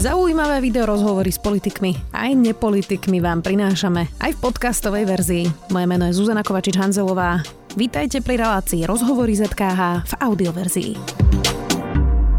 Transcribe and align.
Zaujímavé 0.00 0.64
video 0.64 0.88
rozhovory 0.88 1.28
s 1.28 1.36
politikmi 1.36 1.92
aj 2.16 2.32
nepolitikmi 2.32 3.20
vám 3.20 3.44
prinášame 3.44 4.08
aj 4.24 4.32
v 4.32 4.38
podcastovej 4.40 5.04
verzii. 5.04 5.44
Moje 5.68 5.84
meno 5.84 6.08
je 6.08 6.16
Zuzana 6.16 6.40
Kovačič-Hanzelová. 6.40 7.44
Vítajte 7.76 8.24
pri 8.24 8.40
relácii 8.40 8.88
Rozhovory 8.88 9.36
ZKH 9.36 10.08
v 10.08 10.12
audioverzii. 10.24 10.92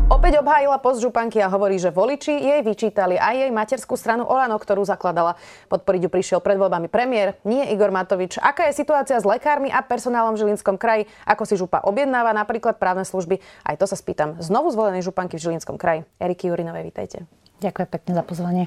Opäť 0.10 0.42
obhájila 0.42 0.82
post 0.82 1.06
županky 1.06 1.38
a 1.38 1.54
hovorí, 1.54 1.78
že 1.78 1.94
voliči 1.94 2.34
jej 2.34 2.66
vyčítali 2.66 3.22
aj 3.22 3.46
jej 3.46 3.52
materskú 3.54 3.94
stranu 3.94 4.26
Olano, 4.26 4.58
ktorú 4.58 4.82
zakladala. 4.82 5.38
Podporiť 5.70 6.02
ju 6.02 6.10
prišiel 6.10 6.40
pred 6.42 6.58
voľbami 6.58 6.90
premiér, 6.90 7.38
nie 7.46 7.62
Igor 7.70 7.94
Matovič. 7.94 8.42
Aká 8.42 8.74
je 8.74 8.82
situácia 8.82 9.22
s 9.22 9.26
lekármi 9.26 9.70
a 9.70 9.86
personálom 9.86 10.34
v 10.34 10.50
Žilinskom 10.50 10.82
kraji? 10.82 11.06
Ako 11.30 11.46
si 11.46 11.62
župa 11.62 11.86
objednáva 11.86 12.34
napríklad 12.34 12.82
právne 12.82 13.06
služby? 13.06 13.38
Aj 13.62 13.78
to 13.78 13.86
sa 13.86 13.94
spýtam 13.94 14.42
znovu 14.42 14.74
zvolenej 14.74 15.06
županky 15.06 15.38
v 15.38 15.46
Žilinskom 15.46 15.78
kraji. 15.78 16.10
Eriky 16.18 16.50
Jurinovej, 16.50 16.90
vítajte. 16.90 17.41
Ďakujem 17.62 17.90
pekne 17.94 18.12
za 18.18 18.24
pozvanie. 18.26 18.66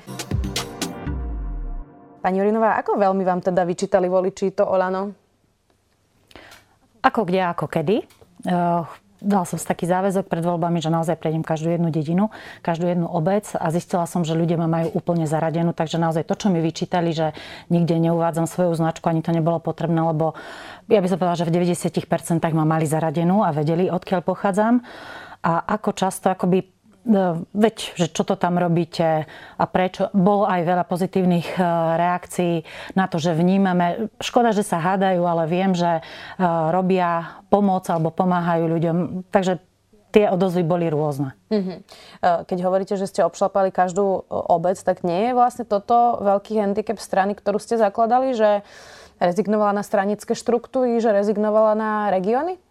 Pani 2.22 2.38
Jurinová, 2.38 2.78
ako 2.78 2.94
veľmi 2.94 3.26
vám 3.26 3.42
teda 3.42 3.66
vyčítali 3.66 4.06
voliči 4.06 4.54
to 4.54 4.62
Olano? 4.62 5.10
Ako 7.02 7.26
kde, 7.26 7.42
ako 7.42 7.66
kedy. 7.66 8.06
Uh, 8.46 8.86
dal 9.18 9.44
som 9.50 9.58
si 9.58 9.66
taký 9.66 9.90
záväzok 9.90 10.30
pred 10.30 10.46
voľbami, 10.46 10.78
že 10.78 10.94
naozaj 10.94 11.18
prejdem 11.18 11.42
každú 11.42 11.74
jednu 11.74 11.90
dedinu, 11.90 12.30
každú 12.62 12.86
jednu 12.86 13.10
obec 13.10 13.50
a 13.58 13.66
zistila 13.74 14.06
som, 14.06 14.22
že 14.22 14.38
ľudia 14.38 14.60
ma 14.60 14.70
majú 14.70 14.94
úplne 14.94 15.26
zaradenú, 15.26 15.74
takže 15.74 15.98
naozaj 15.98 16.28
to, 16.28 16.38
čo 16.38 16.46
mi 16.54 16.62
vyčítali, 16.62 17.10
že 17.10 17.34
nikde 17.72 17.98
neuvádzam 17.98 18.46
svoju 18.46 18.76
značku, 18.78 19.10
ani 19.10 19.24
to 19.24 19.34
nebolo 19.34 19.58
potrebné, 19.58 19.98
lebo 20.00 20.38
ja 20.86 21.00
by 21.02 21.08
som 21.10 21.18
povedala, 21.18 21.40
že 21.40 21.48
v 21.48 21.56
90% 21.66 22.40
ma 22.54 22.64
mali 22.68 22.86
zaradenú 22.86 23.42
a 23.42 23.50
vedeli, 23.50 23.90
odkiaľ 23.90 24.20
pochádzam. 24.22 24.84
A 25.44 25.60
ako 25.76 25.92
často 25.92 26.32
akoby 26.32 26.73
veď, 27.52 27.76
že 28.00 28.06
čo 28.08 28.24
to 28.24 28.34
tam 28.34 28.56
robíte 28.56 29.28
a 29.60 29.64
prečo. 29.68 30.08
Bolo 30.16 30.48
aj 30.48 30.60
veľa 30.64 30.84
pozitívnych 30.88 31.54
e, 31.54 31.60
reakcií 32.00 32.54
na 32.96 33.04
to, 33.06 33.20
že 33.20 33.36
vnímame. 33.36 34.08
Škoda, 34.24 34.56
že 34.56 34.64
sa 34.64 34.80
hádajú, 34.80 35.20
ale 35.20 35.44
viem, 35.44 35.76
že 35.76 36.00
e, 36.00 36.02
robia 36.72 37.40
pomoc 37.52 37.84
alebo 37.92 38.08
pomáhajú 38.08 38.64
ľuďom. 38.72 38.96
Takže 39.28 39.60
tie 40.14 40.30
odozvy 40.30 40.62
boli 40.62 40.86
rôzne. 40.86 41.34
Mm-hmm. 41.50 41.78
Keď 42.46 42.58
hovoríte, 42.62 42.94
že 42.94 43.10
ste 43.10 43.26
obšlapali 43.26 43.74
každú 43.74 44.22
obec, 44.30 44.78
tak 44.78 45.02
nie 45.02 45.30
je 45.30 45.32
vlastne 45.34 45.66
toto 45.66 46.22
veľký 46.22 46.54
handicap 46.54 47.02
strany, 47.02 47.34
ktorú 47.34 47.58
ste 47.58 47.74
zakladali, 47.74 48.30
že 48.38 48.62
rezignovala 49.18 49.74
na 49.74 49.82
stranické 49.82 50.38
štruktúry, 50.38 51.02
že 51.02 51.10
rezignovala 51.10 51.74
na 51.74 51.92
regióny? 52.14 52.62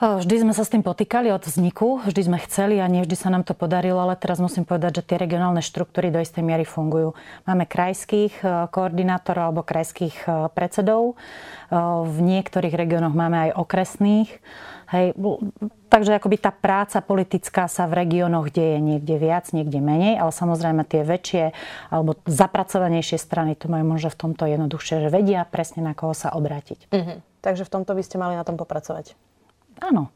Vždy 0.00 0.48
sme 0.48 0.56
sa 0.56 0.64
s 0.64 0.72
tým 0.72 0.80
potýkali 0.80 1.28
od 1.28 1.44
vzniku, 1.44 2.00
vždy 2.08 2.32
sme 2.32 2.38
chceli 2.48 2.80
a 2.80 2.88
nie 2.88 3.04
vždy 3.04 3.16
sa 3.20 3.28
nám 3.28 3.44
to 3.44 3.52
podarilo, 3.52 4.00
ale 4.00 4.16
teraz 4.16 4.40
musím 4.40 4.64
povedať, 4.64 5.04
že 5.04 5.12
tie 5.12 5.20
regionálne 5.20 5.60
štruktúry 5.60 6.08
do 6.08 6.16
istej 6.16 6.40
miery 6.40 6.64
fungujú. 6.64 7.12
Máme 7.44 7.68
krajských 7.68 8.40
koordinátorov 8.72 9.52
alebo 9.52 9.60
krajských 9.60 10.24
predsedov, 10.56 11.20
v 12.08 12.16
niektorých 12.16 12.72
regiónoch 12.72 13.12
máme 13.12 13.52
aj 13.52 13.60
okresných. 13.60 14.32
Hej, 14.88 15.14
takže 15.92 16.16
akoby 16.16 16.36
tá 16.40 16.50
práca 16.50 17.04
politická 17.04 17.68
sa 17.68 17.84
v 17.84 18.00
regiónoch 18.00 18.48
deje 18.48 18.80
niekde 18.80 19.20
viac, 19.20 19.52
niekde 19.52 19.84
menej, 19.84 20.16
ale 20.16 20.32
samozrejme 20.32 20.80
tie 20.88 21.04
väčšie 21.04 21.52
alebo 21.92 22.16
zapracovanejšie 22.24 23.20
strany 23.20 23.52
to 23.52 23.68
majú 23.68 23.84
možno 23.84 24.08
v 24.08 24.18
tomto 24.18 24.48
jednoduchšie, 24.48 25.04
že 25.04 25.12
vedia 25.12 25.44
presne 25.44 25.84
na 25.84 25.92
koho 25.92 26.16
sa 26.16 26.32
obrátiť. 26.32 26.88
Mhm. 26.88 27.14
Takže 27.44 27.68
v 27.68 27.72
tomto 27.72 27.92
by 27.92 28.02
ste 28.02 28.16
mali 28.16 28.32
na 28.32 28.48
tom 28.48 28.56
popracovať. 28.56 29.12
Áno. 29.80 30.12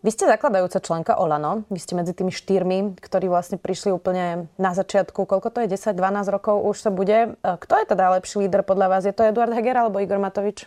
Vy 0.00 0.16
ste 0.16 0.24
zakladajúca 0.24 0.80
členka 0.80 1.12
Olano. 1.20 1.68
Vy 1.68 1.76
ste 1.76 1.92
medzi 1.92 2.16
tými 2.16 2.32
štyrmi, 2.32 2.96
ktorí 2.96 3.28
vlastne 3.28 3.60
prišli 3.60 3.92
úplne 3.92 4.48
na 4.56 4.72
začiatku. 4.72 5.28
Koľko 5.28 5.52
to 5.52 5.60
je? 5.60 5.76
10-12 5.76 6.24
rokov 6.32 6.56
už 6.64 6.76
sa 6.80 6.88
bude. 6.88 7.36
E, 7.36 7.44
kto 7.44 7.74
je 7.76 7.84
teda 7.84 8.16
lepší 8.16 8.40
líder 8.40 8.64
podľa 8.64 8.96
vás? 8.96 9.04
Je 9.04 9.12
to 9.12 9.28
Eduard 9.28 9.52
Heger 9.52 9.76
alebo 9.76 10.00
Igor 10.00 10.16
Matovič? 10.16 10.64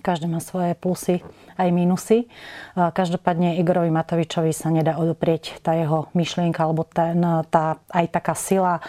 Každý 0.00 0.24
má 0.24 0.40
svoje 0.40 0.72
plusy 0.72 1.20
aj 1.60 1.68
minusy. 1.68 2.24
E, 2.24 2.26
každopádne 2.72 3.60
Igorovi 3.60 3.92
Matovičovi 3.92 4.56
sa 4.56 4.72
nedá 4.72 4.96
odoprieť 4.96 5.60
tá 5.60 5.76
jeho 5.76 6.08
myšlienka 6.16 6.64
alebo 6.64 6.88
ten, 6.88 7.20
tá, 7.52 7.76
aj 7.92 8.08
taká 8.08 8.32
sila 8.32 8.80
e, 8.80 8.82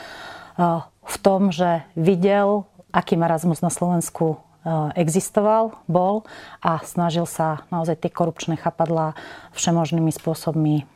v 1.03 1.15
tom, 1.19 1.51
že 1.51 1.83
videl, 1.99 2.63
aký 2.95 3.19
marazmus 3.19 3.59
na 3.59 3.67
Slovensku 3.67 4.39
existoval, 4.95 5.75
bol 5.91 6.23
a 6.63 6.79
snažil 6.87 7.27
sa 7.27 7.67
naozaj 7.67 7.99
tie 7.99 8.11
korupčné 8.11 8.55
chapadlá 8.55 9.15
všemožnými 9.51 10.07
spôsobmi 10.09 10.87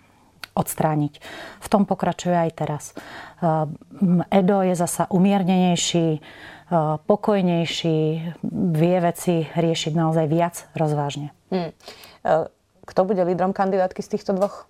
odstrániť. 0.58 1.22
V 1.62 1.68
tom 1.70 1.86
pokračuje 1.86 2.34
aj 2.34 2.52
teraz. 2.58 2.84
Eh, 2.98 3.68
Edo 4.34 4.66
je 4.66 4.74
zasa 4.74 5.06
umiernenejší, 5.14 6.08
eh, 6.18 6.22
pokojnejší, 7.06 8.00
vie 8.74 8.98
veci 8.98 9.46
riešiť 9.46 9.94
naozaj 9.94 10.26
viac 10.26 10.56
rozvážne. 10.74 11.30
Hmm. 11.48 11.72
Kto 12.84 13.08
bude 13.08 13.24
lídrom 13.24 13.56
kandidátky 13.56 14.04
z 14.04 14.20
týchto 14.20 14.36
dvoch? 14.36 14.68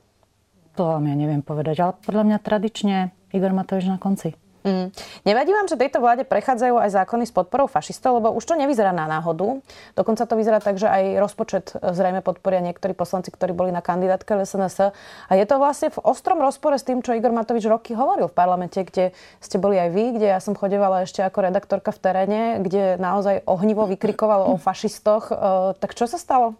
To 0.77 0.93
vám 0.93 1.09
ja 1.09 1.17
neviem 1.17 1.41
povedať, 1.41 1.81
ale 1.81 1.97
podľa 2.05 2.23
mňa 2.29 2.37
tradične 2.37 2.97
Igor 3.33 3.49
Matovič 3.49 3.89
na 3.89 3.97
konci. 3.97 4.37
Mm. 4.65 4.89
Nevadí 5.23 5.53
vám, 5.53 5.69
že 5.69 5.77
tejto 5.77 6.01
vláde 6.01 6.25
prechádzajú 6.25 6.81
aj 6.81 6.89
zákony 6.89 7.29
s 7.29 7.31
podporou 7.31 7.69
fašistov, 7.69 8.19
lebo 8.19 8.33
už 8.33 8.43
to 8.43 8.57
nevyzerá 8.57 8.89
na 8.89 9.05
náhodu. 9.05 9.61
Dokonca 9.93 10.25
to 10.25 10.33
vyzerá 10.33 10.57
tak, 10.57 10.81
že 10.81 10.89
aj 10.89 11.03
rozpočet 11.21 11.65
e, 11.77 11.93
zrejme 11.93 12.25
podporia 12.25 12.59
niektorí 12.59 12.97
poslanci, 12.97 13.29
ktorí 13.29 13.53
boli 13.53 13.69
na 13.69 13.85
kandidátke 13.85 14.33
SNS. 14.33 14.91
A 15.29 15.31
je 15.37 15.45
to 15.45 15.61
vlastne 15.61 15.93
v 15.93 16.01
ostrom 16.01 16.41
rozpore 16.41 16.75
s 16.75 16.83
tým, 16.83 17.05
čo 17.05 17.13
Igor 17.13 17.31
Matovič 17.31 17.69
roky 17.69 17.93
hovoril 17.93 18.27
v 18.27 18.35
parlamente, 18.35 18.81
kde 18.81 19.13
ste 19.39 19.61
boli 19.61 19.77
aj 19.77 19.89
vy, 19.93 20.03
kde 20.17 20.27
ja 20.35 20.39
som 20.41 20.57
chodevala 20.57 21.05
ešte 21.05 21.21
ako 21.21 21.47
redaktorka 21.47 21.93
v 21.93 22.01
teréne, 22.01 22.41
kde 22.59 22.97
naozaj 22.97 23.45
ohnivo 23.45 23.85
vykrikoval 23.85 24.51
o 24.51 24.53
fašistoch. 24.57 25.29
E, 25.29 25.35
tak 25.77 25.93
čo 25.93 26.09
sa 26.09 26.17
stalo? 26.17 26.57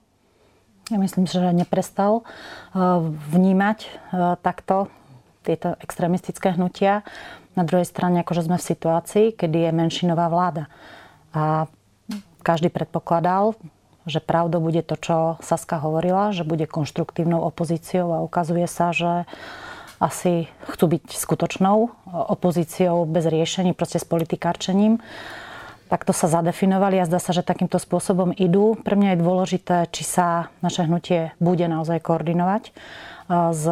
Ja 0.87 1.01
myslím, 1.01 1.27
že 1.27 1.43
neprestal 1.51 2.21
e, 2.21 2.23
vnímať 3.35 3.79
takto 4.39 4.87
tieto 5.47 5.79
extrémistické 5.79 6.59
hnutia. 6.59 7.07
Na 7.57 7.65
druhej 7.65 7.89
strane, 7.89 8.21
akože 8.21 8.45
sme 8.45 8.61
v 8.61 8.69
situácii, 8.69 9.25
kedy 9.33 9.65
je 9.65 9.71
menšinová 9.73 10.29
vláda. 10.29 10.69
A 11.33 11.65
každý 12.45 12.69
predpokladal, 12.69 13.57
že 14.05 14.21
pravdou 14.21 14.61
bude 14.61 14.85
to, 14.85 14.95
čo 14.95 15.17
Saska 15.41 15.81
hovorila, 15.81 16.31
že 16.31 16.45
bude 16.45 16.69
konštruktívnou 16.69 17.41
opozíciou 17.41 18.13
a 18.13 18.23
ukazuje 18.23 18.69
sa, 18.69 18.93
že 18.93 19.25
asi 19.97 20.45
chcú 20.69 20.85
byť 20.95 21.17
skutočnou 21.17 21.89
opozíciou 22.29 23.09
bez 23.09 23.25
riešení, 23.25 23.73
proste 23.73 23.97
s 23.97 24.05
politikárčením. 24.05 25.01
Takto 25.89 26.13
sa 26.13 26.29
zadefinovali 26.29 27.01
a 27.01 27.07
zdá 27.09 27.17
sa, 27.17 27.33
že 27.33 27.41
takýmto 27.41 27.81
spôsobom 27.81 28.35
idú. 28.37 28.77
Pre 28.85 28.93
mňa 28.93 29.17
je 29.17 29.23
dôležité, 29.23 29.77
či 29.89 30.05
sa 30.05 30.53
naše 30.61 30.85
hnutie 30.85 31.33
bude 31.41 31.65
naozaj 31.65 32.05
koordinovať 32.05 32.69
s, 33.27 33.63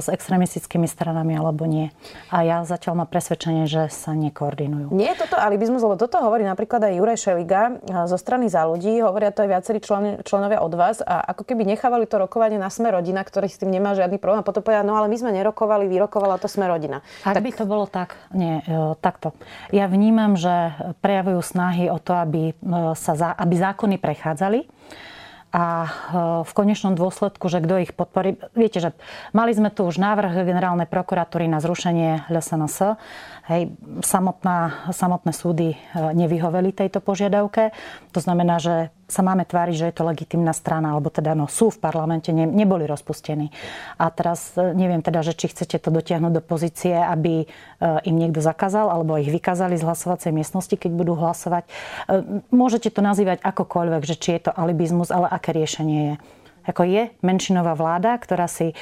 s 0.00 0.06
extremistickými 0.06 0.86
stranami 0.86 1.34
alebo 1.34 1.66
nie. 1.66 1.90
A 2.30 2.46
ja 2.46 2.62
zatiaľ 2.62 3.02
mám 3.02 3.08
presvedčenie, 3.10 3.66
že 3.66 3.90
sa 3.90 4.14
nekoordinujú. 4.14 4.94
Nie 4.94 5.14
je 5.14 5.26
toto 5.26 5.36
alibizmus, 5.36 5.82
lebo 5.82 5.98
toto 5.98 6.22
hovorí 6.22 6.46
napríklad 6.46 6.86
aj 6.86 6.92
Juraj 6.94 7.18
Šeliga 7.18 7.62
zo 8.06 8.16
strany 8.16 8.46
za 8.46 8.62
ľudí, 8.62 9.02
hovoria 9.02 9.34
to 9.34 9.42
aj 9.42 9.50
viacerí 9.50 9.78
člen, 9.82 10.22
členovia 10.22 10.62
od 10.62 10.72
vás 10.78 11.02
a 11.02 11.22
ako 11.34 11.42
keby 11.42 11.66
nechávali 11.66 12.06
to 12.06 12.22
rokovanie 12.22 12.56
na 12.56 12.70
sme 12.70 12.94
rodina, 12.94 13.26
ktorý 13.26 13.50
s 13.50 13.58
tým 13.58 13.74
nemá 13.74 13.98
žiadny 13.98 14.22
problém 14.22 14.40
a 14.40 14.46
potom 14.46 14.62
povedia, 14.62 14.86
no 14.86 14.94
ale 14.94 15.10
my 15.10 15.16
sme 15.18 15.34
nerokovali, 15.34 15.90
vyrokovala 15.90 16.38
to 16.38 16.46
sme 16.46 16.70
rodina. 16.70 17.02
Ak 17.26 17.38
tak... 17.38 17.42
by 17.42 17.50
to 17.52 17.64
bolo 17.66 17.84
tak, 17.90 18.14
nie, 18.30 18.62
e, 18.62 18.94
takto. 19.02 19.34
Ja 19.74 19.90
vnímam, 19.90 20.38
že 20.38 20.72
prejavujú 21.02 21.42
snahy 21.42 21.90
o 21.90 21.98
to, 21.98 22.14
aby, 22.14 22.54
e, 22.54 22.94
sa, 22.94 23.34
aby 23.34 23.54
zákony 23.58 23.96
prechádzali 23.98 24.75
a 25.56 25.64
e, 25.64 25.88
v 26.44 26.52
konečnom 26.52 26.92
dôsledku, 26.92 27.48
že 27.48 27.64
kto 27.64 27.80
ich 27.80 27.96
podporí. 27.96 28.36
Viete, 28.52 28.84
že 28.84 28.90
mali 29.32 29.56
sme 29.56 29.72
tu 29.72 29.88
už 29.88 29.96
návrh 29.96 30.44
generálnej 30.44 30.84
prokuratúry 30.84 31.48
na 31.48 31.64
zrušenie 31.64 32.28
LSNS. 32.28 33.00
Hej, 33.46 33.78
samotná, 34.02 34.90
samotné 34.90 35.30
súdy 35.30 35.68
e, 35.70 35.76
nevyhoveli 35.94 36.74
tejto 36.74 36.98
požiadavke. 36.98 37.70
To 38.10 38.18
znamená, 38.18 38.58
že 38.58 38.90
sa 39.06 39.22
máme 39.22 39.46
tváriť, 39.46 39.74
že 39.78 39.86
je 39.86 39.94
to 39.94 40.02
legitimná 40.02 40.50
strana, 40.50 40.90
alebo 40.90 41.14
teda 41.14 41.38
no, 41.38 41.46
sú 41.46 41.70
v 41.70 41.78
parlamente, 41.78 42.34
ne, 42.34 42.42
neboli 42.42 42.90
rozpustení. 42.90 43.54
A 44.02 44.10
teraz 44.10 44.50
e, 44.58 44.74
neviem 44.74 44.98
teda, 44.98 45.22
že 45.22 45.38
či 45.38 45.54
chcete 45.54 45.78
to 45.78 45.94
dotiahnuť 45.94 46.32
do 46.34 46.42
pozície, 46.42 46.98
aby 46.98 47.46
e, 47.46 47.46
im 48.10 48.18
niekto 48.18 48.42
zakázal, 48.42 48.90
alebo 48.90 49.14
ich 49.14 49.30
vykázali 49.30 49.78
z 49.78 49.86
hlasovacej 49.86 50.34
miestnosti, 50.34 50.74
keď 50.74 50.90
budú 50.90 51.14
hlasovať. 51.14 51.70
Môžete 52.50 52.90
to 52.90 52.98
nazývať 52.98 53.46
akokoľvek, 53.46 54.02
že 54.02 54.18
či 54.18 54.28
je 54.42 54.50
to 54.50 54.52
alibizmus, 54.58 55.14
ale 55.14 55.30
aké 55.30 55.54
riešenie 55.54 56.00
je 56.02 56.14
ako 56.66 56.82
je 56.84 57.02
menšinová 57.22 57.78
vláda, 57.78 58.18
ktorá 58.18 58.50
si 58.50 58.70
e, 58.70 58.74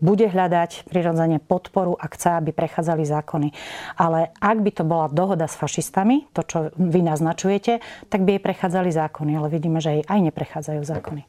bude 0.00 0.28
hľadať 0.28 0.86
prirodzene 0.86 1.40
podporu 1.40 1.96
a 1.96 2.06
chce, 2.12 2.36
aby 2.38 2.52
prechádzali 2.52 3.02
zákony. 3.08 3.48
Ale 3.96 4.30
ak 4.36 4.58
by 4.60 4.70
to 4.70 4.84
bola 4.84 5.08
dohoda 5.08 5.48
s 5.48 5.56
fašistami, 5.56 6.28
to, 6.36 6.44
čo 6.44 6.58
vy 6.76 7.00
naznačujete, 7.00 7.80
tak 8.12 8.20
by 8.22 8.36
jej 8.36 8.42
prechádzali 8.42 8.92
zákony. 8.92 9.32
Ale 9.40 9.48
vidíme, 9.48 9.80
že 9.80 10.00
jej 10.00 10.04
aj 10.04 10.20
neprechádzajú 10.30 10.82
zákony. 10.84 11.24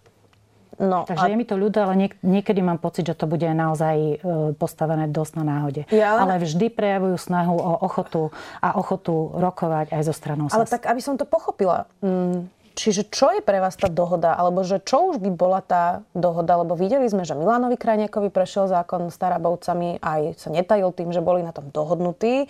No, 0.77 1.09
Takže 1.09 1.25
a... 1.25 1.29
je 1.33 1.35
mi 1.35 1.45
to 1.45 1.57
ľúto, 1.57 1.81
ale 1.81 1.97
niek- 1.97 2.21
niekedy 2.21 2.61
mám 2.61 2.77
pocit, 2.77 3.09
že 3.09 3.17
to 3.17 3.25
bude 3.25 3.49
naozaj 3.49 3.97
e, 3.97 4.15
postavené 4.53 5.09
dosť 5.09 5.41
na 5.41 5.57
náhode. 5.57 5.89
Ja, 5.89 6.13
ale... 6.13 6.37
ale 6.37 6.45
vždy 6.45 6.69
prejavujú 6.69 7.17
snahu 7.17 7.57
o 7.57 7.73
ochotu 7.81 8.29
a 8.61 8.77
ochotu 8.77 9.33
rokovať 9.33 9.89
aj 9.89 10.01
zo 10.05 10.13
stranou 10.13 10.45
Ale 10.53 10.69
tak, 10.69 10.85
aby 10.85 11.01
som 11.01 11.17
to 11.17 11.25
pochopila. 11.25 11.89
Mm, 12.05 12.45
čiže 12.77 13.09
čo 13.09 13.33
je 13.33 13.41
pre 13.41 13.57
vás 13.57 13.73
tá 13.73 13.89
dohoda? 13.89 14.37
Alebo 14.37 14.61
že 14.61 14.77
čo 14.77 15.09
už 15.09 15.17
by 15.17 15.33
bola 15.33 15.65
tá 15.65 16.05
dohoda? 16.13 16.61
Lebo 16.61 16.77
videli 16.77 17.09
sme, 17.09 17.25
že 17.25 17.33
Milánovi 17.33 17.73
Krajniakovi 17.73 18.29
prešiel 18.29 18.69
zákon 18.69 19.09
s 19.09 19.17
Tarabovcami, 19.17 19.97
aj 19.97 20.37
sa 20.37 20.53
netajil 20.53 20.93
tým, 20.93 21.09
že 21.09 21.25
boli 21.25 21.41
na 21.41 21.49
tom 21.49 21.73
dohodnutí. 21.73 22.45
E, 22.45 22.47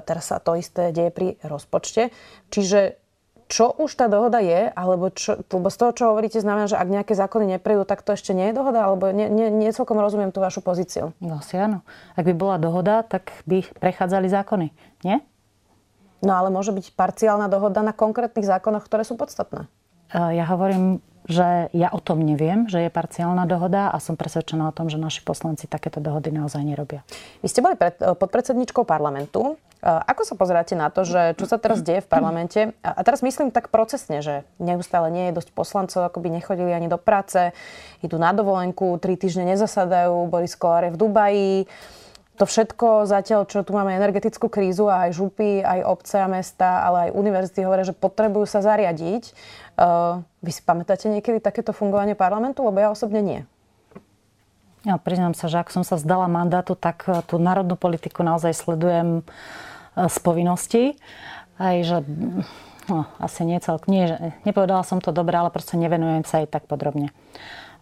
teraz 0.00 0.32
sa 0.32 0.40
to 0.40 0.56
isté 0.56 0.88
deje 0.90 1.12
pri 1.12 1.36
rozpočte. 1.44 2.08
Čiže 2.48 2.96
čo 3.48 3.72
už 3.72 3.96
tá 3.96 4.06
dohoda 4.12 4.44
je, 4.44 4.68
alebo 4.72 5.08
čo, 5.08 5.40
lebo 5.40 5.72
z 5.72 5.76
toho, 5.80 5.90
čo 5.96 6.04
hovoríte, 6.12 6.36
znamená, 6.36 6.68
že 6.68 6.76
ak 6.76 6.88
nejaké 6.88 7.16
zákony 7.16 7.56
neprejdú, 7.56 7.88
tak 7.88 8.04
to 8.04 8.12
ešte 8.12 8.36
nie 8.36 8.52
je 8.52 8.54
dohoda, 8.60 8.84
alebo 8.84 9.08
nie, 9.08 9.24
nie, 9.32 9.48
nie 9.48 9.72
rozumiem 9.72 10.30
tú 10.32 10.44
vašu 10.44 10.60
pozíciu. 10.60 11.16
No 11.18 11.40
asi 11.40 11.56
áno. 11.56 11.80
Ak 12.12 12.28
by 12.28 12.34
bola 12.36 12.60
dohoda, 12.60 13.00
tak 13.00 13.32
by 13.48 13.64
prechádzali 13.80 14.28
zákony, 14.28 14.68
nie? 15.08 15.24
No 16.18 16.34
ale 16.34 16.50
môže 16.50 16.74
byť 16.74 16.98
parciálna 16.98 17.46
dohoda 17.46 17.78
na 17.82 17.94
konkrétnych 17.94 18.46
zákonoch, 18.46 18.82
ktoré 18.86 19.06
sú 19.06 19.14
podstatné. 19.14 19.70
Ja 20.10 20.48
hovorím, 20.50 20.98
že 21.28 21.68
ja 21.76 21.92
o 21.92 22.00
tom 22.00 22.24
neviem, 22.24 22.64
že 22.72 22.88
je 22.88 22.90
parciálna 22.90 23.44
dohoda 23.44 23.92
a 23.92 24.00
som 24.00 24.16
presvedčená 24.16 24.72
o 24.72 24.74
tom, 24.74 24.88
že 24.88 24.96
naši 24.96 25.20
poslanci 25.20 25.68
takéto 25.68 26.00
dohody 26.00 26.32
naozaj 26.32 26.64
nerobia. 26.64 27.04
Vy 27.44 27.52
ste 27.52 27.60
boli 27.60 27.76
pred, 27.76 28.00
podpredsedničkou 28.00 28.88
parlamentu. 28.88 29.60
Ako 29.84 30.26
sa 30.26 30.34
pozeráte 30.34 30.74
na 30.74 30.90
to, 30.90 31.06
že 31.06 31.38
čo 31.38 31.46
sa 31.46 31.54
teraz 31.54 31.86
deje 31.86 32.02
v 32.02 32.10
parlamente? 32.10 32.74
A 32.82 32.98
teraz 33.06 33.22
myslím 33.22 33.54
tak 33.54 33.70
procesne, 33.70 34.24
že 34.24 34.42
neustále 34.58 35.06
nie 35.12 35.30
je 35.30 35.38
dosť 35.38 35.54
poslancov, 35.54 36.02
ako 36.02 36.18
by 36.18 36.34
nechodili 36.34 36.74
ani 36.74 36.90
do 36.90 36.98
práce, 36.98 37.54
idú 38.02 38.18
na 38.18 38.34
dovolenku, 38.34 38.98
tri 38.98 39.14
týždne 39.14 39.46
nezasadajú, 39.54 40.26
Boris 40.26 40.58
Kolár 40.58 40.90
je 40.90 40.96
v 40.96 40.98
Dubaji. 40.98 41.54
To 42.38 42.46
všetko 42.46 43.10
zatiaľ, 43.10 43.50
čo 43.50 43.66
tu 43.66 43.74
máme 43.74 43.90
energetickú 43.98 44.46
krízu 44.46 44.86
a 44.86 45.10
aj 45.10 45.18
župy, 45.18 45.58
aj 45.58 45.82
obce 45.82 46.22
a 46.22 46.30
mesta, 46.30 46.86
ale 46.86 47.10
aj 47.10 47.18
univerzity 47.18 47.66
hovoria, 47.66 47.82
že 47.82 47.98
potrebujú 47.98 48.46
sa 48.46 48.62
zariadiť. 48.62 49.34
Vy 50.38 50.50
si 50.54 50.62
pamätáte 50.62 51.10
niekedy 51.10 51.42
takéto 51.42 51.74
fungovanie 51.74 52.14
parlamentu? 52.14 52.62
Lebo 52.62 52.78
ja 52.78 52.94
osobne 52.94 53.20
nie. 53.26 53.40
Ja 54.86 54.94
priznám 55.02 55.34
sa, 55.34 55.50
že 55.50 55.58
ak 55.58 55.74
som 55.74 55.82
sa 55.82 55.98
zdala 55.98 56.30
mandátu, 56.30 56.78
tak 56.78 57.02
tú 57.26 57.42
národnú 57.42 57.74
politiku 57.74 58.22
naozaj 58.22 58.54
sledujem 58.54 59.26
z 59.98 60.16
povinností. 60.22 60.94
Aj, 61.58 61.74
že 61.82 62.06
no, 62.86 63.10
asi 63.18 63.42
nie 63.42 63.58
celk, 63.58 63.90
nie, 63.90 64.06
nepovedala 64.46 64.86
som 64.86 65.02
to 65.02 65.10
dobre, 65.10 65.34
ale 65.34 65.50
proste 65.50 65.74
nevenujem 65.74 66.22
sa 66.22 66.46
aj 66.46 66.54
tak 66.54 66.70
podrobne. 66.70 67.10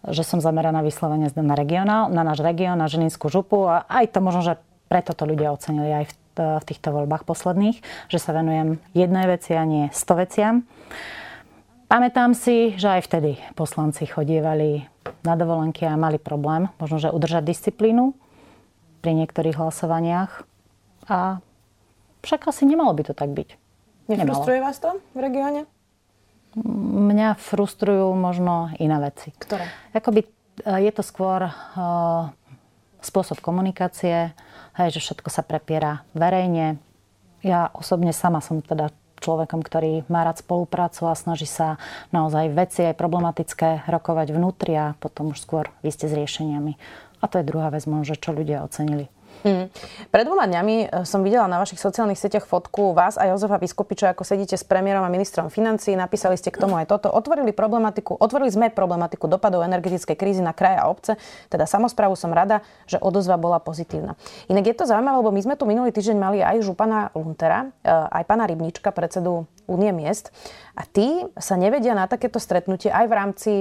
Že 0.07 0.23
som 0.23 0.39
zameraná 0.39 0.79
vyslovene 0.79 1.27
na 1.35 1.55
regionál, 1.55 2.07
na 2.07 2.23
náš 2.23 2.39
región, 2.39 2.79
na 2.79 2.87
Žilinskú 2.87 3.27
župu 3.27 3.67
a 3.67 3.83
aj 3.91 4.15
to 4.15 4.19
možno, 4.23 4.41
že 4.41 4.53
preto 4.87 5.11
to 5.11 5.27
ľudia 5.27 5.51
ocenili 5.51 5.91
aj 5.91 6.05
v, 6.07 6.15
týchto 6.63 6.93
voľbách 6.93 7.25
posledných, 7.25 7.81
že 8.13 8.21
sa 8.21 8.29
venujem 8.29 8.77
jednej 8.93 9.25
veci 9.25 9.57
a 9.57 9.65
nie 9.65 9.89
sto 9.89 10.13
veciam. 10.13 10.69
Pamätám 11.89 12.37
si, 12.37 12.77
že 12.77 12.99
aj 12.99 13.09
vtedy 13.09 13.41
poslanci 13.57 14.05
chodievali 14.05 14.85
na 15.25 15.33
dovolenky 15.33 15.87
a 15.87 15.97
mali 15.97 16.21
problém, 16.21 16.69
možno, 16.77 16.99
že 16.99 17.09
udržať 17.09 17.41
disciplínu 17.41 18.13
pri 19.01 19.11
niektorých 19.17 19.57
hlasovaniach. 19.57 20.45
A 21.07 21.41
však 22.21 22.51
asi 22.51 22.67
nemalo 22.67 22.91
by 22.91 23.03
to 23.07 23.13
tak 23.15 23.31
byť. 23.31 23.49
Nefrustruje 24.11 24.59
vás 24.59 24.77
to 24.77 24.99
v 25.15 25.19
regióne? 25.19 25.63
Mňa 26.65 27.37
frustrujú 27.37 28.09
možno 28.17 28.73
iné 28.81 28.97
veci. 28.97 29.29
Ktoré? 29.37 29.69
Jakoby 29.93 30.25
e, 30.25 30.27
je 30.65 30.91
to 30.93 31.03
skôr 31.05 31.45
uh, 31.45 32.33
spôsob 33.01 33.39
komunikácie, 33.39 34.33
hej, 34.75 34.89
že 34.89 35.03
všetko 35.03 35.29
sa 35.29 35.45
prepiera 35.45 36.01
verejne. 36.17 36.81
Ja 37.45 37.69
osobne 37.71 38.09
sama 38.11 38.41
som 38.41 38.65
teda 38.65 38.89
človekom, 39.21 39.65
ktorý 39.65 40.05
má 40.09 40.25
rád 40.25 40.41
spoluprácu 40.41 41.09
a 41.09 41.17
snaží 41.17 41.49
sa 41.49 41.81
naozaj 42.13 42.53
veci 42.53 42.85
aj 42.85 42.97
problematické 42.97 43.89
rokovať 43.89 44.33
vnútri 44.33 44.77
a 44.77 44.93
potom 44.97 45.33
už 45.33 45.41
skôr 45.41 45.69
ísť 45.81 46.09
s 46.09 46.13
riešeniami. 46.13 46.73
A 47.17 47.25
to 47.25 47.41
je 47.41 47.49
druhá 47.49 47.73
vec, 47.73 47.81
možno, 47.89 48.13
čo 48.13 48.29
ľudia 48.29 48.61
ocenili. 48.61 49.09
Hmm. 49.45 49.69
Pred 50.09 50.23
dvoma 50.25 50.49
dňami 50.49 50.75
e, 50.77 50.85
som 51.05 51.21
videla 51.21 51.45
na 51.45 51.61
vašich 51.61 51.77
sociálnych 51.77 52.17
sieťach 52.17 52.49
fotku 52.49 52.97
vás 52.97 53.21
a 53.21 53.29
Jozefa 53.29 53.61
Vyskupiča, 53.61 54.13
ako 54.15 54.25
sedíte 54.25 54.57
s 54.57 54.65
premiérom 54.65 55.05
a 55.05 55.09
ministrom 55.13 55.53
financí. 55.53 55.93
Napísali 55.93 56.39
ste 56.41 56.49
k 56.49 56.57
tomu 56.57 56.73
aj 56.81 56.89
toto. 56.89 57.13
Otvorili 57.13 57.53
problematiku, 57.53 58.17
otvorili 58.17 58.49
sme 58.49 58.73
problematiku 58.73 59.29
dopadov 59.29 59.61
energetickej 59.67 60.17
krízy 60.17 60.41
na 60.41 60.57
kraje 60.57 60.81
a 60.81 60.89
obce. 60.89 61.21
Teda 61.53 61.69
samozprávu 61.69 62.17
som 62.17 62.33
rada, 62.33 62.65
že 62.89 62.97
odozva 62.97 63.37
bola 63.37 63.61
pozitívna. 63.61 64.17
Inak 64.49 64.73
je 64.73 64.75
to 64.75 64.89
zaujímavé, 64.89 65.21
lebo 65.21 65.29
my 65.29 65.41
sme 65.45 65.55
tu 65.59 65.69
minulý 65.69 65.93
týždeň 65.93 66.17
mali 66.17 66.39
aj 66.41 66.65
župana 66.65 67.13
Luntera, 67.13 67.69
e, 67.85 67.93
aj 67.93 68.23
pána 68.25 68.49
Rybnička, 68.49 68.89
predsedu 68.89 69.45
Únie 69.67 69.91
miest. 69.91 70.31
A 70.79 70.87
tí 70.87 71.27
sa 71.35 71.59
nevedia 71.59 71.91
na 71.91 72.07
takéto 72.07 72.39
stretnutie 72.39 72.87
aj 72.87 73.05
v 73.05 73.13
rámci 73.13 73.51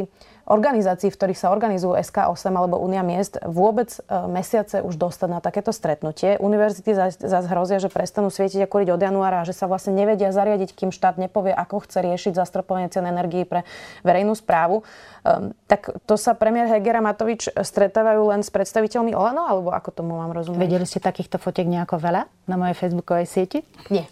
organizácií, 0.46 1.10
v 1.10 1.18
ktorých 1.18 1.38
sa 1.42 1.50
organizujú 1.50 1.98
SK8 1.98 2.54
alebo 2.54 2.78
Unia 2.78 3.02
miest, 3.02 3.42
vôbec 3.42 3.90
e, 3.90 4.00
mesiace 4.30 4.78
už 4.78 4.94
dostať 4.94 5.28
na 5.28 5.40
takéto 5.42 5.74
stretnutie. 5.74 6.38
Univerzity 6.38 6.94
zase 7.18 7.48
hrozia, 7.50 7.82
že 7.82 7.90
prestanú 7.90 8.30
svietiť 8.30 8.64
a 8.64 8.70
kuriť 8.70 8.94
od 8.94 9.02
januára 9.02 9.42
a 9.42 9.48
že 9.48 9.58
sa 9.58 9.66
vlastne 9.66 9.92
nevedia 9.92 10.30
zariadiť, 10.30 10.72
kým 10.72 10.94
štát 10.94 11.18
nepovie, 11.18 11.50
ako 11.50 11.82
chce 11.82 11.98
riešiť 11.98 12.32
zastropovanie 12.38 12.86
cien 12.88 13.04
energii 13.10 13.42
pre 13.42 13.66
verejnú 14.06 14.38
správu. 14.38 14.86
Um, 15.26 15.50
tak 15.66 15.90
to 16.06 16.14
sa 16.14 16.38
premiér 16.38 16.70
Heger 16.70 17.02
a 17.02 17.02
Matovič 17.02 17.50
stretávajú 17.50 18.30
len 18.30 18.46
s 18.46 18.54
predstaviteľmi 18.54 19.18
Olano, 19.18 19.42
alebo 19.50 19.74
ako 19.74 19.90
tomu 19.90 20.14
mám 20.14 20.30
rozumieť? 20.30 20.62
Vedeli 20.62 20.86
ste 20.86 21.02
takýchto 21.02 21.42
fotiek 21.42 21.66
nejako 21.66 21.98
veľa 21.98 22.22
na 22.46 22.54
mojej 22.54 22.78
facebookovej 22.78 23.26
sieti? 23.26 23.58
Nie. 23.90 24.06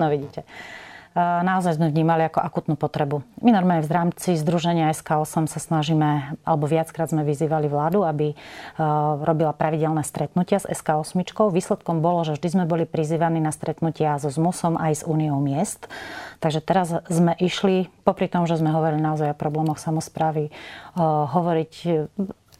No 0.00 0.08
vidíte 0.08 0.48
naozaj 1.16 1.80
sme 1.80 1.88
vnímali 1.88 2.28
ako 2.28 2.44
akutnú 2.44 2.76
potrebu. 2.76 3.24
My 3.40 3.56
normálne 3.56 3.80
v 3.80 3.96
rámci 3.96 4.36
Združenia 4.36 4.92
SK8 4.92 5.48
sa 5.48 5.56
snažíme, 5.56 6.36
alebo 6.44 6.68
viackrát 6.68 7.08
sme 7.08 7.24
vyzývali 7.24 7.72
vládu, 7.72 8.04
aby 8.04 8.36
robila 9.24 9.56
pravidelné 9.56 10.04
stretnutia 10.04 10.60
s 10.60 10.68
SK8. 10.68 11.24
Výsledkom 11.48 12.04
bolo, 12.04 12.20
že 12.28 12.36
vždy 12.36 12.48
sme 12.52 12.64
boli 12.68 12.84
prizývaní 12.84 13.40
na 13.40 13.48
stretnutia 13.48 14.20
so 14.20 14.28
ZMUSom 14.28 14.76
aj 14.76 14.92
s 15.00 15.02
Úniou 15.08 15.40
miest. 15.40 15.88
Takže 16.44 16.60
teraz 16.60 16.92
sme 17.08 17.32
išli, 17.40 17.88
popri 18.04 18.28
tom, 18.28 18.44
že 18.44 18.60
sme 18.60 18.68
hovorili 18.76 19.00
naozaj 19.00 19.32
o 19.32 19.40
problémoch 19.40 19.80
samozprávy, 19.80 20.52
hovoriť 21.32 21.72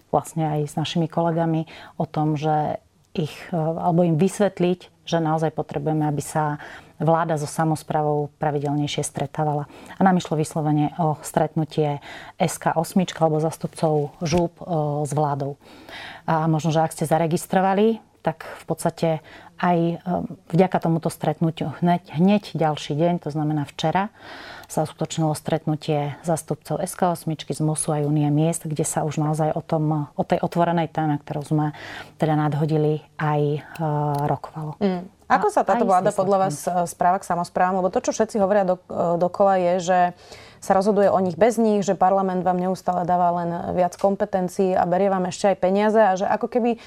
vlastne 0.09 0.49
aj 0.49 0.73
s 0.73 0.75
našimi 0.81 1.13
kolegami 1.13 1.69
o 2.01 2.09
tom, 2.09 2.41
že 2.41 2.81
ich, 3.13 3.37
alebo 3.53 4.05
im 4.05 4.17
vysvetliť, 4.17 5.05
že 5.05 5.19
naozaj 5.21 5.53
potrebujeme, 5.53 6.09
aby 6.09 6.23
sa 6.25 6.57
vláda 7.01 7.37
so 7.37 7.49
samozprávou 7.49 8.33
pravidelnejšie 8.41 9.05
stretávala. 9.05 9.69
A 9.97 10.01
nám 10.01 10.17
išlo 10.17 10.37
vyslovene 10.37 10.93
o 10.97 11.21
stretnutie 11.21 12.01
SK8 12.41 13.17
alebo 13.21 13.41
zastupcov 13.41 14.17
žúb 14.25 14.53
e, 14.59 14.65
s 15.05 15.13
vládou. 15.13 15.61
A 16.27 16.49
možno, 16.51 16.73
že 16.73 16.83
ak 16.83 16.95
ste 16.95 17.09
zaregistrovali, 17.09 18.01
tak 18.27 18.43
v 18.43 18.65
podstate 18.67 19.09
aj 19.63 19.79
e, 19.79 19.95
vďaka 20.51 20.83
tomuto 20.83 21.07
stretnutiu 21.09 21.79
hneď, 21.79 22.19
hneď 22.19 22.59
ďalší 22.59 22.99
deň, 22.99 23.23
to 23.23 23.31
znamená 23.31 23.63
včera, 23.71 24.11
sa 24.67 24.83
uskutočnilo 24.83 25.31
stretnutie 25.39 26.19
zastupcov 26.27 26.83
SK8 26.83 27.31
z 27.39 27.61
MOSu 27.63 27.95
aj 27.95 28.03
Unie 28.03 28.27
miest, 28.35 28.67
kde 28.67 28.83
sa 28.83 29.07
už 29.07 29.23
naozaj 29.23 29.55
o, 29.55 29.63
tom, 29.63 30.11
o 30.11 30.23
tej 30.27 30.43
otvorenej 30.43 30.91
téme, 30.91 31.23
ktorú 31.23 31.43
sme 31.47 31.67
teda 32.19 32.35
nadhodili, 32.35 32.99
aj 33.15 33.63
uh, 33.63 34.27
rokovalo. 34.27 34.75
Mm. 34.83 35.16
Ako 35.27 35.51
sa 35.51 35.67
táto 35.67 35.83
vláda 35.83 36.15
podľa 36.15 36.39
vás 36.39 36.57
e, 36.63 36.87
správa 36.87 37.19
k 37.19 37.27
samozprávam? 37.27 37.83
Lebo 37.83 37.91
to, 37.91 37.99
čo 37.99 38.15
všetci 38.15 38.39
hovoria 38.39 38.63
do, 38.63 38.79
e, 38.87 39.19
dokola, 39.19 39.59
je, 39.59 39.75
že 39.83 39.99
sa 40.63 40.73
rozhoduje 40.79 41.11
o 41.11 41.19
nich 41.19 41.35
bez 41.35 41.59
nich, 41.59 41.83
že 41.83 41.99
parlament 41.99 42.47
vám 42.47 42.63
neustále 42.63 43.03
dáva 43.03 43.43
len 43.43 43.51
viac 43.75 43.99
kompetencií 43.99 44.79
a 44.79 44.87
berie 44.87 45.11
vám 45.11 45.27
ešte 45.27 45.51
aj 45.51 45.57
peniaze 45.59 45.99
a 45.99 46.15
že 46.15 46.27
ako 46.31 46.47
keby 46.47 46.71
e, 46.75 46.79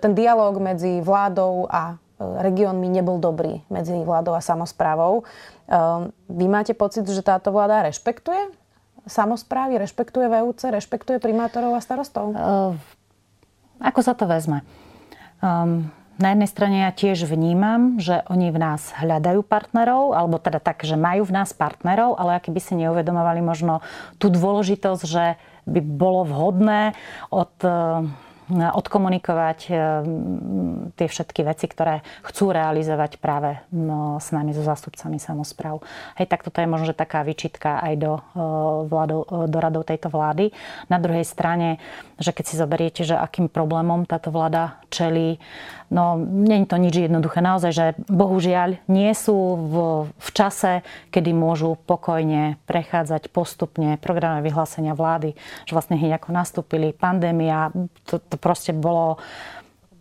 ten 0.00 0.16
dialog 0.16 0.56
medzi 0.56 1.04
vládou 1.04 1.68
a 1.68 2.00
regiónmi 2.16 2.88
nebol 2.88 3.20
dobrý 3.20 3.60
medzi 3.68 3.92
vládou 4.00 4.38
a 4.38 4.40
samozprávou. 4.40 5.26
Vy 6.30 6.46
máte 6.46 6.70
pocit, 6.70 7.02
že 7.10 7.26
táto 7.26 7.50
vláda 7.50 7.90
rešpektuje 7.90 8.54
samozprávy, 9.04 9.82
rešpektuje 9.82 10.30
VUC, 10.30 10.62
rešpektuje 10.78 11.18
primátorov 11.18 11.74
a 11.74 11.82
starostov? 11.82 12.32
Ako 13.82 14.00
sa 14.00 14.14
to 14.14 14.30
vezme? 14.30 14.62
Um, 15.42 15.90
na 16.18 16.30
jednej 16.30 16.46
strane 16.50 16.76
ja 16.86 16.90
tiež 16.94 17.26
vnímam, 17.26 17.98
že 17.98 18.22
oni 18.30 18.54
v 18.54 18.58
nás 18.62 18.94
hľadajú 18.94 19.42
partnerov, 19.42 20.14
alebo 20.14 20.38
teda 20.38 20.62
tak, 20.62 20.86
že 20.86 20.94
majú 20.94 21.26
v 21.26 21.34
nás 21.34 21.50
partnerov, 21.50 22.14
ale 22.14 22.38
aký 22.38 22.54
by 22.54 22.60
si 22.62 22.74
neuvedomovali 22.78 23.42
možno 23.42 23.82
tú 24.22 24.30
dôležitosť, 24.30 25.02
že 25.02 25.34
by 25.64 25.80
bolo 25.80 26.22
vhodné 26.28 26.94
od 27.34 27.54
eh, 27.66 28.04
odkomunikovať 28.50 29.58
tie 30.94 31.06
všetky 31.08 31.40
veci, 31.48 31.66
ktoré 31.68 32.04
chcú 32.26 32.52
realizovať 32.52 33.16
práve 33.16 33.56
s 34.20 34.28
nami, 34.32 34.52
so 34.52 34.60
zástupcami 34.60 35.16
samozpráv. 35.16 35.80
Hej, 36.20 36.28
tak 36.28 36.44
toto 36.44 36.60
je 36.60 36.68
možno, 36.68 36.92
že 36.92 36.96
taká 36.96 37.24
vyčitka 37.24 37.80
aj 37.80 37.94
do, 37.96 38.12
vládu, 38.88 39.24
do 39.48 39.58
radov 39.58 39.88
tejto 39.88 40.12
vlády. 40.12 40.52
Na 40.92 41.00
druhej 41.00 41.24
strane, 41.24 41.80
že 42.20 42.30
keď 42.30 42.44
si 42.44 42.60
zoberiete, 42.60 43.02
že 43.02 43.16
akým 43.16 43.48
problémom 43.48 44.04
táto 44.04 44.28
vláda 44.28 44.78
čelí, 44.92 45.42
no 45.90 46.18
nie 46.20 46.62
je 46.62 46.70
to 46.70 46.76
nič 46.78 46.94
jednoduché. 47.10 47.42
Naozaj, 47.42 47.72
že 47.74 47.86
bohužiaľ 48.06 48.78
nie 48.86 49.10
sú 49.16 49.36
v, 49.56 49.74
v 50.10 50.28
čase, 50.30 50.86
kedy 51.10 51.34
môžu 51.34 51.74
pokojne 51.86 52.60
prechádzať 52.68 53.30
postupne 53.34 53.98
programy 53.98 54.44
vyhlásenia 54.46 54.94
vlády, 54.94 55.34
že 55.66 55.74
vlastne 55.74 55.98
hneď 55.98 56.22
ako 56.22 56.30
nastúpili 56.30 56.94
pandémia, 56.94 57.74
to, 58.06 58.22
to 58.34 58.36
proste 58.36 58.74
bolo 58.74 59.22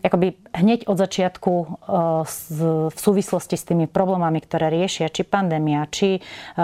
akoby 0.04 0.36
hneď 0.52 0.86
od 0.92 1.00
začiatku 1.00 1.54
e, 1.54 1.66
v 2.92 2.98
súvislosti 2.98 3.56
s 3.56 3.64
tými 3.64 3.88
problémami, 3.88 4.44
ktoré 4.44 4.68
riešia, 4.68 5.08
či 5.08 5.24
pandémia, 5.24 5.88
či, 5.88 6.20
e, 6.20 6.62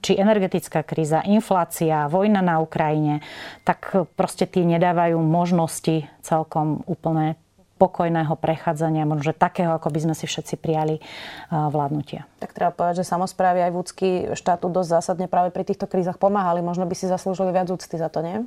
či 0.00 0.16
energetická 0.16 0.80
kríza, 0.86 1.20
inflácia, 1.28 2.08
vojna 2.08 2.40
na 2.40 2.64
Ukrajine, 2.64 3.20
tak 3.68 4.08
proste 4.16 4.48
tie 4.48 4.64
nedávajú 4.64 5.20
možnosti 5.20 6.08
celkom 6.24 6.80
úplne 6.88 7.36
pokojného 7.78 8.34
prechádzania, 8.34 9.06
možno 9.06 9.30
takého, 9.30 9.70
ako 9.78 9.94
by 9.94 10.00
sme 10.02 10.14
si 10.18 10.26
všetci 10.26 10.58
prijali 10.58 10.98
vládnutia. 11.46 12.26
Tak 12.42 12.50
treba 12.50 12.74
povedať, 12.74 13.06
že 13.06 13.10
samozprávy 13.10 13.62
aj 13.62 13.72
vúcky 13.72 14.08
štátu 14.34 14.66
dosť 14.66 14.98
zásadne 14.98 15.30
práve 15.30 15.54
pri 15.54 15.62
týchto 15.62 15.86
krízach 15.86 16.18
pomáhali. 16.18 16.58
Možno 16.58 16.90
by 16.90 16.98
si 16.98 17.06
zaslúžili 17.06 17.54
viac 17.54 17.70
úcty 17.70 17.94
za 17.94 18.10
to, 18.10 18.18
nie? 18.18 18.42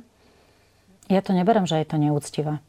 Ja 1.10 1.24
to 1.24 1.34
neberem, 1.34 1.66
že 1.66 1.80
je 1.82 1.86
to 1.86 1.96
neúctivé. 1.98 2.62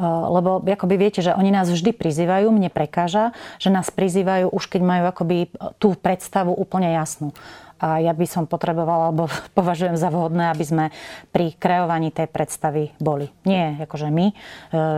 Lebo 0.00 0.60
akoby 0.60 0.94
viete, 1.00 1.24
že 1.24 1.32
oni 1.32 1.48
nás 1.48 1.72
vždy 1.72 1.96
prizývajú, 1.96 2.52
mne 2.52 2.68
prekáža, 2.68 3.32
že 3.56 3.72
nás 3.72 3.88
prizývajú 3.88 4.52
už 4.52 4.68
keď 4.68 4.82
majú 4.84 5.04
akoby 5.08 5.48
tú 5.80 5.96
predstavu 5.96 6.52
úplne 6.52 6.92
jasnú. 6.92 7.32
A 7.76 8.00
ja 8.00 8.16
by 8.16 8.26
som 8.28 8.44
potrebovala, 8.48 9.12
alebo 9.12 9.28
považujem 9.58 9.96
za 10.00 10.08
vhodné, 10.08 10.48
aby 10.52 10.64
sme 10.64 10.84
pri 11.30 11.52
kreovaní 11.56 12.08
tej 12.12 12.28
predstavy 12.28 12.96
boli. 12.96 13.28
Nie 13.44 13.84
akože 13.84 14.08
my, 14.08 14.26
e, 14.30 14.34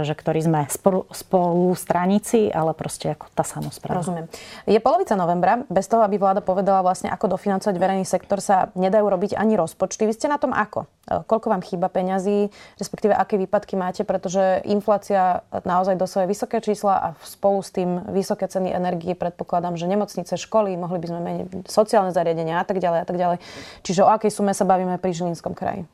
že 0.06 0.14
ktorí 0.14 0.40
sme 0.42 0.60
spolu, 0.70 1.06
spolu 1.10 1.74
stranici, 1.74 2.48
ale 2.50 2.72
proste 2.72 3.14
ako 3.14 3.26
tá 3.34 3.42
samozpráva. 3.42 4.00
Rozumiem. 4.00 4.26
Je 4.66 4.78
polovica 4.78 5.18
novembra. 5.18 5.66
Bez 5.66 5.90
toho, 5.90 6.06
aby 6.06 6.16
vláda 6.18 6.40
povedala 6.40 6.80
vlastne, 6.80 7.10
ako 7.10 7.34
dofinancovať 7.34 7.74
verejný 7.74 8.06
sektor, 8.06 8.38
sa 8.38 8.70
nedajú 8.78 9.06
robiť 9.06 9.34
ani 9.34 9.58
rozpočty. 9.58 10.06
Vy 10.06 10.14
ste 10.14 10.30
na 10.30 10.38
tom 10.38 10.54
ako? 10.54 10.86
E, 11.08 11.24
koľko 11.26 11.50
vám 11.50 11.62
chýba 11.64 11.90
peňazí, 11.90 12.52
respektíve 12.78 13.16
aké 13.16 13.40
výpadky 13.40 13.74
máte, 13.74 14.06
pretože 14.06 14.62
inflácia 14.68 15.42
naozaj 15.64 15.96
dosahuje 15.96 16.30
vysoké 16.30 16.60
čísla 16.60 16.94
a 17.00 17.08
spolu 17.24 17.64
s 17.64 17.72
tým 17.72 18.04
vysoké 18.12 18.46
ceny 18.46 18.70
energie 18.70 19.16
predpokladám, 19.16 19.74
že 19.74 19.88
nemocnice, 19.88 20.36
školy, 20.36 20.76
mohli 20.76 21.00
by 21.00 21.06
sme 21.08 21.20
meniť 21.20 21.46
sociálne 21.66 22.12
zariadenia 22.12 22.60
tak 22.68 22.78
ďalej 22.84 23.00
a 23.02 23.06
tak 23.08 23.16
ďalej. 23.16 23.38
Čiže 23.80 24.04
o 24.04 24.12
akej 24.12 24.28
sume 24.28 24.52
sa 24.52 24.68
bavíme 24.68 25.00
pri 25.00 25.16
Žilinskom 25.16 25.56
kraji? 25.56 25.88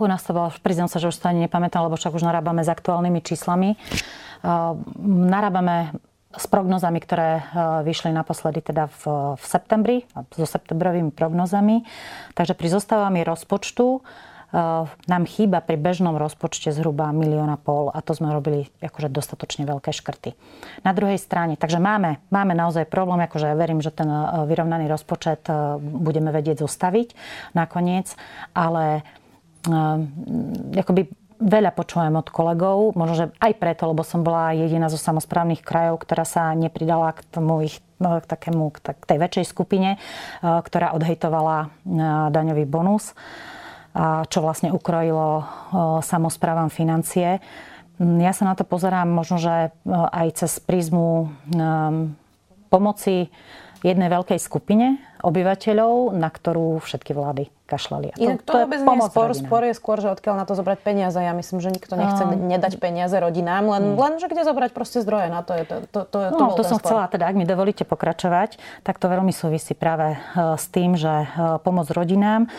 U 0.00 0.06
nás 0.08 0.20
to 0.26 0.34
bolo, 0.34 0.50
priznám 0.60 0.90
sa, 0.90 0.98
že 0.98 1.08
už 1.08 1.16
to 1.16 1.30
ani 1.30 1.46
nepamätám, 1.46 1.86
lebo 1.86 1.96
však 1.96 2.16
už 2.16 2.26
narábame 2.26 2.66
s 2.66 2.72
aktuálnymi 2.72 3.20
číslami. 3.22 3.78
Narábame 5.06 5.94
s 6.30 6.46
prognozami, 6.46 7.02
ktoré 7.02 7.42
vyšli 7.82 8.14
naposledy 8.14 8.62
teda 8.62 8.86
v, 9.02 9.34
v 9.34 9.44
septembri, 9.44 9.96
so 10.30 10.46
septembrovými 10.46 11.10
prognozami. 11.10 11.82
Takže 12.38 12.54
pri 12.54 12.68
zostávami 12.70 13.26
rozpočtu 13.26 14.00
nám 14.50 15.24
chýba 15.30 15.62
pri 15.62 15.78
bežnom 15.78 16.18
rozpočte 16.18 16.74
zhruba 16.74 17.14
milióna 17.14 17.54
pol 17.54 17.94
a 17.94 18.02
to 18.02 18.18
sme 18.18 18.34
robili 18.34 18.66
akože 18.82 19.06
dostatočne 19.06 19.62
veľké 19.62 19.94
škrty. 19.94 20.34
Na 20.82 20.90
druhej 20.90 21.22
strane, 21.22 21.54
takže 21.54 21.78
máme, 21.78 22.18
máme 22.34 22.58
naozaj 22.58 22.90
problém, 22.90 23.22
akože 23.30 23.46
ja 23.46 23.54
verím, 23.54 23.78
že 23.78 23.94
ten 23.94 24.10
eh, 24.10 24.42
vyrovnaný 24.50 24.90
rozpočet 24.90 25.46
eh, 25.46 25.78
budeme 25.78 26.34
vedieť 26.34 26.66
zostaviť 26.66 27.14
nakoniec, 27.54 28.14
ale 28.54 29.06
akoby 30.72 31.12
veľa 31.36 31.72
počujem 31.76 32.16
od 32.16 32.28
kolegov, 32.32 32.96
možno, 32.96 33.14
že 33.16 33.26
aj 33.44 33.52
preto, 33.60 33.92
lebo 33.92 34.00
som 34.00 34.24
bola 34.24 34.56
jediná 34.56 34.88
zo 34.88 34.96
samozprávnych 34.96 35.60
krajov, 35.60 36.00
ktorá 36.00 36.24
sa 36.24 36.48
nepridala 36.56 37.12
k 37.12 37.20
tomu 37.28 37.68
ich 37.68 37.76
k 38.00 38.24
takému, 38.24 38.72
k 38.72 39.04
tej 39.04 39.18
väčšej 39.20 39.46
skupine, 39.52 40.00
ktorá 40.40 40.96
odhejtovala 40.96 41.68
daňový 42.32 42.64
bonus 42.64 43.12
čo 44.30 44.38
vlastne 44.38 44.70
ukrojilo 44.70 45.44
samozprávam 46.00 46.70
financie. 46.70 47.42
Mm, 47.98 48.22
ja 48.22 48.32
sa 48.32 48.46
na 48.46 48.54
to 48.54 48.62
pozerám 48.62 49.10
možno, 49.10 49.42
že 49.42 49.74
aj 49.90 50.46
cez 50.46 50.62
prízmu 50.62 51.30
pomoci 52.70 53.28
jednej 53.80 54.12
veľkej 54.12 54.36
skupine 54.36 55.00
obyvateľov, 55.24 56.12
na 56.16 56.28
ktorú 56.28 56.80
všetky 56.84 57.16
vlády 57.16 57.48
kašľali. 57.64 58.16
Inak 58.18 58.42
to, 58.42 58.50
to, 58.50 58.52
to 58.52 58.62
vôbec 58.66 58.80
nie 58.82 58.98
je 58.98 59.08
spor, 59.08 59.30
spor 59.32 59.62
je 59.62 59.74
skôr, 59.76 59.98
že 60.02 60.08
odkiaľ 60.10 60.42
na 60.42 60.44
to 60.44 60.58
zobrať 60.58 60.78
peniaze. 60.82 61.16
Ja 61.16 61.32
myslím, 61.32 61.62
že 61.62 61.70
nikto 61.70 61.94
nechce 61.94 62.24
um, 62.26 62.34
nedať 62.34 62.82
peniaze 62.82 63.14
rodinám, 63.14 63.68
len, 63.70 63.94
hmm. 63.94 64.00
len 64.00 64.12
že 64.18 64.26
kde 64.26 64.42
zobrať 64.42 64.70
proste 64.74 65.00
zdroje 65.00 65.30
na 65.30 65.40
to. 65.46 65.54
Je 65.54 65.64
to, 65.64 65.76
to, 65.86 66.00
to, 66.08 66.18
to, 66.34 66.40
no, 66.40 66.56
to 66.58 66.64
som 66.66 66.82
spor. 66.82 66.88
chcela, 66.88 67.04
teda 67.08 67.30
ak 67.30 67.36
mi 67.38 67.46
dovolíte 67.46 67.86
pokračovať, 67.86 68.58
tak 68.82 68.98
to 68.98 69.06
veľmi 69.06 69.32
súvisí 69.32 69.72
práve 69.72 70.16
e, 70.16 70.18
s 70.58 70.66
tým, 70.68 70.98
že 70.98 71.24
e, 71.24 71.26
pomoc 71.62 71.88
rodinám 71.94 72.50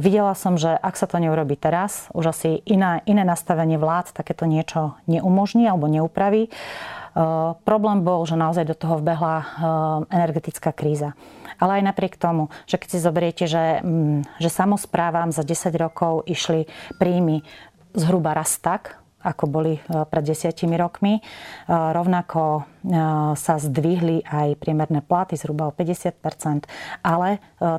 Videla 0.00 0.32
som, 0.32 0.56
že 0.56 0.72
ak 0.72 0.96
sa 0.96 1.04
to 1.04 1.20
neurobi 1.20 1.58
teraz, 1.58 2.08
už 2.16 2.32
asi 2.32 2.64
iná, 2.64 3.04
iné 3.04 3.26
nastavenie 3.26 3.76
vlád 3.76 4.16
takéto 4.16 4.48
niečo 4.48 4.96
neumožní 5.04 5.68
alebo 5.68 5.90
neupraví. 5.90 6.48
Uh, 7.12 7.52
problém 7.68 8.00
bol, 8.00 8.24
že 8.24 8.40
naozaj 8.40 8.64
do 8.64 8.72
toho 8.72 8.96
vbehla 8.96 9.36
uh, 9.36 9.46
energetická 10.08 10.72
kríza. 10.72 11.12
Ale 11.60 11.84
aj 11.84 11.92
napriek 11.92 12.16
tomu, 12.16 12.48
že 12.64 12.80
keď 12.80 12.88
si 12.88 13.04
zoberiete, 13.04 13.44
že, 13.44 13.84
um, 13.84 14.24
že 14.40 14.48
samozprávam 14.48 15.28
za 15.28 15.44
10 15.44 15.76
rokov 15.76 16.24
išli 16.24 16.64
príjmy 16.96 17.44
zhruba 17.92 18.32
raz 18.32 18.56
tak, 18.56 19.01
ako 19.22 19.44
boli 19.46 19.78
e, 19.78 19.80
pred 20.06 20.24
desiatimi 20.26 20.74
rokmi. 20.74 21.18
E, 21.18 21.22
rovnako 21.70 22.42
e, 22.42 22.62
sa 23.38 23.54
zdvihli 23.56 24.26
aj 24.26 24.58
priemerné 24.58 25.00
platy 25.00 25.38
zhruba 25.38 25.70
o 25.70 25.72
50% 25.72 26.66
ale 27.02 27.38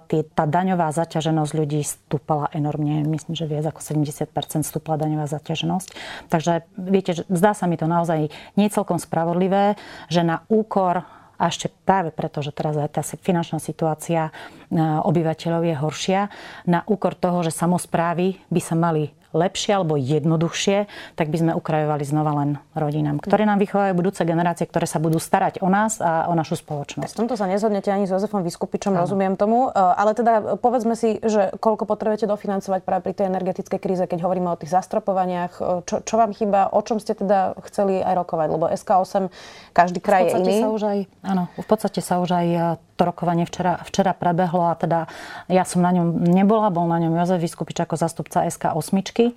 tá 0.09 0.47
daňová 0.47 0.91
zaťaženosť 0.95 1.51
ľudí 1.53 1.83
stúpala 1.83 2.47
enormne. 2.55 3.03
Myslím, 3.03 3.35
že 3.35 3.49
viac 3.49 3.67
ako 3.67 3.83
70% 3.83 4.31
stúpla 4.63 4.95
daňová 4.95 5.27
zaťaženosť. 5.27 5.87
Takže 6.31 6.63
viete, 6.79 7.27
zdá 7.27 7.51
sa 7.51 7.67
mi 7.67 7.75
to 7.75 7.83
naozaj 7.83 8.31
nie 8.55 8.67
celkom 8.71 8.97
spravodlivé, 8.99 9.75
že 10.07 10.23
na 10.23 10.47
úkor 10.47 11.03
a 11.37 11.49
ešte 11.49 11.67
práve 11.83 12.13
preto, 12.15 12.39
že 12.39 12.55
teraz 12.55 12.77
aj 12.77 12.95
tá 12.95 13.01
finančná 13.03 13.59
situácia 13.59 14.31
obyvateľov 14.79 15.61
je 15.65 15.75
horšia, 15.75 16.21
na 16.63 16.85
úkor 16.87 17.17
toho, 17.17 17.43
že 17.43 17.51
samozprávy 17.51 18.39
by 18.47 18.61
sa 18.63 18.79
mali 18.79 19.11
lepšie 19.33 19.75
alebo 19.75 19.97
jednoduchšie, 19.97 20.85
tak 21.17 21.27
by 21.33 21.37
sme 21.41 21.51
ukrajovali 21.57 22.05
znova 22.05 22.31
len 22.45 22.49
rodinám, 22.77 23.17
ktoré 23.19 23.43
nám 23.49 23.59
vychovajú 23.59 23.93
budúce 23.97 24.21
generácie, 24.23 24.69
ktoré 24.69 24.85
sa 24.85 25.01
budú 25.01 25.17
starať 25.17 25.59
o 25.65 25.67
nás 25.67 25.97
a 25.99 26.29
o 26.29 26.33
našu 26.37 26.61
spoločnosť. 26.61 27.13
V 27.13 27.19
tomto 27.25 27.35
sa 27.35 27.49
nezhodnete 27.49 27.89
ani 27.89 28.05
s 28.05 28.13
Jozefom 28.13 28.45
Vyskupičom, 28.45 28.93
ano. 28.93 29.03
rozumiem 29.03 29.33
tomu. 29.33 29.69
E, 29.69 29.75
ale 29.75 30.13
teda 30.13 30.61
povedzme 30.61 30.93
si, 30.93 31.17
že 31.19 31.51
koľko 31.57 31.89
potrebujete 31.89 32.29
dofinancovať 32.29 32.81
práve 32.85 33.01
pri 33.09 33.13
tej 33.17 33.25
energetickej 33.33 33.79
kríze, 33.81 34.03
keď 34.05 34.23
hovoríme 34.23 34.53
o 34.53 34.59
tých 34.59 34.71
zastropovaniach. 34.71 35.53
E, 35.57 35.61
čo, 35.89 36.05
čo 36.05 36.15
vám 36.15 36.31
chýba, 36.37 36.69
o 36.69 36.79
čom 36.85 37.01
ste 37.01 37.17
teda 37.17 37.57
chceli 37.67 37.99
aj 37.99 38.13
rokovať? 38.21 38.47
Lebo 38.53 38.65
SK8 38.69 39.33
každý 39.73 39.99
kraj 39.99 40.29
je 40.29 40.31
iný. 40.37 40.57
Sa 40.61 40.69
už 40.69 40.83
aj, 40.85 40.99
áno, 41.25 41.43
v 41.57 41.67
podstate 41.67 41.99
sa 42.05 42.21
už 42.21 42.29
aj 42.29 42.47
e, 42.47 42.59
to 42.93 43.01
rokovanie 43.03 43.45
včera, 43.49 43.81
včera 43.85 44.13
prebehlo 44.13 44.69
a 44.69 44.77
teda 44.77 45.09
ja 45.49 45.65
som 45.65 45.81
na 45.81 45.91
ňom 45.93 46.23
nebola, 46.29 46.69
bol 46.69 46.85
na 46.85 47.01
ňom 47.01 47.17
Jozef 47.17 47.41
Vyskupič 47.41 47.81
ako 47.81 47.97
zastupca 47.97 48.45
SK8 48.45 49.33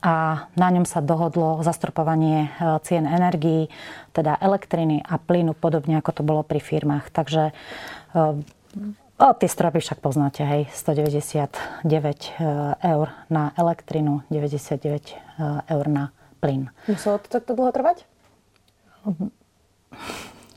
a 0.00 0.48
na 0.56 0.68
ňom 0.72 0.88
sa 0.88 1.04
dohodlo 1.04 1.60
zastropovanie 1.60 2.48
e, 2.48 2.80
cien 2.88 3.04
energií, 3.04 3.68
teda 4.16 4.36
elektriny 4.40 5.04
a 5.04 5.20
plynu, 5.20 5.52
podobne 5.52 6.00
ako 6.00 6.10
to 6.20 6.22
bolo 6.24 6.40
pri 6.40 6.56
firmách. 6.56 7.12
Takže 7.12 7.52
o, 8.16 9.28
tie 9.36 9.48
stropy 9.48 9.84
však 9.84 10.00
poznáte, 10.00 10.40
hej, 10.40 10.72
199 10.72 11.52
e, 11.84 12.48
eur 12.80 13.12
na 13.28 13.52
elektrinu, 13.60 14.24
99 14.32 14.80
e, 14.80 15.16
eur 15.68 15.86
na 15.92 16.16
plyn. 16.40 16.72
Muselo 16.88 17.20
to 17.20 17.28
takto 17.28 17.52
dlho 17.52 17.68
trvať? 17.68 18.08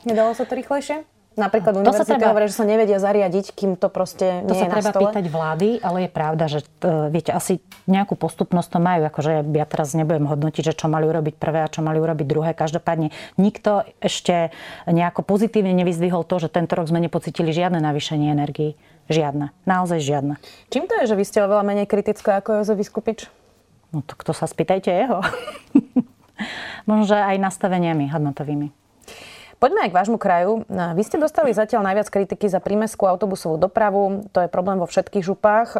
Nedalo 0.08 0.32
sa 0.32 0.48
to 0.48 0.56
rýchlejšie? 0.56 1.04
Napríklad 1.34 1.74
univerzity 1.82 2.14
treba... 2.14 2.30
hovoria, 2.30 2.46
že 2.46 2.58
sa 2.62 2.66
nevedia 2.66 3.02
zariadiť, 3.02 3.58
kým 3.58 3.74
to 3.74 3.90
proste 3.90 4.46
to 4.46 4.54
nie 4.54 4.62
je 4.62 4.70
sa 4.70 4.70
treba 4.70 4.92
stole. 4.94 5.02
pýtať 5.10 5.26
vlády, 5.34 5.70
ale 5.82 6.06
je 6.06 6.10
pravda, 6.14 6.46
že 6.46 6.60
uh, 6.62 7.10
viete, 7.10 7.34
asi 7.34 7.58
nejakú 7.90 8.14
postupnosť 8.14 8.70
to 8.78 8.80
majú. 8.80 9.02
Akože 9.10 9.42
ja 9.42 9.66
teraz 9.66 9.98
nebudem 9.98 10.30
hodnotiť, 10.30 10.70
že 10.70 10.74
čo 10.78 10.86
mali 10.86 11.10
urobiť 11.10 11.36
prvé 11.42 11.66
a 11.66 11.72
čo 11.72 11.82
mali 11.82 11.98
urobiť 11.98 12.26
druhé. 12.30 12.54
Každopádne 12.54 13.10
nikto 13.42 13.82
ešte 13.98 14.54
nejako 14.86 15.26
pozitívne 15.26 15.74
nevyzdvihol 15.74 16.22
to, 16.22 16.38
že 16.38 16.54
tento 16.54 16.78
rok 16.78 16.86
sme 16.86 17.02
nepocitili 17.02 17.50
žiadne 17.50 17.82
navýšenie 17.82 18.30
energii. 18.30 18.78
Žiadne. 19.10 19.52
Naozaj 19.68 20.00
žiadne. 20.00 20.40
Čím 20.72 20.88
to 20.88 20.96
je, 21.04 21.12
že 21.12 21.18
vy 21.18 21.26
ste 21.28 21.44
oveľa 21.44 21.66
menej 21.66 21.90
kritická 21.90 22.40
ako 22.40 22.62
Jozef 22.62 22.80
Vyskupič? 22.80 23.28
No 23.92 24.06
to 24.06 24.16
kto 24.16 24.32
sa 24.32 24.48
spýtajte 24.48 24.90
jeho. 24.90 25.20
Možno, 26.90 27.04
že 27.10 27.18
aj 27.20 27.42
nastaveniami 27.42 28.10
hodnotovými. 28.10 28.83
Poďme 29.64 29.88
aj 29.88 29.96
k 29.96 30.00
vášmu 30.04 30.20
kraju. 30.20 30.68
Vy 30.68 31.08
ste 31.08 31.16
dostali 31.16 31.56
zatiaľ 31.56 31.88
najviac 31.88 32.12
kritiky 32.12 32.52
za 32.52 32.60
prímeskú 32.60 33.08
autobusovú 33.08 33.56
dopravu. 33.56 34.28
To 34.36 34.44
je 34.44 34.52
problém 34.52 34.76
vo 34.76 34.84
všetkých 34.84 35.24
župách, 35.24 35.72
e, 35.72 35.78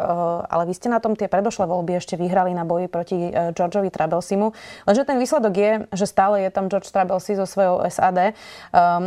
ale 0.48 0.64
vy 0.64 0.72
ste 0.72 0.88
na 0.88 1.04
tom 1.04 1.12
tie 1.12 1.28
predošlé 1.28 1.68
voľby 1.68 2.00
ešte 2.00 2.16
vyhrali 2.16 2.56
na 2.56 2.64
boji 2.64 2.88
proti 2.88 3.28
e, 3.28 3.52
Georgeovi 3.52 3.92
Trabelsimu. 3.92 4.56
Lenže 4.88 5.04
ten 5.04 5.20
výsledok 5.20 5.52
je, 5.52 5.70
že 5.92 6.08
stále 6.08 6.48
je 6.48 6.50
tam 6.56 6.72
George 6.72 6.88
Trabelsi 6.88 7.36
so 7.36 7.44
svojou 7.44 7.84
SAD. 7.84 8.32
E, 8.32 8.32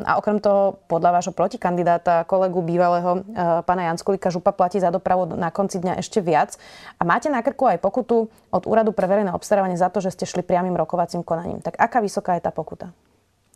a 0.05 0.13
okrem 0.21 0.37
toho, 0.37 0.77
podľa 0.85 1.09
vášho 1.09 1.33
protikandidáta, 1.33 2.29
kolegu 2.29 2.61
bývalého 2.61 3.25
pána 3.65 3.89
Janskulika, 3.89 4.29
župa 4.29 4.53
platí 4.53 4.77
za 4.77 4.93
dopravu 4.93 5.25
na 5.25 5.49
konci 5.49 5.81
dňa 5.81 5.97
ešte 5.97 6.21
viac. 6.21 6.53
A 7.01 7.03
máte 7.03 7.33
na 7.33 7.41
krku 7.41 7.65
aj 7.65 7.81
pokutu 7.81 8.29
od 8.53 8.63
Úradu 8.69 8.93
pre 8.93 9.09
verejné 9.09 9.33
obstarávanie 9.33 9.73
za 9.73 9.89
to, 9.89 10.05
že 10.05 10.13
ste 10.13 10.29
šli 10.29 10.45
priamým 10.45 10.77
rokovacím 10.77 11.25
konaním. 11.25 11.65
Tak 11.65 11.81
aká 11.81 11.97
vysoká 11.97 12.37
je 12.37 12.45
tá 12.45 12.53
pokuta? 12.53 12.93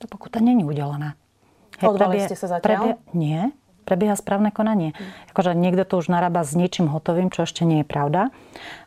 Tá 0.01 0.09
pokuta 0.09 0.41
není 0.41 0.65
udelená. 0.65 1.13
Odvolali 1.81 2.25
ste 2.25 2.37
sa 2.37 2.57
zatiaľ? 2.57 2.65
Prebie, 2.65 2.93
nie, 3.13 3.39
prebieha 3.85 4.13
správne 4.13 4.53
konanie. 4.53 4.93
Akože 5.33 5.57
niekto 5.57 5.83
to 5.83 5.99
už 5.99 6.13
narába 6.13 6.45
s 6.45 6.53
niečím 6.53 6.87
hotovým, 6.87 7.33
čo 7.33 7.43
ešte 7.43 7.65
nie 7.65 7.81
je 7.81 7.87
pravda. 7.87 8.29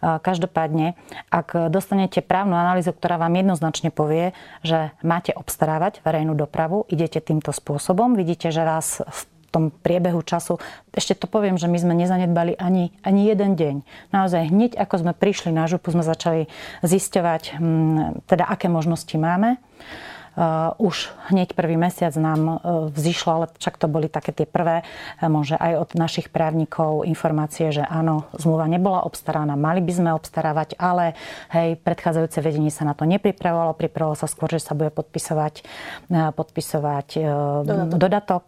Každopádne, 0.01 0.95
ak 1.29 1.71
dostanete 1.71 2.23
právnu 2.23 2.55
analýzu, 2.55 2.95
ktorá 2.95 3.19
vám 3.19 3.35
jednoznačne 3.35 3.91
povie, 3.91 4.33
že 4.63 4.95
máte 5.03 5.35
obstarávať 5.35 6.01
verejnú 6.07 6.39
dopravu, 6.39 6.87
idete 6.87 7.19
týmto 7.19 7.51
spôsobom, 7.51 8.15
vidíte, 8.15 8.55
že 8.55 8.63
vás 8.63 9.03
v 9.03 9.21
tom 9.55 9.71
priebehu 9.71 10.19
času, 10.27 10.59
ešte 10.91 11.15
to 11.15 11.31
poviem, 11.31 11.55
že 11.55 11.71
my 11.71 11.79
sme 11.79 11.95
nezanedbali 11.95 12.59
ani, 12.59 12.91
ani 13.07 13.31
jeden 13.31 13.55
deň. 13.55 13.77
Naozaj 14.11 14.51
hneď, 14.51 14.73
ako 14.75 15.07
sme 15.07 15.13
prišli 15.15 15.55
na 15.55 15.71
župu, 15.71 15.95
sme 15.95 16.03
začali 16.03 16.51
zisťovať, 16.83 17.63
hm, 17.63 18.27
teda 18.27 18.51
aké 18.51 18.67
možnosti 18.67 19.15
máme. 19.15 19.63
Uh, 20.35 20.75
už 20.83 21.15
hneď 21.31 21.55
prvý 21.55 21.79
mesiac 21.79 22.11
nám 22.19 22.41
uh, 22.43 22.59
vzýšlo, 22.91 23.31
ale 23.31 23.47
však 23.55 23.79
to 23.79 23.87
boli 23.87 24.11
také 24.11 24.35
tie 24.35 24.51
prvé, 24.51 24.83
uh, 24.83 25.31
môže 25.31 25.55
aj 25.55 25.79
od 25.79 25.91
našich 25.95 26.27
právnikov 26.35 27.07
informácie, 27.07 27.71
že 27.71 27.87
áno, 27.87 28.27
zmluva 28.35 28.67
nebola 28.67 29.07
obstaraná, 29.07 29.55
mali 29.55 29.79
by 29.79 29.93
sme 29.95 30.11
obstarávať, 30.11 30.75
ale 30.75 31.15
hej, 31.55 31.79
predchádzajúce 31.79 32.43
vedenie 32.43 32.75
sa 32.75 32.83
na 32.83 32.99
to 32.99 33.07
nepripravovalo, 33.07 33.79
pripravovalo 33.79 34.19
sa 34.19 34.27
skôr, 34.27 34.51
že 34.51 34.59
sa 34.59 34.75
bude 34.75 34.91
podpisovať, 34.91 35.63
podpisovať 36.35 37.09
dodatok. 37.63 37.95
dodatok 37.95 38.45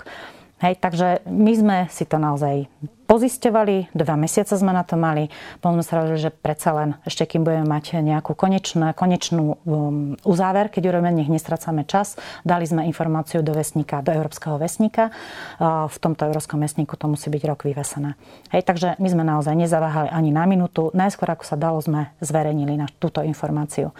Hej, 0.56 0.80
takže 0.80 1.20
my 1.28 1.52
sme 1.52 1.76
si 1.92 2.08
to 2.08 2.16
naozaj 2.16 2.64
pozisťovali, 3.06 3.92
dva 3.92 4.16
mesiace 4.16 4.56
sme 4.56 4.72
na 4.72 4.88
to 4.88 4.96
mali, 4.96 5.28
potom 5.60 5.76
sme 5.78 5.84
sa 5.84 5.94
rozhodli, 6.00 6.16
že 6.16 6.32
predsa 6.32 6.72
len 6.72 6.88
ešte 7.04 7.28
kým 7.28 7.44
budeme 7.44 7.68
mať 7.68 8.00
nejakú 8.00 8.32
konečnú, 8.32 8.88
konečnú 8.96 9.60
um, 9.62 10.16
uzáver, 10.25 10.72
keď 10.72 10.90
urobíme, 10.90 11.12
nech 11.12 11.28
nestracame 11.28 11.84
čas, 11.84 12.16
dali 12.42 12.64
sme 12.64 12.88
informáciu 12.88 13.44
do 13.44 13.52
vesníka, 13.52 14.00
do 14.00 14.16
Európskeho 14.16 14.56
vesníka. 14.56 15.12
Uh, 15.60 15.92
v 15.92 15.96
tomto 16.00 16.25
Európskom 16.25 16.58
vesníku 16.64 16.96
to 16.96 17.04
musí 17.04 17.28
byť 17.28 17.42
rok 17.44 17.60
vyvesené. 17.68 18.16
Hej, 18.48 18.64
takže 18.64 18.96
my 18.96 19.08
sme 19.12 19.28
naozaj 19.28 19.52
nezaváhali 19.52 20.08
ani 20.08 20.32
na 20.32 20.48
minútu. 20.48 20.88
Najskôr, 20.96 21.36
ako 21.36 21.44
sa 21.44 21.60
dalo, 21.60 21.84
sme 21.84 22.16
zverejnili 22.25 22.80
na 22.80 22.88
túto 22.96 23.20
informáciu. 23.20 23.92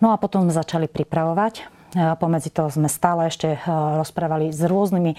No 0.00 0.10
a 0.10 0.18
potom 0.18 0.48
sme 0.48 0.56
začali 0.56 0.88
pripravovať 0.88 1.83
Pomedzi 1.94 2.50
toho 2.50 2.68
sme 2.70 2.90
stále 2.90 3.30
ešte 3.30 3.54
eh, 3.54 3.60
rozprávali 3.70 4.50
s 4.50 4.60
rôznymi 4.66 5.12
eh, 5.14 5.18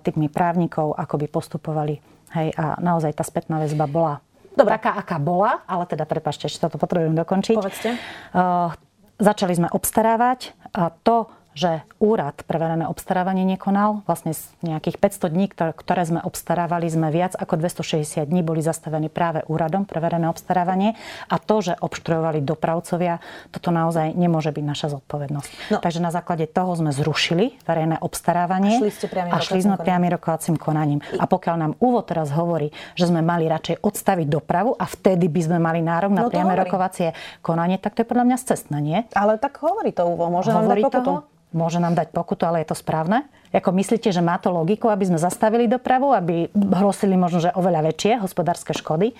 typmi 0.00 0.32
právnikov, 0.32 0.96
ako 0.96 1.14
by 1.20 1.26
postupovali. 1.28 2.00
Hej, 2.34 2.56
a 2.58 2.80
naozaj 2.82 3.14
tá 3.14 3.22
spätná 3.22 3.62
väzba 3.62 3.86
bola 3.86 4.18
Dobre. 4.56 4.74
taká, 4.74 4.98
aká 4.98 5.16
bola, 5.22 5.62
ale 5.68 5.86
teda 5.86 6.08
prepašte, 6.08 6.50
ešte 6.50 6.64
toto 6.64 6.80
potrebujem 6.80 7.14
dokončiť. 7.14 7.56
Povedzte. 7.56 7.90
Uh, 8.34 8.74
začali 9.20 9.54
sme 9.54 9.68
obstarávať 9.70 10.56
a 10.74 10.90
to, 10.90 11.30
že 11.56 11.88
úrad 11.96 12.36
pre 12.44 12.60
verejné 12.60 12.84
obstarávanie 12.84 13.48
nekonal. 13.48 14.04
Vlastne 14.04 14.36
z 14.36 14.44
nejakých 14.60 15.00
500 15.00 15.32
dní, 15.32 15.46
ktoré 15.48 16.02
sme 16.04 16.20
obstarávali, 16.20 16.84
sme 16.92 17.08
viac 17.08 17.32
ako 17.32 17.56
260 17.56 18.28
dní 18.28 18.44
boli 18.44 18.60
zastavení 18.60 19.08
práve 19.08 19.40
úradom 19.48 19.88
pre 19.88 20.04
verejné 20.04 20.28
obstarávanie. 20.28 21.00
A 21.32 21.40
to, 21.40 21.64
že 21.64 21.72
obštruovali 21.80 22.44
dopravcovia, 22.44 23.24
toto 23.48 23.72
naozaj 23.72 24.12
nemôže 24.12 24.52
byť 24.52 24.64
naša 24.68 24.86
zodpovednosť. 25.00 25.50
No. 25.72 25.80
Takže 25.80 26.04
na 26.04 26.12
základe 26.12 26.44
toho 26.44 26.76
sme 26.76 26.92
zrušili 26.92 27.56
verejné 27.64 28.04
obstarávanie 28.04 28.76
a 28.76 28.80
šli, 28.84 28.92
ste 28.92 29.08
a 29.08 29.36
šli 29.40 29.64
sme 29.64 29.80
priamy 29.80 30.12
rokovacím 30.12 30.60
konaním. 30.60 31.00
A 31.16 31.24
pokiaľ 31.24 31.56
nám 31.56 31.72
úvod 31.80 32.04
teraz 32.04 32.28
hovorí, 32.36 32.68
že 32.92 33.08
sme 33.08 33.24
mali 33.24 33.48
radšej 33.48 33.80
odstaviť 33.80 34.28
dopravu 34.28 34.76
a 34.76 34.84
vtedy 34.84 35.32
by 35.32 35.40
sme 35.40 35.58
mali 35.58 35.80
nárok 35.80 36.12
na 36.12 36.28
no 36.28 36.30
priame 36.30 36.52
rokovacie 36.52 37.16
konanie, 37.40 37.80
tak 37.80 37.96
to 37.96 38.04
je 38.04 38.10
podľa 38.12 38.28
mňa 38.28 38.36
cestné, 38.44 38.78
nie? 38.84 38.98
Ale 39.16 39.40
tak 39.40 39.56
hovorí 39.64 39.96
to 39.96 40.04
úvod, 40.04 40.28
môže 40.28 40.52
hovorí 40.52 40.84
nám 40.84 40.92
dať 40.92 41.00
pokutu. 41.00 41.10
Toho? 41.16 41.34
Môže 41.56 41.80
nám 41.80 41.96
dať 41.96 42.12
pokutu, 42.12 42.44
ale 42.44 42.62
je 42.62 42.70
to 42.70 42.76
správne? 42.76 43.24
Ako 43.54 43.70
myslíte, 43.74 44.10
že 44.10 44.24
má 44.24 44.38
to 44.40 44.50
logiku, 44.50 44.90
aby 44.90 45.06
sme 45.06 45.18
zastavili 45.20 45.70
dopravu, 45.70 46.14
aby 46.14 46.50
hrosili 46.54 47.14
možno, 47.14 47.42
že 47.42 47.54
oveľa 47.54 47.92
väčšie 47.92 48.22
hospodárske 48.22 48.74
škody? 48.74 49.14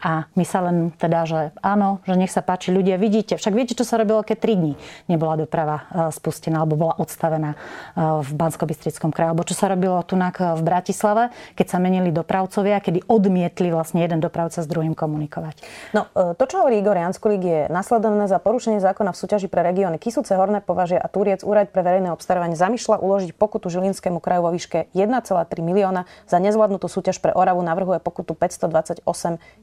A 0.00 0.24
my 0.32 0.44
sa 0.48 0.64
len 0.64 0.96
teda, 0.96 1.28
že 1.28 1.40
áno, 1.60 2.00
že 2.08 2.16
nech 2.16 2.32
sa 2.32 2.40
páči 2.40 2.72
ľudia, 2.72 2.96
vidíte. 2.96 3.36
Však 3.36 3.52
viete, 3.52 3.76
čo 3.76 3.84
sa 3.84 4.00
robilo, 4.00 4.24
keď 4.24 4.36
3 4.40 4.60
dní 4.60 4.72
nebola 5.12 5.36
doprava 5.36 5.84
e, 5.84 6.08
spustená 6.08 6.64
alebo 6.64 6.80
bola 6.80 6.96
odstavená 6.96 7.52
e, 7.52 7.56
v 8.24 8.30
bansko 8.32 8.64
kraji. 9.12 9.28
Alebo 9.28 9.44
čo 9.44 9.52
sa 9.52 9.68
robilo 9.68 10.00
tu 10.08 10.16
v 10.16 10.62
Bratislave, 10.64 11.28
keď 11.52 11.66
sa 11.68 11.78
menili 11.80 12.08
dopravcovia, 12.12 12.80
kedy 12.80 13.12
odmietli 13.12 13.68
vlastne 13.68 14.00
jeden 14.00 14.24
dopravca 14.24 14.64
s 14.64 14.68
druhým 14.68 14.96
komunikovať. 14.96 15.60
No, 15.92 16.08
e, 16.16 16.32
to, 16.32 16.44
čo 16.48 16.64
hovorí 16.64 16.80
Igor 16.80 16.96
Janskulík, 16.96 17.42
je 17.44 17.60
nasledovné 17.68 18.24
za 18.24 18.40
porušenie 18.40 18.80
zákona 18.80 19.12
v 19.12 19.20
súťaži 19.20 19.52
pre 19.52 19.60
regióny 19.60 20.00
Kisuce, 20.00 20.32
Horné 20.32 20.64
považie 20.64 20.96
a 20.96 21.04
Turiec 21.12 21.44
úrad 21.44 21.68
pre 21.68 21.84
verejné 21.84 22.08
obstarávanie 22.08 22.56
zamýšľa 22.56 23.04
uložiť 23.04 23.36
pokutu 23.36 23.68
Žilinskému 23.70 24.18
kraju 24.18 24.46
vo 24.46 24.50
výške 24.50 24.90
1,3 24.92 25.46
milióna 25.62 26.04
za 26.26 26.42
nezvládnutú 26.42 26.90
súťaž 26.90 27.22
pre 27.22 27.30
Oravu 27.30 27.62
navrhuje 27.62 28.02
pokutu 28.02 28.34
528 28.34 29.06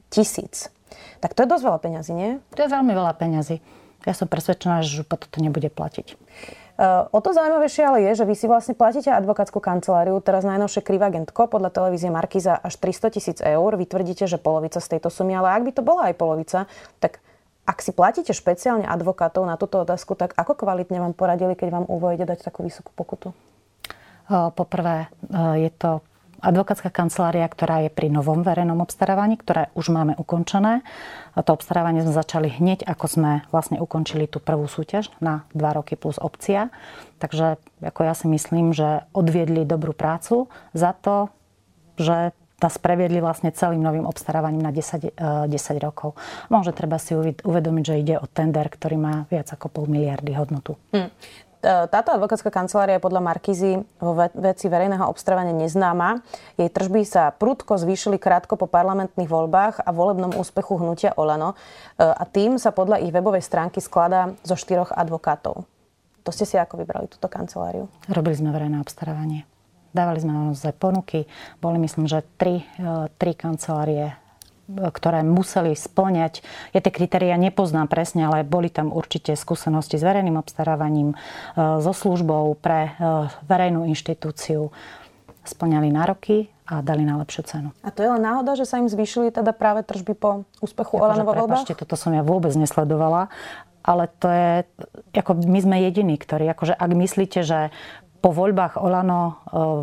tisíc. 0.08 0.72
Tak 1.20 1.36
to 1.36 1.44
je 1.44 1.48
dosť 1.48 1.64
veľa 1.68 1.78
peňazí, 1.84 2.12
nie? 2.16 2.30
To 2.56 2.64
je 2.64 2.72
veľmi 2.72 2.92
veľa 2.96 3.12
peňazí. 3.20 3.60
Ja 4.08 4.14
som 4.16 4.30
presvedčená, 4.30 4.80
že 4.80 5.04
župa 5.04 5.20
toto 5.20 5.42
nebude 5.42 5.68
platiť. 5.68 6.16
Uh, 6.78 7.10
o 7.10 7.18
to 7.18 7.34
zaujímavejšie 7.34 7.82
ale 7.82 8.06
je, 8.06 8.22
že 8.22 8.24
vy 8.24 8.34
si 8.38 8.46
vlastne 8.46 8.70
platíte 8.70 9.10
advokátsku 9.10 9.58
kanceláriu, 9.58 10.14
teraz 10.22 10.46
najnovšie 10.46 10.86
Krivagentko, 10.86 11.50
podľa 11.50 11.74
televízie 11.74 12.06
Markiza 12.06 12.54
až 12.54 12.78
300 12.78 13.14
tisíc 13.18 13.38
eur. 13.42 13.74
Vy 13.74 13.90
tvrdíte, 13.90 14.30
že 14.30 14.38
polovica 14.38 14.78
z 14.78 14.86
tejto 14.94 15.10
sumy, 15.10 15.34
ale 15.34 15.58
ak 15.58 15.62
by 15.66 15.72
to 15.74 15.82
bola 15.82 16.06
aj 16.06 16.14
polovica, 16.14 16.70
tak 17.02 17.18
ak 17.66 17.82
si 17.82 17.90
platíte 17.90 18.30
špeciálne 18.30 18.86
advokátov 18.86 19.42
na 19.42 19.58
túto 19.58 19.82
otázku, 19.82 20.14
tak 20.14 20.38
ako 20.38 20.54
kvalitne 20.54 21.02
vám 21.02 21.18
poradili, 21.18 21.58
keď 21.58 21.82
vám 21.82 21.86
uvojde 21.90 22.24
dať 22.30 22.46
takú 22.46 22.62
vysokú 22.62 22.94
pokutu? 22.94 23.34
Poprvé, 24.28 25.08
je 25.56 25.72
to 25.72 26.04
advokátska 26.38 26.94
kancelária, 26.94 27.46
ktorá 27.50 27.82
je 27.86 27.90
pri 27.90 28.12
novom 28.12 28.46
verejnom 28.46 28.78
obstarávaní, 28.78 29.34
ktoré 29.40 29.74
už 29.74 29.90
máme 29.90 30.14
ukončené. 30.14 30.86
To 31.34 31.50
obstarávanie 31.50 32.06
sme 32.06 32.14
začali 32.14 32.48
hneď, 32.52 32.86
ako 32.86 33.06
sme 33.10 33.32
vlastne 33.50 33.82
ukončili 33.82 34.30
tú 34.30 34.38
prvú 34.38 34.70
súťaž 34.70 35.10
na 35.18 35.48
2 35.54 35.78
roky 35.78 35.98
plus 35.98 36.20
opcia. 36.22 36.70
Takže 37.18 37.58
ako 37.82 38.00
ja 38.06 38.14
si 38.14 38.30
myslím, 38.30 38.70
že 38.70 39.06
odviedli 39.10 39.66
dobrú 39.66 39.90
prácu 39.90 40.46
za 40.74 40.94
to, 40.94 41.32
že 41.98 42.30
nás 42.58 42.74
previedli 42.74 43.22
vlastne 43.22 43.54
celým 43.54 43.78
novým 43.78 44.02
obstarávaním 44.02 44.66
na 44.66 44.74
10, 44.74 45.14
10 45.14 45.46
e, 45.46 45.78
rokov. 45.78 46.18
Môže 46.50 46.74
treba 46.74 46.98
si 46.98 47.14
uvedomiť, 47.14 47.84
že 47.86 48.00
ide 48.02 48.14
o 48.18 48.26
tender, 48.26 48.66
ktorý 48.66 48.98
má 48.98 49.14
viac 49.30 49.46
ako 49.54 49.70
pol 49.70 49.86
miliardy 49.86 50.34
hodnotu. 50.34 50.74
Hmm. 50.90 51.06
Táto 51.64 52.14
advokátska 52.14 52.54
kancelária 52.54 53.02
je 53.02 53.02
podľa 53.02 53.18
Markizy 53.18 53.82
vo 53.98 54.14
veci 54.14 54.70
verejného 54.70 55.02
obstarávania 55.10 55.50
neznáma. 55.50 56.22
Jej 56.54 56.70
tržby 56.70 57.02
sa 57.02 57.34
prudko 57.34 57.74
zvýšili 57.74 58.14
krátko 58.14 58.54
po 58.54 58.70
parlamentných 58.70 59.26
voľbách 59.26 59.82
a 59.82 59.90
volebnom 59.90 60.38
úspechu 60.38 60.78
hnutia 60.78 61.18
Olano. 61.18 61.58
E, 61.98 62.06
a 62.06 62.22
tým 62.30 62.62
sa 62.62 62.70
podľa 62.70 63.02
ich 63.02 63.10
webovej 63.10 63.42
stránky 63.42 63.82
skladá 63.82 64.38
zo 64.46 64.54
štyroch 64.54 64.94
advokátov. 64.94 65.66
To 66.22 66.30
ste 66.30 66.46
si 66.46 66.54
ako 66.54 66.78
vybrali 66.78 67.10
túto 67.10 67.26
kanceláriu? 67.26 67.90
Robili 68.06 68.38
sme 68.38 68.54
verejné 68.54 68.78
obstarávanie. 68.78 69.42
Dávali 69.90 70.22
sme 70.22 70.30
naozaj 70.30 70.78
ponuky. 70.78 71.26
Boli 71.58 71.82
myslím, 71.82 72.06
že 72.06 72.22
tri, 72.38 72.62
e, 72.78 73.10
tri 73.18 73.34
kancelárie 73.34 74.14
ktoré 74.68 75.24
museli 75.24 75.72
splňať. 75.72 76.44
Ja 76.76 76.84
tie 76.84 76.92
kritéria 76.92 77.40
nepoznám 77.40 77.88
presne, 77.88 78.28
ale 78.28 78.44
boli 78.44 78.68
tam 78.68 78.92
určite 78.92 79.32
skúsenosti 79.32 79.96
s 79.96 80.04
verejným 80.04 80.36
obstarávaním, 80.36 81.16
e, 81.16 81.16
so 81.80 81.92
službou 81.96 82.52
pre 82.60 82.92
e, 82.92 83.30
verejnú 83.48 83.88
inštitúciu. 83.88 84.68
Splňali 85.48 85.88
nároky 85.88 86.52
a 86.68 86.84
dali 86.84 87.08
na 87.08 87.16
lepšiu 87.16 87.42
cenu. 87.48 87.68
A 87.80 87.88
to 87.88 88.04
je 88.04 88.12
len 88.12 88.20
náhoda, 88.20 88.52
že 88.52 88.68
sa 88.68 88.76
im 88.76 88.92
zvýšili 88.92 89.32
teda 89.32 89.56
práve 89.56 89.80
tržby 89.80 90.12
po 90.12 90.44
úspechu 90.60 91.00
Olano 91.00 91.24
vo 91.24 91.32
voľbách? 91.32 91.64
toto 91.72 91.96
som 91.96 92.12
ja 92.12 92.20
vôbec 92.20 92.52
nesledovala 92.52 93.32
ale 93.88 94.04
to 94.20 94.28
je, 94.28 94.52
ako 95.16 95.48
my 95.48 95.58
sme 95.64 95.76
jediní, 95.80 96.20
ktorí, 96.20 96.44
akože 96.52 96.76
ak 96.76 96.90
myslíte, 96.92 97.40
že 97.40 97.72
po 98.18 98.30
voľbách 98.34 98.76
Olano 98.78 99.22
e, 99.22 99.32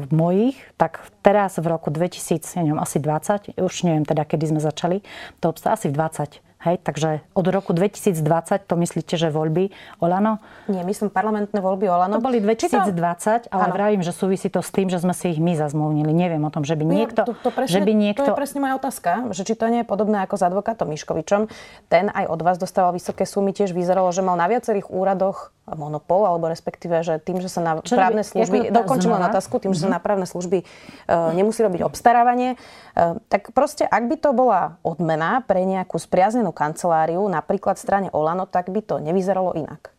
v 0.03 0.09
mojich, 0.11 0.57
tak 0.75 1.03
teraz 1.23 1.57
v 1.59 1.67
roku 1.71 1.89
2000, 1.91 2.59
ja 2.59 2.61
neviem, 2.63 2.81
asi 2.81 2.99
20, 2.99 3.55
už 3.59 3.73
neviem 3.87 4.03
teda, 4.03 4.27
kedy 4.27 4.55
sme 4.55 4.61
začali, 4.61 5.01
to 5.39 5.51
obstáva 5.51 5.79
asi 5.79 5.87
v 5.87 5.95
20. 5.95 6.45
Hej, 6.65 6.81
takže 6.81 7.21
od 7.37 7.45
roku 7.53 7.77
2020 7.77 8.65
to 8.65 8.73
myslíte, 8.73 9.13
že 9.21 9.29
voľby 9.29 9.69
Olano? 10.01 10.41
Nie, 10.65 10.81
myslím 10.81 11.13
parlamentné 11.13 11.61
voľby 11.61 11.85
Olano. 11.85 12.17
To 12.17 12.25
boli 12.25 12.41
2020, 12.41 13.53
ale 13.53 13.65
ano. 13.69 13.73
vravím, 13.77 14.01
že 14.01 14.09
súvisí 14.09 14.49
to 14.49 14.65
s 14.65 14.73
tým, 14.73 14.89
že 14.89 14.97
sme 14.97 15.13
si 15.13 15.29
ich 15.29 15.37
my 15.37 15.53
zazmluvnili. 15.53 16.09
Neviem 16.09 16.41
o 16.41 16.49
tom, 16.49 16.65
že 16.65 16.73
by 16.73 16.81
niekto... 16.89 17.21
to, 17.21 17.37
to, 17.37 17.53
presne, 17.53 17.69
že 17.69 17.79
by 17.85 17.93
niekto... 17.93 18.25
to 18.25 18.33
je 18.33 18.41
presne 18.41 18.65
moja 18.65 18.81
otázka, 18.81 19.29
že 19.29 19.45
či 19.45 19.53
to 19.53 19.69
nie 19.69 19.85
je 19.85 19.87
podobné 19.87 20.25
ako 20.25 20.41
s 20.41 20.43
advokátom 20.49 20.89
Miškovičom. 20.89 21.53
Ten 21.85 22.09
aj 22.09 22.25
od 22.33 22.41
vás 22.41 22.57
dostával 22.57 22.97
vysoké 22.97 23.29
sumy, 23.29 23.53
tiež 23.53 23.69
vyzeralo, 23.69 24.09
že 24.09 24.25
mal 24.25 24.33
na 24.33 24.49
viacerých 24.49 24.89
úradoch 24.89 25.53
monopol, 25.65 26.29
alebo 26.29 26.45
respektíve, 26.45 27.01
že 27.01 27.17
tým, 27.17 27.41
že 27.41 27.49
sa 27.49 27.61
na 27.65 27.81
Čo 27.81 27.97
právne 27.97 28.21
služby, 28.21 28.69
dokončím 28.69 29.17
len 29.17 29.25
otázku, 29.25 29.57
tým, 29.57 29.73
že 29.73 29.81
sa 29.81 29.89
mhm. 29.89 29.95
na 29.97 30.01
právne 30.01 30.27
služby 30.29 30.61
uh, 30.61 31.33
nemusí 31.33 31.65
robiť 31.65 31.81
obstarávanie, 31.81 32.53
uh, 32.53 33.17
tak 33.33 33.49
proste, 33.49 33.81
ak 33.89 34.05
by 34.05 34.15
to 34.21 34.29
bola 34.37 34.77
odmena 34.85 35.41
pre 35.41 35.65
nejakú 35.65 35.97
spriaznenú 35.97 36.53
kanceláriu, 36.53 37.25
napríklad 37.25 37.81
strane 37.81 38.13
Olano, 38.13 38.45
tak 38.45 38.69
by 38.69 38.85
to 38.85 39.01
nevyzeralo 39.01 39.57
inak. 39.57 39.89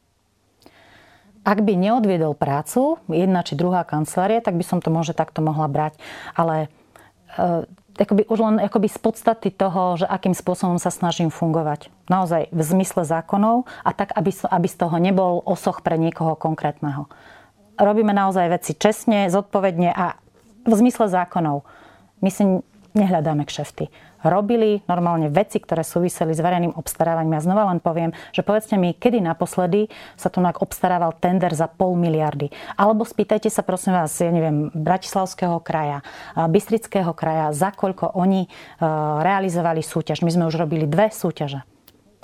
Ak 1.46 1.62
by 1.62 1.78
neodviedol 1.78 2.34
prácu, 2.34 2.98
jedna 3.06 3.46
či 3.46 3.54
druhá 3.54 3.86
kancelária, 3.86 4.42
tak 4.42 4.58
by 4.58 4.66
som 4.66 4.82
to 4.82 4.90
možno 4.90 5.14
takto 5.14 5.42
mohla 5.42 5.70
brať. 5.70 5.94
Ale 6.34 6.66
uh, 7.38 7.66
akoby, 7.96 8.22
už 8.28 8.38
len 8.40 8.56
akoby 8.60 8.88
z 8.88 8.98
podstaty 9.00 9.48
toho, 9.52 9.96
že 9.96 10.06
akým 10.06 10.36
spôsobom 10.36 10.76
sa 10.76 10.92
snažím 10.92 11.32
fungovať. 11.32 11.88
Naozaj 12.12 12.52
v 12.52 12.60
zmysle 12.60 13.02
zákonov 13.08 13.64
a 13.84 13.90
tak, 13.96 14.12
aby, 14.14 14.30
aby 14.32 14.68
z 14.68 14.76
toho 14.76 14.96
nebol 15.00 15.40
osoch 15.44 15.80
pre 15.80 15.96
niekoho 15.96 16.36
konkrétneho. 16.36 17.08
Robíme 17.76 18.16
naozaj 18.16 18.52
veci 18.56 18.72
čestne, 18.72 19.28
zodpovedne 19.28 19.92
a 19.92 20.16
v 20.64 20.72
zmysle 20.72 21.12
zákonov. 21.12 21.64
My 22.24 22.32
si 22.32 22.42
nehľadáme 22.96 23.44
kšefty 23.44 23.92
robili 24.26 24.82
normálne 24.90 25.30
veci, 25.30 25.62
ktoré 25.62 25.86
súviseli 25.86 26.34
s 26.34 26.42
verejným 26.42 26.74
obstarávaním. 26.74 27.38
Ja 27.38 27.46
znova 27.46 27.70
len 27.70 27.78
poviem, 27.78 28.10
že 28.34 28.42
povedzte 28.42 28.74
mi, 28.76 28.92
kedy 28.92 29.22
naposledy 29.22 29.86
sa 30.18 30.28
tu 30.28 30.42
obstarával 30.42 31.14
tender 31.16 31.54
za 31.54 31.70
pol 31.70 31.94
miliardy. 31.94 32.50
Alebo 32.74 33.06
spýtajte 33.06 33.48
sa 33.48 33.62
prosím 33.62 33.94
vás, 33.94 34.14
ja 34.18 34.30
neviem, 34.30 34.68
Bratislavského 34.74 35.62
kraja, 35.62 36.02
Bystrického 36.34 37.14
kraja, 37.14 37.54
za 37.54 37.70
koľko 37.70 38.14
oni 38.18 38.46
e, 38.46 38.48
realizovali 39.22 39.82
súťaž. 39.82 40.22
My 40.22 40.30
sme 40.34 40.48
už 40.50 40.58
robili 40.58 40.86
dve 40.86 41.10
súťaže. 41.10 41.62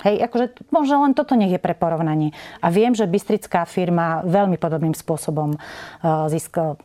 Hej, 0.03 0.19
akože 0.27 0.67
možno 0.73 1.07
len 1.07 1.15
toto 1.15 1.39
nech 1.39 1.53
je 1.53 1.63
pre 1.63 1.71
porovnanie. 1.71 2.35
A 2.59 2.67
viem, 2.67 2.91
že 2.91 3.07
Bystrická 3.07 3.63
firma 3.63 4.19
veľmi 4.27 4.59
podobným 4.59 4.95
spôsobom 4.97 5.55
e, 5.55 5.57
získala 6.27 6.75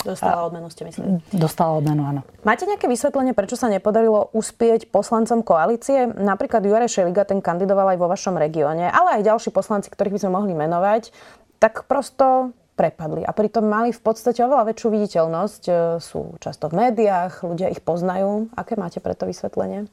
Dostala 0.00 0.48
odmenu, 0.48 0.72
ste 0.72 0.88
mysleli? 0.88 1.20
Dostala 1.32 1.76
odmenu, 1.76 2.02
áno. 2.04 2.20
Máte 2.42 2.64
nejaké 2.64 2.88
vysvetlenie, 2.88 3.36
prečo 3.36 3.56
sa 3.56 3.68
nepodarilo 3.68 4.32
uspieť 4.32 4.88
poslancom 4.88 5.44
koalície? 5.44 6.08
Napríklad 6.08 6.64
Juraj 6.64 6.88
Šeliga, 6.88 7.28
ten 7.28 7.44
kandidoval 7.44 7.92
aj 7.92 7.98
vo 8.00 8.08
vašom 8.08 8.40
regióne, 8.40 8.88
ale 8.88 9.20
aj 9.20 9.28
ďalší 9.28 9.50
poslanci, 9.52 9.92
ktorých 9.92 10.16
by 10.16 10.20
sme 10.24 10.32
mohli 10.32 10.52
menovať, 10.56 11.12
tak 11.60 11.84
prosto 11.84 12.56
prepadli. 12.80 13.28
A 13.28 13.36
pritom 13.36 13.68
mali 13.68 13.92
v 13.92 14.00
podstate 14.00 14.40
oveľa 14.40 14.72
väčšiu 14.72 14.88
viditeľnosť. 14.88 15.62
E, 15.68 15.72
sú 16.00 16.40
často 16.40 16.72
v 16.72 16.88
médiách, 16.88 17.44
ľudia 17.44 17.68
ich 17.68 17.84
poznajú. 17.84 18.48
Aké 18.56 18.80
máte 18.80 19.04
preto 19.04 19.28
vysvetlenie? 19.28 19.84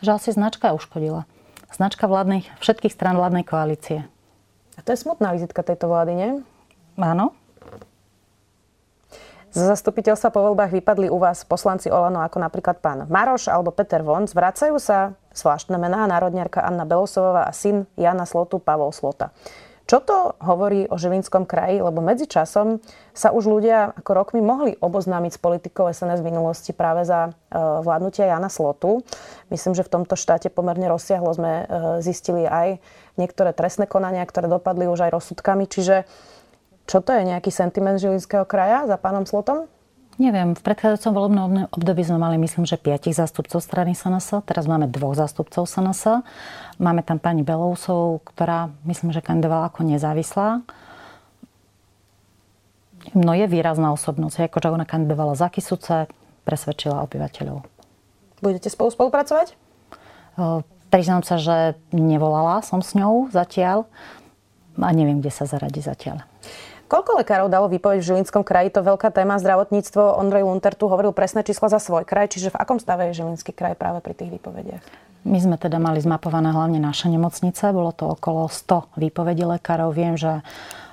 Že 0.00 0.16
asi 0.16 0.30
značka 0.32 0.72
uškodila. 0.72 1.28
Značka 1.68 2.08
vládnej, 2.08 2.48
všetkých 2.64 2.96
strán 2.96 3.20
vládnej 3.20 3.44
koalície. 3.44 4.08
A 4.76 4.80
to 4.80 4.96
je 4.96 5.04
smutná 5.04 5.36
vizitka 5.36 5.60
tejto 5.60 5.92
vlády, 5.92 6.12
nie? 6.16 6.30
Áno. 6.96 7.36
Z 9.52 9.68
zastupiteľstva 9.68 10.32
po 10.32 10.40
voľbách 10.48 10.72
vypadli 10.72 11.12
u 11.12 11.20
vás 11.20 11.44
poslanci 11.44 11.92
Olano 11.92 12.24
ako 12.24 12.40
napríklad 12.40 12.80
pán 12.80 13.04
Maroš 13.04 13.52
alebo 13.52 13.68
Peter 13.68 14.00
Vonc. 14.00 14.32
Vracajú 14.32 14.80
sa 14.80 15.12
zvláštne 15.36 15.76
mená 15.76 16.08
národniarka 16.08 16.64
Anna 16.64 16.88
Belosová 16.88 17.44
a 17.44 17.52
syn 17.52 17.84
Jana 18.00 18.24
Slotu 18.24 18.56
Pavol 18.56 18.96
Slota. 18.96 19.28
Čo 19.84 20.00
to 20.08 20.16
hovorí 20.40 20.88
o 20.88 20.96
Žilinskom 20.96 21.44
kraji? 21.44 21.84
Lebo 21.84 22.00
medzi 22.00 22.24
časom 22.24 22.80
sa 23.12 23.28
už 23.28 23.44
ľudia 23.44 23.92
ako 23.92 24.10
rokmi 24.16 24.40
mohli 24.40 24.72
oboznámiť 24.80 25.36
s 25.36 25.42
politikou 25.44 25.84
SNS 25.84 26.24
v 26.24 26.32
minulosti 26.32 26.72
práve 26.72 27.04
za 27.04 27.28
e, 27.28 27.30
vládnutia 27.60 28.32
Jana 28.32 28.48
Slotu. 28.48 29.04
Myslím, 29.52 29.76
že 29.76 29.84
v 29.84 30.00
tomto 30.00 30.16
štáte 30.16 30.48
pomerne 30.48 30.88
rozsiahlo 30.88 31.28
sme 31.36 31.52
e, 31.52 31.64
zistili 32.00 32.48
aj 32.48 32.80
niektoré 33.20 33.52
trestné 33.52 33.84
konania, 33.84 34.24
ktoré 34.24 34.48
dopadli 34.48 34.88
už 34.88 35.04
aj 35.04 35.12
rozsudkami. 35.12 35.68
Čiže 35.68 36.08
čo 36.86 36.98
to 37.00 37.10
je, 37.14 37.22
nejaký 37.26 37.50
sentiment 37.54 37.98
Žilinského 37.98 38.46
kraja 38.46 38.86
za 38.86 38.96
pánom 38.98 39.26
Slotom? 39.26 39.70
Neviem, 40.20 40.52
v 40.52 40.60
predchádzajúcom 40.60 41.12
volebnom 41.16 41.50
období 41.72 42.04
sme 42.04 42.20
mali, 42.20 42.36
myslím, 42.36 42.68
že 42.68 42.76
piatich 42.76 43.16
zástupcov 43.16 43.64
strany 43.64 43.96
SNS, 43.96 44.44
teraz 44.44 44.68
máme 44.68 44.84
dvoch 44.84 45.16
zástupcov 45.16 45.64
SNS. 45.64 46.20
Máme 46.76 47.00
tam 47.00 47.16
pani 47.16 47.40
Belousovú, 47.40 48.20
ktorá, 48.20 48.68
myslím, 48.84 49.08
že 49.16 49.24
kandidovala 49.24 49.72
ako 49.72 49.88
nezávislá. 49.88 50.60
No 53.16 53.32
je 53.32 53.48
výrazná 53.48 53.90
osobnosť, 53.96 54.52
akože 54.52 54.68
ona 54.70 54.84
kandidovala 54.84 55.32
za 55.32 55.48
Kisuce, 55.48 56.06
presvedčila 56.44 57.02
obyvateľov. 57.08 57.64
Budete 58.44 58.68
spolu 58.68 58.92
spolupracovať? 58.92 59.58
priznám 60.92 61.24
sa, 61.24 61.40
že 61.40 61.76
nevolala 61.92 62.60
som 62.60 62.84
s 62.84 62.92
ňou 62.92 63.32
zatiaľ 63.32 63.88
a 64.76 64.90
neviem, 64.92 65.20
kde 65.20 65.32
sa 65.32 65.48
zaradí 65.48 65.80
zatiaľ. 65.80 66.24
Koľko 66.92 67.24
lekárov 67.24 67.48
dalo 67.48 67.72
výpoveď 67.72 68.04
v 68.04 68.08
Žilinskom 68.12 68.44
kraji? 68.44 68.68
To 68.76 68.84
veľká 68.84 69.08
téma 69.16 69.40
zdravotníctvo. 69.40 70.20
Ondrej 70.20 70.44
Lunter 70.44 70.76
tu 70.76 70.92
hovoril 70.92 71.16
presné 71.16 71.40
čísla 71.40 71.72
za 71.72 71.80
svoj 71.80 72.04
kraj, 72.04 72.28
čiže 72.28 72.52
v 72.52 72.60
akom 72.60 72.76
stave 72.76 73.08
je 73.08 73.24
Žilinský 73.24 73.56
kraj 73.56 73.80
práve 73.80 74.04
pri 74.04 74.12
tých 74.12 74.28
výpovediach? 74.28 74.84
My 75.24 75.40
sme 75.40 75.56
teda 75.56 75.80
mali 75.80 76.04
zmapované 76.04 76.52
hlavne 76.52 76.76
naše 76.84 77.08
nemocnice. 77.08 77.72
Bolo 77.72 77.96
to 77.96 78.12
okolo 78.12 78.44
100 78.44 79.00
výpovedí 79.00 79.40
lekárov. 79.40 79.88
Viem, 79.96 80.20
že 80.20 80.44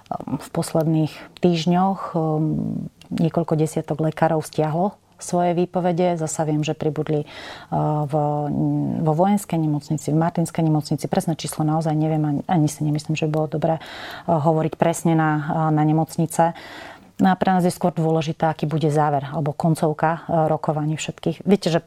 um, 0.07 0.39
v 0.39 0.47
posledných 0.55 1.11
týždňoch 1.43 2.15
um, 2.15 2.87
niekoľko 3.11 3.59
desiatok 3.59 3.99
lekárov 3.99 4.39
stiahlo 4.39 4.95
svoje 5.19 5.53
výpovede. 5.53 6.17
Zasa 6.17 6.47
viem, 6.47 6.63
že 6.63 6.73
pribudli 6.73 7.27
uh, 7.27 8.07
v, 8.09 8.13
vo 9.03 9.13
vojenskej 9.13 9.59
nemocnici, 9.59 10.09
v 10.09 10.17
Martinskej 10.17 10.63
nemocnici. 10.65 11.05
Presné 11.11 11.37
číslo 11.37 11.67
naozaj 11.67 11.93
neviem, 11.93 12.23
ani, 12.25 12.41
ani 12.47 12.67
si 12.71 12.81
nemyslím, 12.81 13.19
že 13.19 13.27
by 13.27 13.31
bolo 13.31 13.47
dobré 13.51 13.75
uh, 13.77 14.39
hovoriť 14.39 14.79
presne 14.79 15.13
na, 15.13 15.31
uh, 15.37 15.43
na 15.69 15.83
nemocnice. 15.85 16.55
No 17.19 17.27
a 17.29 17.35
pre 17.35 17.51
nás 17.51 17.67
je 17.67 17.75
skôr 17.75 17.91
dôležité, 17.91 18.47
aký 18.47 18.63
bude 18.63 18.87
záver 18.87 19.27
alebo 19.27 19.51
koncovka 19.51 20.23
rokovaní 20.47 20.95
všetkých. 20.95 21.43
Viete, 21.43 21.67
že 21.67 21.83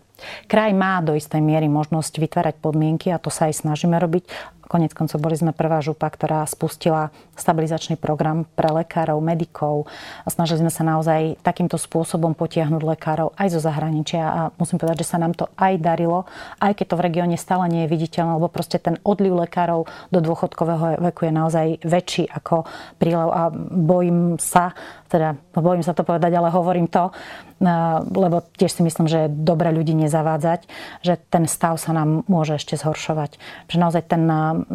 kraj 0.46 0.72
má 0.72 1.00
do 1.04 1.16
istej 1.16 1.40
miery 1.40 1.66
možnosť 1.70 2.18
vytvárať 2.18 2.54
podmienky 2.58 3.10
a 3.10 3.20
to 3.20 3.28
sa 3.28 3.48
aj 3.48 3.62
snažíme 3.64 3.96
robiť. 3.98 4.24
Konec 4.72 4.96
koncov 4.96 5.20
boli 5.20 5.36
sme 5.36 5.52
prvá 5.52 5.84
župa, 5.84 6.08
ktorá 6.08 6.48
spustila 6.48 7.12
stabilizačný 7.36 8.00
program 8.00 8.48
pre 8.56 8.72
lekárov, 8.72 9.20
medikov 9.20 9.84
a 10.24 10.32
snažili 10.32 10.64
sme 10.64 10.72
sa 10.72 10.80
naozaj 10.80 11.44
takýmto 11.44 11.76
spôsobom 11.76 12.32
potiahnuť 12.32 12.80
lekárov 12.80 13.36
aj 13.36 13.52
zo 13.52 13.60
zahraničia 13.60 14.24
a 14.24 14.40
musím 14.56 14.80
povedať, 14.80 15.04
že 15.04 15.10
sa 15.12 15.20
nám 15.20 15.36
to 15.36 15.44
aj 15.60 15.76
darilo, 15.76 16.24
aj 16.56 16.72
keď 16.72 16.86
to 16.88 16.96
v 16.96 17.04
regióne 17.04 17.36
stále 17.36 17.68
nie 17.68 17.84
je 17.84 17.92
viditeľné, 17.92 18.40
lebo 18.40 18.48
proste 18.48 18.80
ten 18.80 18.96
odliv 19.04 19.36
lekárov 19.44 19.84
do 20.08 20.18
dôchodkového 20.24 21.04
veku 21.04 21.28
je 21.28 21.32
naozaj 21.36 21.66
väčší 21.84 22.32
ako 22.32 22.64
prílev 22.96 23.28
a 23.28 23.52
bojím 23.76 24.40
sa, 24.40 24.72
teda 25.12 25.36
bojím 25.52 25.84
sa 25.84 25.92
to 25.92 26.00
povedať, 26.00 26.32
ale 26.32 26.48
hovorím 26.48 26.88
to, 26.88 27.12
lebo 28.10 28.42
tiež 28.58 28.78
si 28.78 28.82
myslím, 28.82 29.06
že 29.06 29.26
je 29.26 29.32
dobre 29.32 29.70
ľudí 29.70 29.94
nezavádzať, 29.94 30.66
že 31.06 31.14
ten 31.30 31.46
stav 31.46 31.78
sa 31.78 31.94
nám 31.94 32.26
môže 32.26 32.58
ešte 32.58 32.74
zhoršovať. 32.74 33.38
Že 33.70 33.76
naozaj 33.78 34.02
ten, 34.10 34.24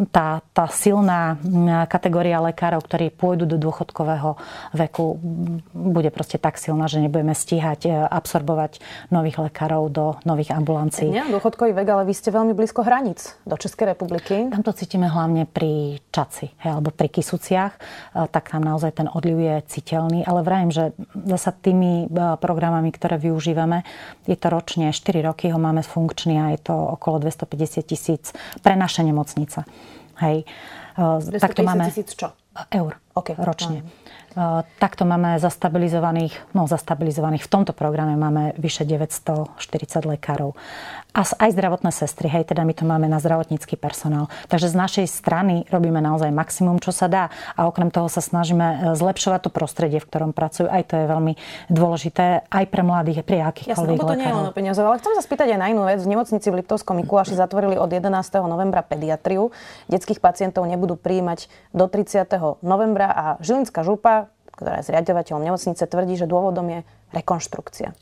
tá, 0.08 0.40
tá 0.56 0.64
silná 0.72 1.36
kategória 1.86 2.40
lekárov, 2.40 2.80
ktorí 2.84 3.12
pôjdu 3.12 3.44
do 3.44 3.56
dôchodkového 3.60 4.40
veku, 4.72 5.18
bude 5.74 6.08
proste 6.14 6.38
tak 6.38 6.56
silná, 6.56 6.86
že 6.86 7.02
nebudeme 7.02 7.34
stíhať 7.34 7.80
e, 7.84 7.90
absorbovať 7.92 8.80
nových 9.10 9.50
lekárov 9.50 9.82
do 9.90 10.04
nových 10.22 10.54
ambulancií. 10.54 11.10
Nie, 11.10 11.26
dôchodkový 11.28 11.74
vek, 11.74 11.88
ale 11.90 12.02
vy 12.06 12.14
ste 12.14 12.30
veľmi 12.30 12.54
blízko 12.54 12.86
hraníc 12.86 13.34
do 13.44 13.58
Českej 13.58 13.92
republiky. 13.92 14.48
Tam 14.48 14.62
to 14.62 14.72
cítime 14.72 15.10
hlavne 15.10 15.44
pri 15.44 15.98
Čaci, 16.14 16.46
hej, 16.62 16.70
alebo 16.78 16.94
pri 16.94 17.10
Kisuciach, 17.10 17.72
e, 17.74 17.80
tak 18.30 18.54
tam 18.54 18.62
naozaj 18.62 19.02
ten 19.02 19.10
odliv 19.10 19.36
je 19.42 19.56
citeľný, 19.66 20.22
ale 20.22 20.46
vrajím, 20.46 20.70
že 20.70 20.84
zasa 21.26 21.50
tými 21.50 22.06
e, 22.06 22.36
programami 22.38 22.77
programami, 22.78 22.94
ktoré 22.94 23.16
využívame. 23.18 23.82
Je 24.30 24.36
to 24.38 24.48
ročne 24.48 24.94
4 24.94 25.26
roky, 25.26 25.50
ho 25.50 25.58
máme 25.58 25.82
funkčný 25.82 26.38
a 26.38 26.54
je 26.54 26.60
to 26.62 26.74
okolo 26.74 27.18
250 27.18 27.82
tisíc 27.82 28.30
pre 28.62 28.78
naše 28.78 29.02
nemocnice. 29.02 29.66
Hej. 30.22 30.46
Tak 31.38 31.54
to 31.54 31.62
máme... 31.62 31.90
tisíc 31.90 32.14
čo? 32.14 32.30
Eur 32.70 32.98
okay. 33.14 33.34
ročne. 33.38 33.82
Takto 34.78 35.08
máme 35.08 35.40
zastabilizovaných, 35.40 36.52
no 36.52 36.68
zastabilizovaných, 36.68 37.42
v 37.42 37.50
tomto 37.50 37.72
programe 37.72 38.12
máme 38.14 38.52
vyše 38.60 38.84
940 38.84 39.56
lekárov. 40.04 40.52
A 41.16 41.24
aj 41.24 41.50
zdravotné 41.56 41.90
sestry, 41.90 42.28
hej, 42.30 42.46
teda 42.46 42.62
my 42.62 42.76
to 42.76 42.84
máme 42.84 43.08
na 43.08 43.16
zdravotnícky 43.18 43.80
personál. 43.80 44.28
Takže 44.46 44.68
z 44.70 44.76
našej 44.76 45.06
strany 45.08 45.64
robíme 45.72 45.98
naozaj 45.98 46.28
maximum, 46.28 46.78
čo 46.78 46.92
sa 46.92 47.08
dá. 47.08 47.24
A 47.56 47.66
okrem 47.66 47.88
toho 47.88 48.06
sa 48.12 48.20
snažíme 48.20 48.62
e, 48.62 48.76
zlepšovať 48.94 49.48
to 49.48 49.50
prostredie, 49.50 49.98
v 49.98 50.06
ktorom 50.06 50.30
pracujú. 50.36 50.68
Aj 50.68 50.84
to 50.84 51.00
je 51.00 51.08
veľmi 51.08 51.34
dôležité, 51.72 52.46
aj 52.46 52.64
pre 52.68 52.82
mladých, 52.84 53.24
pri 53.24 53.40
akýchkoľvek 53.50 53.98
Jasne, 53.98 54.14
to 54.14 54.20
nie 54.20 54.28
je 54.28 54.36
len 54.36 54.46
o 54.46 54.54
peniaze, 54.54 54.78
ale 54.78 55.00
chcem 55.00 55.16
sa 55.16 55.22
spýtať 55.24 55.56
aj 55.56 55.58
na 55.58 55.66
inú 55.72 55.82
vec. 55.88 55.98
V 55.98 56.12
nemocnici 56.12 56.46
v 56.52 56.62
Liptovskom 56.62 57.00
Mikuláši 57.00 57.34
zatvorili 57.34 57.80
od 57.80 57.88
11. 57.88 58.12
novembra 58.44 58.84
pediatriu. 58.84 59.50
Detských 59.88 60.20
pacientov 60.20 60.68
nebudú 60.68 60.94
prijímať 60.94 61.50
do 61.72 61.88
30. 61.88 62.62
novembra 62.62 63.08
a 63.10 63.24
Žilinská 63.40 63.80
župa 63.80 64.27
ktorá 64.58 64.82
je 64.82 64.90
zriadovateľom 64.90 65.46
nemocnice, 65.46 65.86
tvrdí, 65.86 66.18
že 66.18 66.26
dôvodom 66.26 66.66
je 66.66 66.80
rekonštrukcia. 67.14 67.94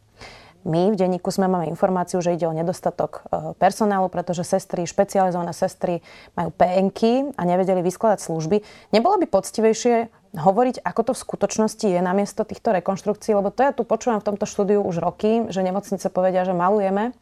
My 0.67 0.91
v 0.91 0.99
denníku 0.99 1.31
sme 1.31 1.47
máme 1.47 1.71
informáciu, 1.71 2.19
že 2.19 2.35
ide 2.35 2.51
o 2.51 2.57
nedostatok 2.57 3.23
e, 3.31 3.55
personálu, 3.55 4.11
pretože 4.11 4.43
sestry, 4.43 4.83
špecializované 4.83 5.55
sestry 5.55 6.03
majú 6.35 6.51
PNky 6.51 7.39
a 7.39 7.43
nevedeli 7.47 7.87
vyskladať 7.87 8.27
služby. 8.27 8.67
Nebolo 8.91 9.15
by 9.23 9.31
poctivejšie 9.31 10.11
hovoriť, 10.35 10.83
ako 10.83 11.01
to 11.07 11.13
v 11.15 11.23
skutočnosti 11.23 11.87
je 11.87 12.01
namiesto 12.03 12.43
týchto 12.43 12.75
rekonštrukcií, 12.75 13.39
lebo 13.39 13.55
to 13.55 13.63
ja 13.63 13.71
tu 13.71 13.87
počúvam 13.87 14.19
v 14.19 14.27
tomto 14.27 14.43
štúdiu 14.43 14.83
už 14.83 14.99
roky, 14.99 15.47
že 15.55 15.63
nemocnice 15.63 16.11
povedia, 16.11 16.43
že 16.43 16.51
malujeme 16.51 17.11
e, 17.11 17.13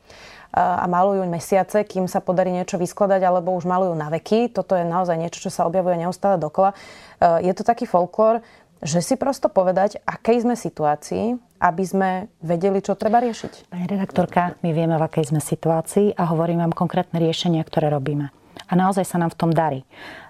a 0.56 0.88
malujú 0.88 1.28
mesiace, 1.28 1.84
kým 1.84 2.08
sa 2.08 2.24
podarí 2.24 2.48
niečo 2.48 2.80
vyskladať, 2.80 3.28
alebo 3.28 3.52
už 3.52 3.68
malujú 3.68 3.92
na 3.92 4.08
veky. 4.08 4.56
Toto 4.56 4.72
je 4.72 4.88
naozaj 4.88 5.20
niečo, 5.20 5.44
čo 5.44 5.52
sa 5.52 5.68
objavuje 5.68 6.00
neustále 6.00 6.40
dokola. 6.40 6.72
E, 7.20 7.44
je 7.44 7.52
to 7.52 7.60
taký 7.60 7.84
folklór 7.84 8.40
že 8.84 9.00
si 9.00 9.16
prosto 9.16 9.48
povedať, 9.48 9.98
akej 10.04 10.44
sme 10.44 10.54
situácii, 10.54 11.40
aby 11.58 11.84
sme 11.88 12.10
vedeli, 12.44 12.84
čo 12.84 12.92
treba 12.92 13.24
riešiť. 13.24 13.72
Pani 13.72 13.88
redaktorka, 13.88 14.60
my 14.60 14.70
vieme, 14.76 15.00
v 15.00 15.04
akej 15.08 15.32
sme 15.32 15.40
situácii 15.40 16.12
a 16.12 16.28
hovorím 16.28 16.60
vám 16.60 16.76
konkrétne 16.76 17.16
riešenia, 17.16 17.64
ktoré 17.64 17.88
robíme. 17.88 18.28
A 18.68 18.72
naozaj 18.76 19.08
sa 19.08 19.16
nám 19.16 19.32
v 19.32 19.40
tom 19.40 19.50
darí. 19.50 19.82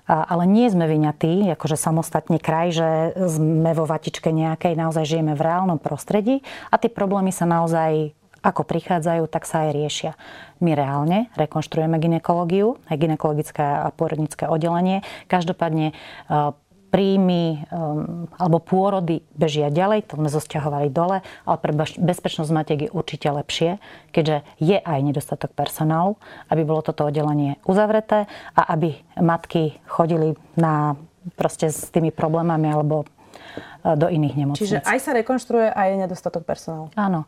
Ale 0.07 0.47
nie 0.47 0.71
sme 0.71 0.87
vyňatí, 0.87 1.51
akože 1.59 1.75
samostatne 1.75 2.39
kraj, 2.39 2.77
že 2.77 2.89
sme 3.19 3.75
vo 3.75 3.89
vatičke 3.89 4.31
nejakej, 4.31 4.79
naozaj 4.79 5.05
žijeme 5.05 5.35
v 5.35 5.45
reálnom 5.45 5.81
prostredí 5.83 6.45
a 6.71 6.79
tie 6.79 6.93
problémy 6.93 7.35
sa 7.35 7.49
naozaj 7.49 8.15
ako 8.45 8.69
prichádzajú, 8.69 9.25
tak 9.33 9.49
sa 9.49 9.65
aj 9.65 9.71
riešia. 9.73 10.13
My 10.61 10.77
reálne 10.77 11.33
rekonštruujeme 11.33 11.97
ginekológiu, 11.97 12.77
aj 12.93 13.01
ginekologické 13.01 13.65
a 13.65 13.89
pôrodnické 13.89 14.45
oddelenie. 14.45 15.01
Každopádne 15.33 15.97
príjmy 16.95 17.67
um, 17.75 18.31
alebo 18.39 18.63
pôrody 18.63 19.27
bežia 19.35 19.67
ďalej, 19.67 20.07
to 20.07 20.15
sme 20.15 20.31
zosťahovali 20.31 20.95
dole, 20.95 21.27
ale 21.27 21.57
pre 21.59 21.75
bezpečnosť 21.99 22.55
matek 22.55 22.79
je 22.87 22.91
určite 22.95 23.27
lepšie, 23.35 23.83
keďže 24.15 24.47
je 24.63 24.79
aj 24.79 25.03
nedostatok 25.03 25.51
personálu, 25.59 26.15
aby 26.55 26.63
bolo 26.63 26.87
toto 26.87 27.03
oddelenie 27.11 27.59
uzavreté 27.67 28.31
a 28.55 28.63
aby 28.79 28.95
matky 29.19 29.75
chodili 29.91 30.39
na 30.55 30.95
proste 31.35 31.75
s 31.75 31.91
tými 31.91 32.15
problémami 32.15 32.71
alebo 32.71 33.03
uh, 33.03 33.99
do 33.99 34.07
iných 34.07 34.35
nemocníc. 34.39 34.63
Čiže 34.63 34.87
aj 34.87 34.99
sa 35.03 35.11
rekonštruuje 35.19 35.75
a 35.75 35.81
je 35.91 35.95
nedostatok 35.99 36.47
personálu. 36.47 36.95
Áno. 36.95 37.27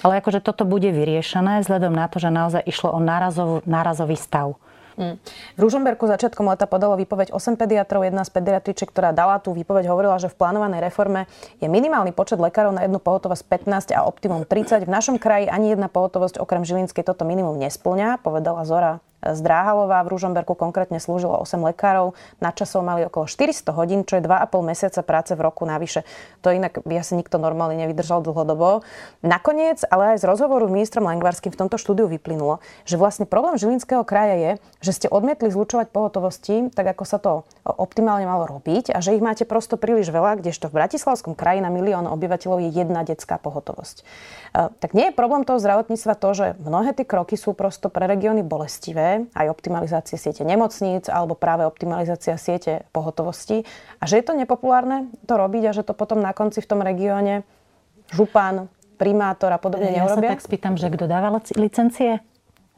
Ale 0.00 0.24
akože 0.24 0.40
toto 0.40 0.64
bude 0.64 0.88
vyriešené 0.88 1.60
vzhľadom 1.60 1.92
na 1.92 2.08
to, 2.08 2.16
že 2.16 2.32
naozaj 2.32 2.64
išlo 2.64 2.96
o 2.96 3.00
nárazov, 3.04 3.60
nárazový 3.68 4.16
stav. 4.16 4.56
Mm. 4.96 5.16
V 5.56 5.60
Ružomberku 5.60 6.04
začiatkom 6.08 6.48
leta 6.48 6.68
podalo 6.68 6.98
výpoveď 6.98 7.32
8 7.32 7.60
pediatrov. 7.60 8.04
Jedna 8.04 8.24
z 8.26 8.30
pediatričiek, 8.34 8.88
ktorá 8.90 9.14
dala 9.14 9.38
tú 9.38 9.52
výpoveď, 9.52 9.88
hovorila, 9.88 10.18
že 10.18 10.32
v 10.32 10.38
plánovanej 10.38 10.80
reforme 10.82 11.30
je 11.60 11.68
minimálny 11.70 12.10
počet 12.16 12.40
lekárov 12.40 12.74
na 12.74 12.84
jednu 12.88 12.98
pohotovosť 12.98 13.44
15 13.46 13.96
a 13.96 14.04
optimum 14.04 14.42
30. 14.48 14.88
V 14.88 14.90
našom 14.90 15.16
kraji 15.20 15.48
ani 15.48 15.76
jedna 15.76 15.92
pohotovosť 15.92 16.40
okrem 16.40 16.64
Žilinskej 16.66 17.04
toto 17.04 17.22
minimum 17.28 17.60
nesplňa, 17.60 18.20
povedala 18.20 18.64
Zora 18.66 19.11
Zdráhalová 19.22 20.02
v 20.02 20.18
Ružomberku 20.18 20.58
konkrétne 20.58 20.98
slúžilo 20.98 21.38
8 21.38 21.62
lekárov. 21.70 22.18
Na 22.42 22.50
časov 22.50 22.82
mali 22.82 23.06
okolo 23.06 23.30
400 23.30 23.70
hodín, 23.70 24.02
čo 24.02 24.18
je 24.18 24.26
2,5 24.26 24.50
mesiaca 24.66 25.00
práce 25.06 25.32
v 25.38 25.40
roku 25.46 25.62
navyše. 25.62 26.02
To 26.42 26.50
inak 26.50 26.82
by 26.82 26.98
asi 26.98 27.14
nikto 27.14 27.38
normálne 27.38 27.78
nevydržal 27.78 28.18
dlhodobo. 28.26 28.82
Nakoniec, 29.22 29.86
ale 29.86 30.18
aj 30.18 30.22
z 30.22 30.28
rozhovoru 30.28 30.66
s 30.66 30.74
ministrom 30.74 31.06
Langvarským 31.06 31.54
v 31.54 31.60
tomto 31.62 31.78
štúdiu 31.78 32.10
vyplynulo, 32.10 32.58
že 32.82 32.98
vlastne 32.98 33.22
problém 33.22 33.54
Žilinského 33.54 34.02
kraja 34.02 34.34
je, 34.34 34.50
že 34.82 34.92
ste 34.98 35.06
odmietli 35.06 35.54
zlučovať 35.54 35.94
pohotovosti, 35.94 36.74
tak 36.74 36.98
ako 36.98 37.04
sa 37.06 37.22
to 37.22 37.46
optimálne 37.62 38.26
malo 38.26 38.50
robiť 38.50 38.90
a 38.90 38.98
že 38.98 39.14
ich 39.14 39.22
máte 39.22 39.46
prosto 39.46 39.78
príliš 39.78 40.10
veľa, 40.10 40.42
kdežto 40.42 40.66
v 40.66 40.82
Bratislavskom 40.82 41.38
kraji 41.38 41.62
na 41.62 41.70
milión 41.70 42.10
obyvateľov 42.10 42.58
je 42.66 42.70
jedna 42.74 43.06
detská 43.06 43.38
pohotovosť. 43.38 44.02
E, 44.02 44.04
tak 44.82 44.98
nie 44.98 45.10
je 45.10 45.14
problém 45.14 45.46
toho 45.46 45.62
zdravotníctva 45.62 46.14
to, 46.18 46.28
že 46.34 46.46
mnohé 46.58 46.90
tie 46.96 47.06
kroky 47.06 47.38
sú 47.38 47.54
prosto 47.54 47.86
pre 47.86 48.10
regióny 48.10 48.42
bolestivé, 48.42 49.11
aj 49.34 49.46
optimalizácie 49.52 50.16
siete 50.16 50.42
nemocníc 50.46 51.10
alebo 51.12 51.36
práve 51.36 51.66
optimalizácia 51.66 52.36
siete 52.40 52.86
pohotovosti. 52.94 53.64
A 53.98 54.08
že 54.08 54.20
je 54.20 54.24
to 54.24 54.38
nepopulárne 54.38 55.12
to 55.28 55.34
robiť 55.36 55.62
a 55.68 55.76
že 55.76 55.82
to 55.82 55.92
potom 55.92 56.20
na 56.22 56.32
konci 56.36 56.62
v 56.62 56.68
tom 56.68 56.80
regióne 56.80 57.42
župan, 58.12 58.68
primátor 59.00 59.50
a 59.50 59.58
podobne 59.58 59.90
ja 59.90 60.04
neurobia? 60.04 60.30
Ja 60.30 60.34
sa 60.34 60.34
tak 60.38 60.46
spýtam, 60.46 60.74
že 60.78 60.92
kto 60.92 61.04
dáva 61.10 61.28
licencie? 61.58 62.20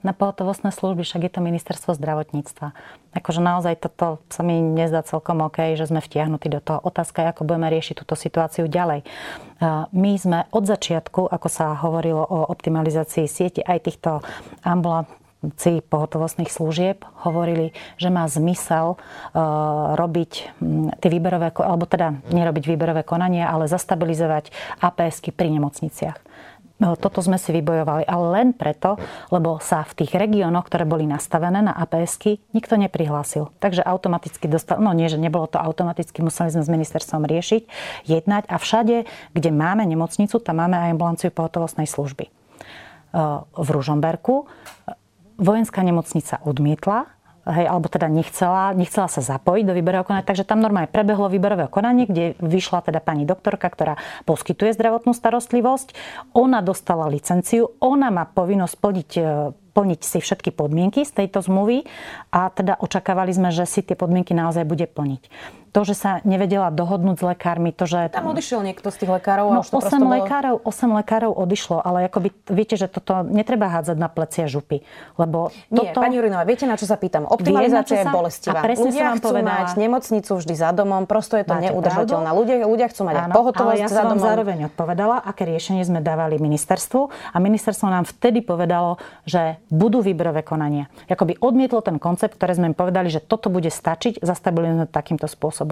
na 0.05 0.13
pohotovostné 0.13 0.69
služby, 0.69 1.01
však 1.01 1.25
je 1.27 1.33
to 1.33 1.41
ministerstvo 1.41 1.97
zdravotníctva. 1.97 2.77
Akože 3.17 3.41
naozaj 3.41 3.81
toto 3.81 4.21
sa 4.29 4.45
mi 4.45 4.61
nezdá 4.61 5.01
celkom 5.01 5.41
OK, 5.49 5.81
že 5.81 5.89
sme 5.89 6.05
vtiahnutí 6.05 6.53
do 6.53 6.61
toho. 6.61 6.77
Otázka 6.85 7.25
je, 7.25 7.33
ako 7.33 7.49
budeme 7.49 7.73
riešiť 7.73 8.05
túto 8.05 8.13
situáciu 8.13 8.69
ďalej. 8.69 9.01
My 9.97 10.13
sme 10.21 10.45
od 10.53 10.69
začiatku, 10.69 11.25
ako 11.33 11.49
sa 11.49 11.73
hovorilo 11.81 12.21
o 12.21 12.45
optimalizácii 12.53 13.25
sieti 13.25 13.65
aj 13.65 13.79
týchto 13.81 14.21
ambulant 14.61 15.09
pohotovostných 15.91 16.49
služieb 16.49 17.03
hovorili, 17.27 17.75
že 18.01 18.09
má 18.09 18.25
zmysel 18.31 18.97
uh, 18.97 19.99
robiť 19.99 20.33
tie 21.01 21.11
výberové, 21.11 21.53
alebo 21.61 21.85
teda 21.85 22.21
nerobiť 22.31 22.65
výberové 22.65 23.03
konania, 23.03 23.51
ale 23.51 23.69
zastabilizovať 23.69 24.55
APSky 24.81 25.35
pri 25.35 25.53
nemocniciach. 25.53 26.19
No, 26.75 26.99
toto 26.99 27.23
sme 27.23 27.39
si 27.39 27.55
vybojovali, 27.55 28.03
ale 28.03 28.27
len 28.35 28.49
preto, 28.51 28.99
lebo 29.31 29.63
sa 29.63 29.87
v 29.87 30.03
tých 30.03 30.19
regiónoch, 30.19 30.67
ktoré 30.67 30.83
boli 30.83 31.07
nastavené 31.07 31.63
na 31.63 31.71
APSky, 31.71 32.43
nikto 32.51 32.75
neprihlásil. 32.75 33.55
Takže 33.63 33.87
automaticky 33.87 34.51
dostal, 34.51 34.83
no 34.83 34.91
nie, 34.91 35.07
že 35.07 35.15
nebolo 35.15 35.47
to 35.47 35.63
automaticky, 35.63 36.19
museli 36.19 36.51
sme 36.51 36.67
s 36.67 36.75
ministerstvom 36.75 37.31
riešiť, 37.31 37.63
jednať 38.11 38.51
a 38.51 38.59
všade, 38.59 39.07
kde 39.39 39.51
máme 39.55 39.87
nemocnicu, 39.87 40.43
tam 40.43 40.67
máme 40.67 40.75
aj 40.75 40.99
ambulanciu 40.99 41.31
pohotovostnej 41.31 41.87
služby. 41.87 42.27
Uh, 43.15 43.47
v 43.55 43.69
Ružomberku 43.71 44.51
vojenská 45.39 45.83
nemocnica 45.83 46.41
odmietla, 46.43 47.11
hej, 47.45 47.67
alebo 47.69 47.93
teda 47.93 48.09
nechcela, 48.09 48.73
nechcela 48.73 49.09
sa 49.09 49.21
zapojiť 49.21 49.65
do 49.69 49.77
výberového 49.77 50.07
konania, 50.07 50.27
takže 50.27 50.49
tam 50.49 50.65
normálne 50.65 50.89
prebehlo 50.89 51.29
výberové 51.29 51.69
konanie, 51.69 52.09
kde 52.09 52.39
vyšla 52.41 52.85
teda 52.89 53.05
pani 53.05 53.29
doktorka, 53.29 53.69
ktorá 53.69 54.01
poskytuje 54.25 54.73
zdravotnú 54.73 55.13
starostlivosť. 55.13 55.93
Ona 56.33 56.65
dostala 56.65 57.11
licenciu, 57.11 57.77
ona 57.81 58.09
má 58.09 58.25
povinnosť 58.25 58.75
plniť 58.81 59.11
plniť 59.75 60.01
si 60.07 60.23
všetky 60.23 60.55
podmienky 60.55 61.03
z 61.03 61.11
tejto 61.11 61.43
zmluvy 61.43 61.83
a 62.31 62.47
teda 62.47 62.79
očakávali 62.79 63.35
sme, 63.35 63.51
že 63.51 63.67
si 63.67 63.83
tie 63.83 63.99
podmienky 63.99 64.31
naozaj 64.31 64.63
bude 64.63 64.87
plniť 64.87 65.23
to, 65.75 65.83
že 65.83 65.99
sa 65.99 66.11
nevedela 66.23 66.71
dohodnúť 66.71 67.19
s 67.19 67.25
lekármi, 67.35 67.75
to, 67.75 67.91
že... 67.91 68.15
Tam 68.15 68.31
odišiel 68.31 68.63
niekto 68.63 68.95
z 68.95 69.03
tých 69.03 69.11
lekárov 69.11 69.51
no, 69.51 69.67
už 69.67 69.75
to 69.75 69.83
8 69.83 69.99
lekárov, 70.07 70.63
bolo... 70.63 70.71
8 70.71 70.99
lekárov 71.03 71.33
odišlo, 71.35 71.83
ale 71.83 72.07
akoby, 72.07 72.31
viete, 72.47 72.79
že 72.79 72.87
toto 72.87 73.27
netreba 73.27 73.67
hádzať 73.67 73.99
na 73.99 74.07
plecia 74.07 74.47
župy, 74.47 74.87
lebo 75.19 75.51
Nie, 75.75 75.91
toto... 75.91 75.99
pani 75.99 76.15
Jurinová, 76.15 76.47
viete, 76.47 76.71
na 76.71 76.79
čo 76.79 76.87
sa 76.87 76.95
pýtam? 76.95 77.27
Optimalizácia 77.27 78.01
je 78.01 78.07
bolestivá. 78.07 78.63
A 78.63 78.71
presne 78.71 78.87
ľudia 78.87 79.19
chcú 79.19 79.35
povedala... 79.35 79.67
mať 79.67 79.69
nemocnicu 79.75 80.31
vždy 80.39 80.55
za 80.55 80.71
domom, 80.71 81.11
prosto 81.11 81.35
je 81.35 81.43
to 81.43 81.59
Máte 81.59 81.67
neudržateľné. 81.67 82.31
Ľudia, 82.31 82.57
ľudia 82.71 82.87
chcú 82.95 83.03
mať 83.11 83.15
Áno, 83.27 83.35
pohotovosť 83.35 83.83
ja 83.83 83.89
za 83.91 84.03
domom. 84.07 84.23
Zároveň 84.23 84.59
odpovedala, 84.71 85.27
aké 85.27 85.43
riešenie 85.43 85.83
sme 85.83 85.99
dávali 85.99 86.39
ministerstvu 86.39 87.35
a 87.35 87.37
ministerstvo 87.43 87.91
nám 87.91 88.07
vtedy 88.07 88.47
povedalo, 88.47 89.03
že 89.27 89.59
budú 89.75 90.07
výberové 90.07 90.47
konania. 90.47 90.87
Jakoby 91.11 91.35
odmietlo 91.43 91.83
ten 91.83 91.99
koncept, 91.99 92.39
ktoré 92.39 92.55
sme 92.55 92.71
im 92.71 92.77
povedali, 92.79 93.11
že 93.11 93.19
toto 93.19 93.51
bude 93.51 93.75
stačiť, 93.75 94.23
zastabilizujeme 94.23 94.87
takýmto 94.87 95.27
spôsobom. 95.27 95.64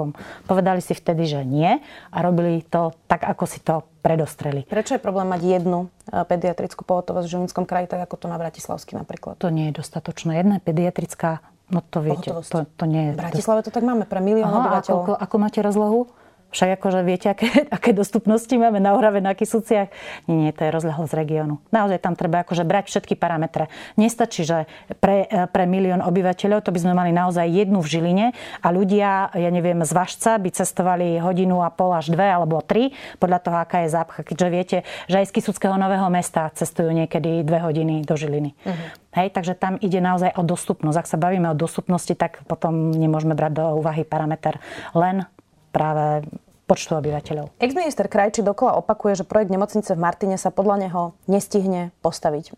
Povedali 0.49 0.81
si 0.81 0.97
vtedy, 0.97 1.29
že 1.29 1.41
nie 1.45 1.79
a 2.11 2.19
robili 2.25 2.65
to 2.65 2.97
tak, 3.07 3.25
ako 3.29 3.45
si 3.45 3.61
to 3.61 3.85
predostreli. 4.03 4.67
Prečo 4.67 4.99
je 4.99 5.01
problém 5.01 5.31
mať 5.31 5.63
jednu 5.63 5.87
e, 6.11 6.27
pediatrickú 6.27 6.83
pohotovosť 6.83 7.27
v 7.29 7.33
Žilinskom 7.39 7.65
kraji, 7.65 7.87
tak 7.87 8.03
ako 8.09 8.15
to 8.19 8.27
na 8.27 8.37
Bratislavsky 8.41 8.99
napríklad? 8.99 9.39
To 9.39 9.53
nie 9.53 9.71
je 9.71 9.79
dostatočné. 9.79 10.43
Jedna 10.43 10.59
pediatrická, 10.59 11.45
no 11.71 11.85
to 11.87 12.03
viete, 12.03 12.35
to, 12.35 12.67
to 12.67 12.85
nie 12.85 13.11
je... 13.11 13.11
V 13.15 13.23
Bratislave 13.23 13.61
to 13.63 13.71
tak 13.71 13.87
máme 13.87 14.09
pre 14.09 14.19
milión 14.19 14.51
obyvateľov. 14.51 15.03
Ako, 15.07 15.15
ako 15.15 15.37
máte 15.39 15.61
rozlohu? 15.63 16.11
Však 16.53 16.79
akože 16.79 17.01
viete, 17.03 17.33
aké, 17.33 17.49
aké 17.77 17.91
dostupnosti 17.97 18.53
máme 18.53 18.79
na 18.79 18.95
Orave, 18.95 19.25
na 19.25 19.33
Kisúciach. 19.33 19.89
Nie, 20.29 20.37
nie, 20.37 20.51
to 20.53 20.69
je 20.69 20.71
rozľahlosť 20.71 21.15
regiónu. 21.17 21.59
Naozaj 21.73 21.99
tam 22.05 22.15
treba 22.15 22.45
akože 22.45 22.63
brať 22.63 22.93
všetky 22.93 23.17
parametre. 23.17 23.73
Nestačí, 23.97 24.45
že 24.45 24.69
pre, 25.01 25.27
pre 25.51 25.65
milión 25.65 26.05
obyvateľov 26.05 26.63
to 26.63 26.71
by 26.71 26.81
sme 26.85 26.93
mali 26.93 27.11
naozaj 27.11 27.49
jednu 27.49 27.81
v 27.81 27.89
Žiline 27.89 28.27
a 28.61 28.69
ľudia, 28.69 29.33
ja 29.33 29.51
neviem, 29.51 29.81
z 29.83 29.93
Vašca 29.97 30.37
by 30.37 30.51
cestovali 30.53 31.17
hodinu 31.19 31.65
a 31.65 31.73
pol 31.73 31.97
až 31.97 32.13
dve 32.13 32.29
alebo 32.29 32.61
tri, 32.61 32.93
podľa 33.17 33.39
toho, 33.41 33.57
aká 33.59 33.83
je 33.83 33.91
zápcha. 33.91 34.21
Keďže 34.23 34.49
viete, 34.53 34.79
že 35.09 35.25
aj 35.25 35.33
z 35.33 35.35
Kisúckého 35.41 35.75
Nového 35.81 36.07
mesta 36.13 36.53
cestujú 36.53 36.93
niekedy 36.93 37.43
dve 37.43 37.65
hodiny 37.65 38.05
do 38.05 38.15
Žiliny. 38.15 38.53
Uh-huh. 38.53 39.03
Hej, 39.13 39.37
takže 39.37 39.53
tam 39.57 39.77
ide 39.81 40.01
naozaj 40.01 40.33
o 40.37 40.43
dostupnosť. 40.45 40.97
Ak 40.97 41.09
sa 41.09 41.21
bavíme 41.21 41.53
o 41.53 41.57
dostupnosti, 41.57 42.13
tak 42.17 42.45
potom 42.49 42.93
nemôžeme 42.93 43.37
brať 43.37 43.53
do 43.61 43.65
úvahy 43.77 44.09
parameter 44.09 44.57
len 44.97 45.29
práve 45.73 46.23
počtu 46.71 46.95
obyvateľov. 46.97 47.53
Ex-minister 47.59 48.07
Krajči 48.07 48.41
dokola 48.41 48.79
opakuje, 48.79 49.21
že 49.21 49.29
projekt 49.29 49.53
nemocnice 49.53 49.93
v 49.93 50.01
Martine 50.01 50.37
sa 50.41 50.49
podľa 50.55 50.89
neho 50.89 51.03
nestihne 51.27 51.91
postaviť. 52.01 52.45
E, 52.49 52.53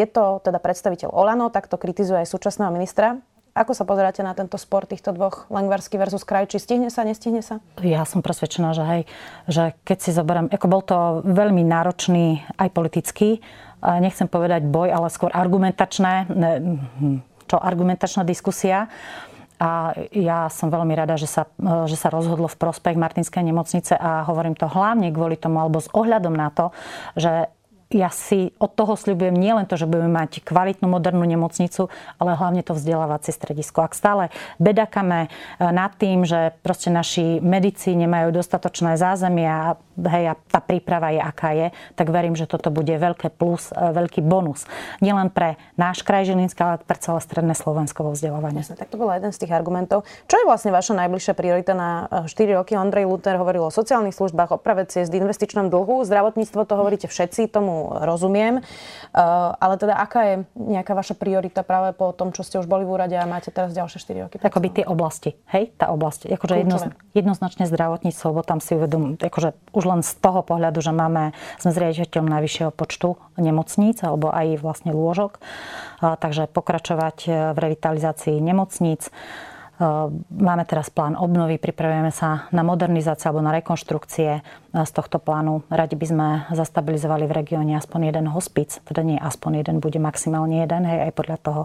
je 0.00 0.06
to 0.08 0.40
teda 0.40 0.56
predstaviteľ 0.62 1.12
Olano, 1.12 1.50
tak 1.52 1.66
to 1.66 1.76
kritizuje 1.76 2.24
aj 2.24 2.30
súčasného 2.30 2.70
ministra. 2.72 3.20
Ako 3.50 3.74
sa 3.74 3.82
pozeráte 3.82 4.22
na 4.22 4.30
tento 4.30 4.54
spor 4.54 4.86
týchto 4.86 5.10
dvoch, 5.10 5.50
Langvarsky 5.50 5.98
versus 5.98 6.22
Krajči? 6.22 6.62
Stihne 6.62 6.86
sa, 6.86 7.02
nestihne 7.02 7.42
sa? 7.42 7.58
Ja 7.82 8.06
som 8.06 8.22
presvedčená, 8.22 8.70
že 8.72 8.84
hej, 8.86 9.02
že 9.50 9.74
keď 9.82 9.98
si 9.98 10.10
zoberiem, 10.14 10.46
ako 10.48 10.66
bol 10.70 10.82
to 10.86 10.98
veľmi 11.26 11.66
náročný 11.66 12.46
aj 12.54 12.70
politický, 12.70 13.42
nechcem 13.82 14.30
povedať 14.30 14.70
boj, 14.70 14.94
ale 14.94 15.10
skôr 15.10 15.34
argumentačné, 15.34 16.30
hm, 16.30 17.26
čo 17.50 17.58
argumentačná 17.58 18.22
diskusia. 18.22 18.86
A 19.60 19.92
ja 20.16 20.48
som 20.48 20.72
veľmi 20.72 20.96
rada, 20.96 21.20
že 21.20 21.28
sa, 21.28 21.44
že 21.84 21.92
sa 21.92 22.08
rozhodlo 22.08 22.48
v 22.48 22.56
prospech 22.56 22.96
Martinskej 22.96 23.44
nemocnice 23.44 23.92
a 23.92 24.24
hovorím 24.24 24.56
to 24.56 24.64
hlavne 24.64 25.12
kvôli 25.12 25.36
tomu, 25.36 25.60
alebo 25.60 25.84
s 25.84 25.92
ohľadom 25.92 26.32
na 26.32 26.48
to, 26.48 26.72
že 27.12 27.52
ja 27.90 28.06
si 28.14 28.54
od 28.62 28.70
toho 28.78 28.94
sľubujem 28.94 29.34
nielen 29.34 29.66
to, 29.66 29.74
že 29.74 29.90
budeme 29.90 30.14
mať 30.14 30.46
kvalitnú 30.46 30.86
modernú 30.86 31.26
nemocnicu, 31.26 31.90
ale 32.22 32.38
hlavne 32.38 32.62
to 32.62 32.78
vzdelávacie 32.78 33.34
stredisko. 33.34 33.82
Ak 33.82 33.98
stále 33.98 34.30
bedakame 34.62 35.26
eh, 35.26 35.70
nad 35.74 35.90
tým, 35.98 36.22
že 36.22 36.54
proste 36.62 36.88
naši 36.94 37.42
medici 37.42 37.98
nemajú 37.98 38.30
dostatočné 38.30 38.94
zázemia 38.94 39.74
hej, 40.08 40.32
a 40.32 40.34
tá 40.38 40.60
príprava 40.62 41.12
je 41.12 41.20
aká 41.20 41.50
je, 41.52 41.66
tak 41.98 42.08
verím, 42.08 42.38
že 42.38 42.48
toto 42.48 42.72
bude 42.72 42.92
veľké 42.94 43.28
plus, 43.34 43.74
e, 43.74 43.92
veľký 43.92 44.24
bonus. 44.24 44.64
Nielen 45.04 45.28
pre 45.28 45.60
náš 45.76 46.00
kraj 46.06 46.24
Žilinska, 46.24 46.62
ale 46.62 46.76
pre 46.80 46.96
celé 46.96 47.20
stredné 47.20 47.52
Slovensko 47.52 48.06
vo 48.06 48.16
vzdelávaní. 48.16 48.64
Jasne, 48.64 48.80
tak 48.80 48.88
to 48.88 48.96
bola 48.96 49.20
jeden 49.20 49.34
z 49.34 49.44
tých 49.44 49.52
argumentov. 49.52 50.08
Čo 50.30 50.40
je 50.40 50.48
vlastne 50.48 50.70
vaša 50.72 50.96
najbližšia 50.96 51.34
priorita 51.36 51.72
na 51.76 52.08
4 52.24 52.32
e, 52.32 52.56
roky? 52.56 52.72
Andrej 52.78 53.10
Luther 53.10 53.36
hovoril 53.36 53.68
o 53.68 53.72
sociálnych 53.74 54.16
službách, 54.16 54.56
oprave 54.56 54.88
ciest, 54.88 55.12
investičnom 55.12 55.68
dlhu. 55.68 56.06
Zdravotníctvo 56.06 56.64
to 56.64 56.74
hovoríte 56.78 57.06
všetci, 57.10 57.50
tomu 57.50 57.79
rozumiem. 58.04 58.60
E, 58.60 58.62
ale 59.56 59.74
teda 59.80 59.96
aká 59.96 60.20
je 60.26 60.34
nejaká 60.56 60.92
vaša 60.92 61.16
priorita 61.16 61.64
práve 61.64 61.96
po 61.96 62.12
tom, 62.12 62.36
čo 62.36 62.44
ste 62.44 62.60
už 62.60 62.68
boli 62.68 62.84
v 62.84 62.92
úrade 62.92 63.16
a 63.16 63.24
máte 63.24 63.48
teraz 63.48 63.72
ďalšie 63.72 63.98
4 64.02 64.24
roky? 64.28 64.36
Akoby 64.42 64.68
tie 64.82 64.84
oblasti, 64.84 65.38
hej, 65.54 65.72
tá 65.80 65.88
oblasť. 65.88 66.28
Akože 66.36 66.54
jedno, 66.60 66.78
jednoznačne 67.16 67.64
zdravotníctvo, 67.64 68.26
lebo 68.36 68.42
tam 68.44 68.60
si 68.60 68.76
uvedom, 68.76 69.16
akože 69.16 69.56
už 69.72 69.84
len 69.88 70.00
z 70.04 70.12
toho 70.20 70.44
pohľadu, 70.44 70.84
že 70.84 70.92
máme, 70.92 71.32
sme 71.56 71.70
zriaditeľom 71.72 72.28
najvyššieho 72.28 72.70
počtu 72.74 73.16
nemocníc 73.40 74.04
alebo 74.04 74.28
aj 74.28 74.60
vlastne 74.60 74.92
lôžok. 74.92 75.40
Takže 76.00 76.48
pokračovať 76.52 77.16
e, 77.24 77.30
v 77.52 77.58
revitalizácii 77.60 78.36
nemocníc. 78.40 79.12
Eh, 79.80 79.86
máme 80.28 80.68
teraz 80.68 80.92
plán 80.92 81.16
obnovy, 81.16 81.56
pripravujeme 81.56 82.12
sa 82.12 82.44
na 82.52 82.60
modernizáciu 82.60 83.32
alebo 83.32 83.40
na 83.40 83.56
rekonštrukcie 83.56 84.30
eh, 84.36 84.42
z 84.70 84.90
tohto 84.94 85.18
plánu. 85.18 85.66
Radi 85.66 85.98
by 85.98 86.06
sme 86.06 86.28
zastabilizovali 86.54 87.26
v 87.26 87.36
regióne 87.42 87.74
aspoň 87.74 88.14
jeden 88.14 88.26
hospic, 88.30 88.78
teda 88.86 89.02
nie 89.02 89.18
aspoň 89.18 89.66
jeden, 89.66 89.76
bude 89.82 89.98
maximálne 89.98 90.62
jeden, 90.62 90.86
hej, 90.86 91.10
aj 91.10 91.12
podľa 91.18 91.38
toho, 91.42 91.62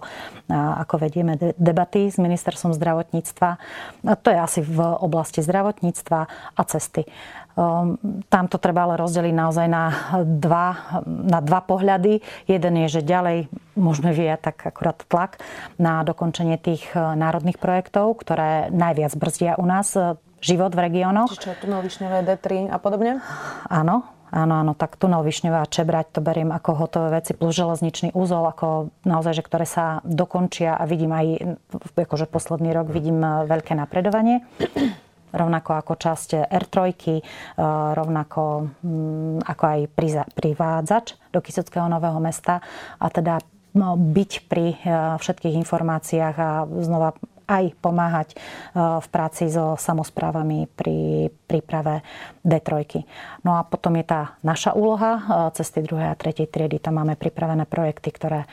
ako 0.52 1.06
vedieme 1.06 1.38
debaty 1.58 2.10
s 2.10 2.18
ministerstvom 2.18 2.74
zdravotníctva. 2.74 3.50
To 4.04 4.28
je 4.34 4.40
asi 4.42 4.66
v 4.66 4.80
oblasti 4.82 5.46
zdravotníctva 5.46 6.20
a 6.58 6.62
cesty. 6.66 7.06
Tam 8.28 8.46
to 8.52 8.58
treba 8.60 8.84
ale 8.84 9.00
rozdeliť 9.00 9.32
naozaj 9.32 9.68
na 9.72 9.84
dva, 10.28 11.00
na 11.08 11.40
dva 11.40 11.64
pohľady. 11.64 12.20
Jeden 12.52 12.74
je, 12.84 13.00
že 13.00 13.08
ďalej 13.08 13.48
môžeme 13.80 14.12
vyjať 14.12 14.40
tak 14.52 14.58
akurát 14.76 15.00
tlak 15.08 15.40
na 15.80 16.04
dokončenie 16.04 16.60
tých 16.60 16.84
národných 16.92 17.56
projektov, 17.56 18.20
ktoré 18.20 18.68
najviac 18.76 19.16
brzdia 19.16 19.56
u 19.56 19.64
nás 19.64 19.96
e, 19.96 20.20
život 20.44 20.72
v 20.76 20.80
regiónoch. 20.92 21.32
Čiže 21.36 21.62
tunel 21.64 21.82
Višňové, 21.86 22.26
D3 22.26 22.72
a 22.72 22.78
podobne? 22.82 23.24
Áno, 23.68 24.16
Áno, 24.36 24.60
áno, 24.60 24.74
tak 24.76 25.00
tunel 25.00 25.24
Višňová 25.24 25.64
a 25.64 25.70
Čebrať 25.70 26.18
to 26.18 26.20
beriem 26.20 26.52
ako 26.52 26.76
hotové 26.76 27.22
veci, 27.24 27.32
plus 27.32 27.56
železničný 27.56 28.12
úzol, 28.12 28.44
ako 28.52 28.92
naozaj, 29.08 29.40
že 29.40 29.46
ktoré 29.48 29.64
sa 29.64 30.04
dokončia 30.04 30.76
a 30.76 30.84
vidím 30.84 31.16
aj, 31.16 31.56
akože 31.96 32.28
posledný 32.28 32.76
rok 32.76 32.92
vidím 32.92 33.24
e, 33.24 33.48
veľké 33.48 33.78
napredovanie 33.80 34.44
rovnako 35.40 35.80
ako 35.80 35.94
časť 35.96 36.52
R3, 36.52 36.76
e, 36.84 37.22
rovnako 37.96 38.76
mm, 38.84 39.46
ako 39.46 39.64
aj 39.64 39.80
privádzač 40.36 41.06
do 41.32 41.40
Kysockého 41.40 41.88
nového 41.88 42.20
mesta 42.20 42.60
a 43.00 43.08
teda 43.08 43.40
no, 43.78 43.96
byť 43.96 44.32
pri 44.52 44.66
všetkých 45.22 45.56
informáciách 45.64 46.36
a 46.36 46.50
znova 46.84 47.16
aj 47.46 47.78
pomáhať 47.80 48.34
e, 48.34 48.36
v 48.76 49.08
práci 49.14 49.50
so 49.50 49.78
samozprávami 49.78 50.66
pri 50.74 51.30
príprave 51.46 52.02
D3. 52.42 53.06
No 53.46 53.58
a 53.58 53.62
potom 53.62 53.94
je 53.98 54.06
tá 54.06 54.38
naša 54.42 54.74
úloha, 54.74 55.12
e, 55.18 55.22
cez 55.58 55.70
tie 55.70 55.86
druhé 55.86 56.10
a 56.10 56.18
tretej 56.18 56.50
triedy. 56.50 56.82
Tam 56.82 56.98
máme 56.98 57.14
pripravené 57.14 57.70
projekty, 57.70 58.10
ktoré 58.10 58.46
e, 58.46 58.48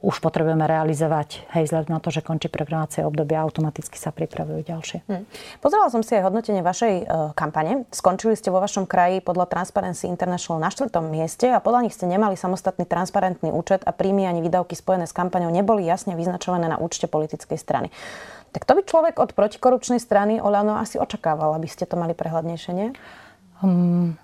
už 0.00 0.22
potrebujeme 0.22 0.62
realizovať. 0.64 1.46
Hej, 1.54 1.70
vzhľadom 1.70 1.90
na 1.90 2.00
to, 2.02 2.14
že 2.14 2.22
končí 2.22 2.46
programovacie 2.46 3.02
obdobie, 3.02 3.34
automaticky 3.34 3.98
sa 3.98 4.14
pripravujú 4.14 4.62
ďalšie. 4.62 4.98
Hmm. 5.10 5.26
Pozerala 5.58 5.90
som 5.90 6.06
si 6.06 6.14
aj 6.14 6.30
hodnotenie 6.30 6.62
vašej 6.62 7.06
kampane. 7.34 7.88
Skončili 7.90 8.38
ste 8.38 8.54
vo 8.54 8.62
vašom 8.62 8.86
kraji 8.86 9.22
podľa 9.24 9.50
Transparency 9.50 10.06
International 10.06 10.62
na 10.62 10.70
štvrtom 10.70 11.10
mieste 11.10 11.50
a 11.50 11.58
podľa 11.58 11.86
nich 11.88 11.94
ste 11.96 12.06
nemali 12.06 12.38
samostatný 12.38 12.86
transparentný 12.86 13.50
účet 13.50 13.82
a 13.84 13.90
príjmy 13.90 14.26
ani 14.30 14.40
výdavky 14.40 14.78
spojené 14.78 15.10
s 15.10 15.14
kampaňou 15.16 15.50
neboli 15.50 15.84
jasne 15.84 16.14
vyznačované 16.14 16.70
na 16.70 16.78
účte 16.78 17.10
politickej 17.10 17.58
strany. 17.58 17.88
Tak 18.50 18.66
to 18.66 18.72
by 18.74 18.82
človek 18.82 19.14
od 19.22 19.30
protikorupčnej 19.32 20.02
strany 20.02 20.42
Olano 20.42 20.74
asi 20.74 20.98
očakával, 20.98 21.54
aby 21.54 21.70
ste 21.70 21.86
to 21.86 21.94
mali 21.94 22.18
prehľadnejšie, 22.18 22.72
nie? 22.74 22.88
Um, 23.62 24.18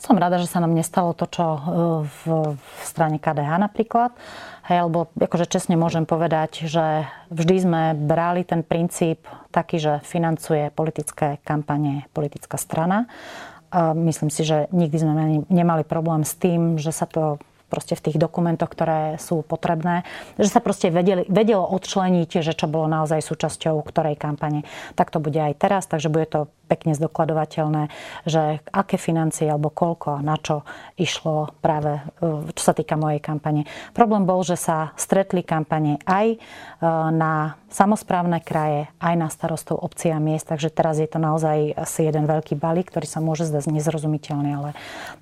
som 0.00 0.16
rada, 0.16 0.40
že 0.40 0.48
sa 0.48 0.58
nám 0.58 0.72
nestalo 0.72 1.12
to, 1.12 1.28
čo 1.28 1.44
e, 1.44 1.60
v, 2.08 2.20
v 2.56 2.80
strane 2.82 3.20
KDH 3.20 3.50
napríklad. 3.60 4.10
Hej, 4.66 4.88
lebo 4.88 5.10
akože 5.14 5.46
čestne 5.46 5.76
môžem 5.76 6.08
povedať, 6.08 6.64
že 6.66 7.06
vždy 7.28 7.56
sme 7.60 7.82
brali 7.94 8.46
ten 8.46 8.66
princíp 8.66 9.26
taký, 9.54 9.78
že 9.78 9.92
financuje 10.02 10.72
politické 10.72 11.38
kampane 11.46 12.08
politická 12.16 12.56
strana. 12.56 13.06
A 13.72 13.96
myslím 13.96 14.28
si, 14.28 14.44
že 14.44 14.68
nikdy 14.74 14.96
sme 14.96 15.12
nemali 15.48 15.82
problém 15.84 16.24
s 16.24 16.36
tým, 16.36 16.76
že 16.76 16.92
sa 16.92 17.08
to 17.08 17.40
proste 17.72 17.96
v 17.96 18.12
tých 18.12 18.20
dokumentoch, 18.20 18.68
ktoré 18.68 19.16
sú 19.16 19.40
potrebné, 19.40 20.04
že 20.36 20.52
sa 20.52 20.60
proste 20.60 20.92
vedeli, 20.92 21.24
vedelo 21.32 21.64
odčleniť, 21.64 22.44
že 22.44 22.52
čo 22.52 22.68
bolo 22.68 22.84
naozaj 22.92 23.24
súčasťou 23.24 23.80
ktorej 23.88 24.20
kampane. 24.20 24.68
Tak 24.92 25.08
to 25.08 25.24
bude 25.24 25.40
aj 25.40 25.56
teraz, 25.56 25.88
takže 25.88 26.12
bude 26.12 26.28
to 26.28 26.52
pekne 26.72 26.96
zdokladovateľné, 26.96 27.92
že 28.24 28.64
aké 28.72 28.96
financie 28.96 29.44
alebo 29.44 29.68
koľko 29.68 30.16
a 30.16 30.24
na 30.24 30.40
čo 30.40 30.64
išlo 30.96 31.52
práve, 31.60 32.00
e, 32.24 32.48
čo 32.56 32.62
sa 32.64 32.72
týka 32.72 32.96
mojej 32.96 33.20
kampane. 33.20 33.68
Problém 33.92 34.24
bol, 34.24 34.40
že 34.40 34.56
sa 34.56 34.96
stretli 34.96 35.44
kampane 35.44 36.00
aj 36.08 36.26
e, 36.32 36.38
na 37.12 37.60
samozprávne 37.68 38.40
kraje, 38.40 38.88
aj 39.00 39.14
na 39.16 39.28
starostov 39.28 39.80
obcí 39.80 40.08
a 40.08 40.20
miest, 40.20 40.48
takže 40.48 40.72
teraz 40.72 41.00
je 41.00 41.08
to 41.08 41.20
naozaj 41.20 41.72
asi 41.76 42.08
jeden 42.08 42.24
veľký 42.24 42.56
balík, 42.56 42.88
ktorý 42.92 43.08
sa 43.08 43.20
môže 43.24 43.48
zdať 43.48 43.72
nezrozumiteľný, 43.72 44.50
ale 44.52 44.70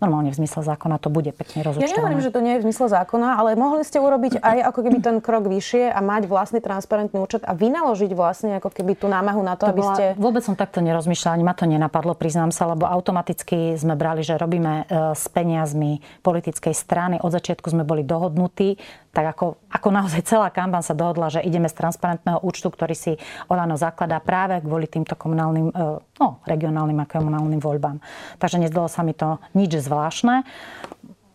normálne 0.02 0.34
v 0.34 0.38
zmysle 0.42 0.66
zákona 0.66 0.98
to 0.98 1.08
bude 1.08 1.30
pekne 1.34 1.62
rozúčtované. 1.62 1.86
Ja 1.86 1.94
nehovorím, 1.94 2.22
že 2.22 2.34
to 2.34 2.40
nie 2.42 2.52
je 2.58 2.60
v 2.62 2.64
zmysle 2.70 2.86
zákona, 2.90 3.38
ale 3.38 3.54
mohli 3.54 3.86
ste 3.86 4.02
urobiť 4.02 4.42
aj 4.42 4.58
ako 4.70 4.80
keby 4.82 4.98
ten 4.98 5.16
krok 5.22 5.46
vyššie 5.46 5.94
a 5.94 5.98
mať 6.02 6.26
vlastný 6.26 6.58
transparentný 6.58 7.22
účet 7.22 7.46
a 7.46 7.54
vynaložiť 7.54 8.10
vlastne 8.12 8.58
ako 8.58 8.74
keby 8.74 8.98
tú 8.98 9.06
námahu 9.06 9.40
na 9.46 9.54
to, 9.54 9.70
to 9.70 9.72
aby 9.72 9.80
bola, 9.80 9.94
ste... 9.94 10.04
Vôbec 10.18 10.42
som 10.42 10.58
takto 10.58 10.82
nerozmýšľala 10.82 11.39
ani 11.40 11.48
ma 11.48 11.56
to 11.56 11.64
nenapadlo, 11.64 12.12
priznám 12.12 12.52
sa, 12.52 12.68
lebo 12.68 12.84
automaticky 12.84 13.72
sme 13.80 13.96
brali, 13.96 14.20
že 14.20 14.36
robíme 14.36 14.84
e, 14.84 15.16
s 15.16 15.24
peniazmi 15.32 16.04
politickej 16.20 16.76
strany. 16.76 17.16
Od 17.16 17.32
začiatku 17.32 17.64
sme 17.72 17.80
boli 17.80 18.04
dohodnutí, 18.04 18.76
tak 19.08 19.32
ako, 19.32 19.56
ako 19.72 19.88
naozaj 19.88 20.20
celá 20.28 20.52
kampaň 20.52 20.84
sa 20.84 20.92
dohodla, 20.92 21.32
že 21.32 21.40
ideme 21.40 21.72
z 21.72 21.80
transparentného 21.80 22.44
účtu, 22.44 22.68
ktorý 22.68 22.92
si 22.92 23.16
Olano 23.48 23.80
zakladá 23.80 24.20
práve 24.20 24.60
kvôli 24.60 24.84
týmto 24.84 25.16
komunálnym, 25.16 25.72
e, 25.72 26.04
no, 26.20 26.44
regionálnym 26.44 27.00
a 27.00 27.08
komunálnym 27.08 27.56
voľbám. 27.64 28.04
Takže 28.36 28.60
nezdalo 28.60 28.92
sa 28.92 29.00
mi 29.00 29.16
to 29.16 29.40
nič 29.56 29.80
zvláštne. 29.80 30.44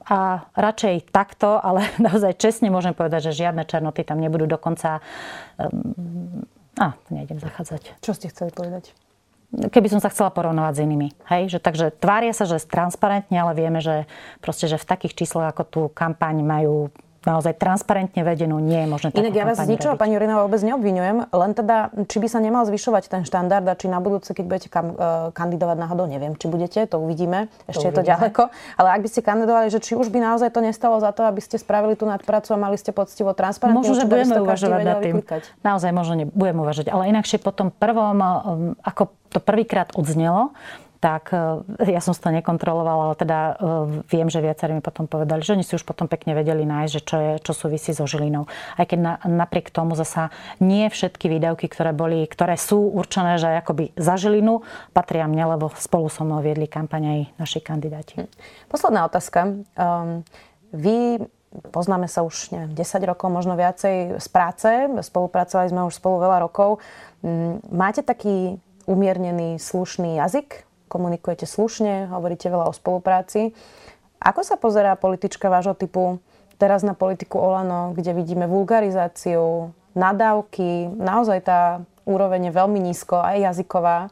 A 0.06 0.46
radšej 0.54 1.10
takto, 1.10 1.58
ale 1.58 1.90
naozaj 2.06 2.38
čestne 2.38 2.70
môžem 2.70 2.94
povedať, 2.94 3.34
že 3.34 3.42
žiadne 3.42 3.66
černoty 3.66 4.06
tam 4.06 4.22
nebudú 4.22 4.46
dokonca... 4.46 5.02
Um, 5.58 6.46
a, 6.78 6.94
nejdem 7.10 7.42
zachádzať. 7.42 8.06
Čo 8.06 8.14
ste 8.14 8.30
chceli 8.30 8.54
povedať? 8.54 8.94
Keby 9.72 9.88
som 9.88 10.00
sa 10.04 10.12
chcela 10.12 10.32
porovnovať 10.32 10.74
s 10.76 10.84
inými. 10.84 11.08
Hej? 11.32 11.56
Že, 11.56 11.60
takže 11.64 11.86
tvária 11.96 12.34
sa, 12.36 12.44
že 12.46 12.60
transparentne, 12.64 13.38
ale 13.40 13.56
vieme, 13.56 13.80
že, 13.80 14.10
proste, 14.44 14.68
že 14.68 14.76
v 14.76 14.86
takých 14.86 15.14
číslach 15.26 15.56
ako 15.56 15.64
tú 15.64 15.82
kampaň 15.92 16.44
majú 16.44 16.92
naozaj 17.26 17.58
transparentne 17.58 18.22
vedenú, 18.22 18.62
nie 18.62 18.86
je 18.86 18.88
možné 18.88 19.08
Inak 19.18 19.34
ja 19.34 19.46
vás 19.50 19.58
z 19.58 19.74
ničoho, 19.74 19.98
pani 19.98 20.14
Jurinová, 20.14 20.46
vôbec 20.46 20.62
neobvinujem, 20.62 21.26
len 21.34 21.52
teda, 21.58 21.90
či 22.06 22.22
by 22.22 22.28
sa 22.30 22.40
nemal 22.40 22.64
zvyšovať 22.70 23.10
ten 23.10 23.22
štandard 23.26 23.66
a 23.66 23.74
či 23.74 23.90
na 23.90 23.98
budúce, 23.98 24.32
keď 24.32 24.46
budete 24.46 24.70
kam, 24.70 24.94
uh, 24.94 25.34
kandidovať 25.34 25.78
náhodou, 25.82 26.06
neviem, 26.06 26.38
či 26.38 26.46
budete, 26.46 26.86
to 26.86 27.02
uvidíme, 27.02 27.50
ešte 27.66 27.82
to 27.82 27.88
je 27.90 27.94
to 27.98 28.04
ďaleko, 28.06 28.54
ale 28.80 28.88
ak 28.94 29.02
by 29.02 29.10
ste 29.10 29.22
kandidovali, 29.26 29.68
že 29.74 29.82
či 29.82 29.98
už 29.98 30.14
by 30.14 30.22
naozaj 30.22 30.54
to 30.54 30.62
nestalo 30.62 31.02
za 31.02 31.10
to, 31.12 31.26
aby 31.26 31.42
ste 31.42 31.58
spravili 31.58 31.98
tú 31.98 32.06
nadpracu 32.06 32.54
a 32.54 32.58
mali 32.62 32.78
ste 32.78 32.94
poctivo 32.94 33.34
transparentne. 33.34 33.82
Možno, 33.82 33.98
že 33.98 34.06
budeme 34.06 34.38
uvažovať 34.46 34.82
nad 34.86 34.98
tým. 35.02 35.16
Vyklikať. 35.20 35.44
Naozaj 35.66 35.92
možno 35.92 36.14
nebudem 36.22 36.58
uvažovať, 36.62 36.94
ale 36.94 37.10
inakšie 37.10 37.42
po 37.42 37.50
tom 37.50 37.74
prvom, 37.74 38.22
um, 38.22 38.32
ako 38.86 39.10
to 39.36 39.44
prvýkrát 39.44 39.92
odznelo, 40.00 40.56
tak 41.06 41.30
e, 41.30 41.92
ja 41.92 42.02
som 42.02 42.18
to 42.18 42.34
nekontrolovala, 42.34 43.14
ale 43.14 43.16
teda 43.20 43.40
e, 43.40 43.54
viem, 44.10 44.26
že 44.26 44.42
viacerí 44.42 44.74
mi 44.74 44.82
potom 44.82 45.06
povedali, 45.06 45.46
že 45.46 45.54
oni 45.54 45.62
si 45.62 45.78
už 45.78 45.86
potom 45.86 46.10
pekne 46.10 46.34
vedeli 46.34 46.66
nájsť, 46.66 46.92
že 46.92 47.02
čo, 47.06 47.18
je, 47.22 47.32
čo 47.46 47.54
súvisí 47.54 47.94
so 47.94 48.10
Žilinou. 48.10 48.50
Aj 48.74 48.86
keď 48.90 49.00
na, 49.00 49.14
napriek 49.22 49.70
tomu 49.70 49.94
zasa 49.94 50.34
nie 50.58 50.90
všetky 50.90 51.30
výdavky, 51.30 51.70
ktoré, 51.70 51.94
boli, 51.94 52.26
ktoré 52.26 52.58
sú 52.58 52.90
určené, 52.90 53.38
že 53.38 53.54
akoby 53.62 53.94
za 53.94 54.18
Žilinu, 54.18 54.66
patria 54.98 55.30
mne, 55.30 55.60
lebo 55.60 55.70
spolu 55.78 56.10
so 56.10 56.26
mnou 56.26 56.42
viedli 56.42 56.66
kampaň 56.66 57.04
aj 57.06 57.20
naši 57.38 57.60
kandidáti. 57.62 58.26
Hm. 58.26 58.30
Posledná 58.72 59.06
otázka. 59.06 59.62
Um, 59.78 60.26
vy 60.74 61.22
poznáme 61.72 62.12
sa 62.12 62.26
už 62.26 62.52
neviem, 62.52 62.76
10 62.76 63.00
rokov, 63.08 63.32
možno 63.32 63.56
viacej 63.56 64.20
z 64.20 64.28
práce, 64.28 64.68
spolupracovali 65.08 65.72
sme 65.72 65.88
už 65.88 65.96
spolu 65.96 66.20
veľa 66.28 66.44
rokov. 66.44 66.84
Hm, 67.24 67.64
máte 67.72 68.04
taký 68.04 68.60
umiernený, 68.86 69.60
slušný 69.60 70.18
jazyk? 70.22 70.66
komunikujete 70.88 71.44
slušne, 71.44 72.08
hovoríte 72.08 72.48
veľa 72.48 72.70
o 72.70 72.74
spolupráci. 72.74 73.52
Ako 74.22 74.42
sa 74.48 74.56
pozerá 74.56 74.96
politička 74.96 75.52
vášho 75.52 75.76
typu 75.76 76.24
teraz 76.56 76.88
na 76.88 76.96
politiku 76.96 77.36
Olano, 77.36 77.92
kde 77.92 78.16
vidíme 78.16 78.48
vulgarizáciu, 78.48 79.76
nadávky, 79.92 80.88
naozaj 80.96 81.40
tá 81.44 81.60
úroveň 82.08 82.50
je 82.50 82.54
veľmi 82.56 82.80
nízko, 82.80 83.20
aj 83.20 83.52
jazyková. 83.52 84.08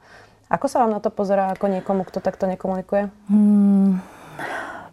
Ako 0.51 0.65
sa 0.67 0.83
vám 0.83 0.91
na 0.91 0.99
to 0.99 1.09
pozerá 1.09 1.49
ako 1.55 1.71
niekomu, 1.71 2.03
kto 2.05 2.19
takto 2.19 2.45
nekomunikuje? 2.45 3.09
Hmm, 3.31 4.03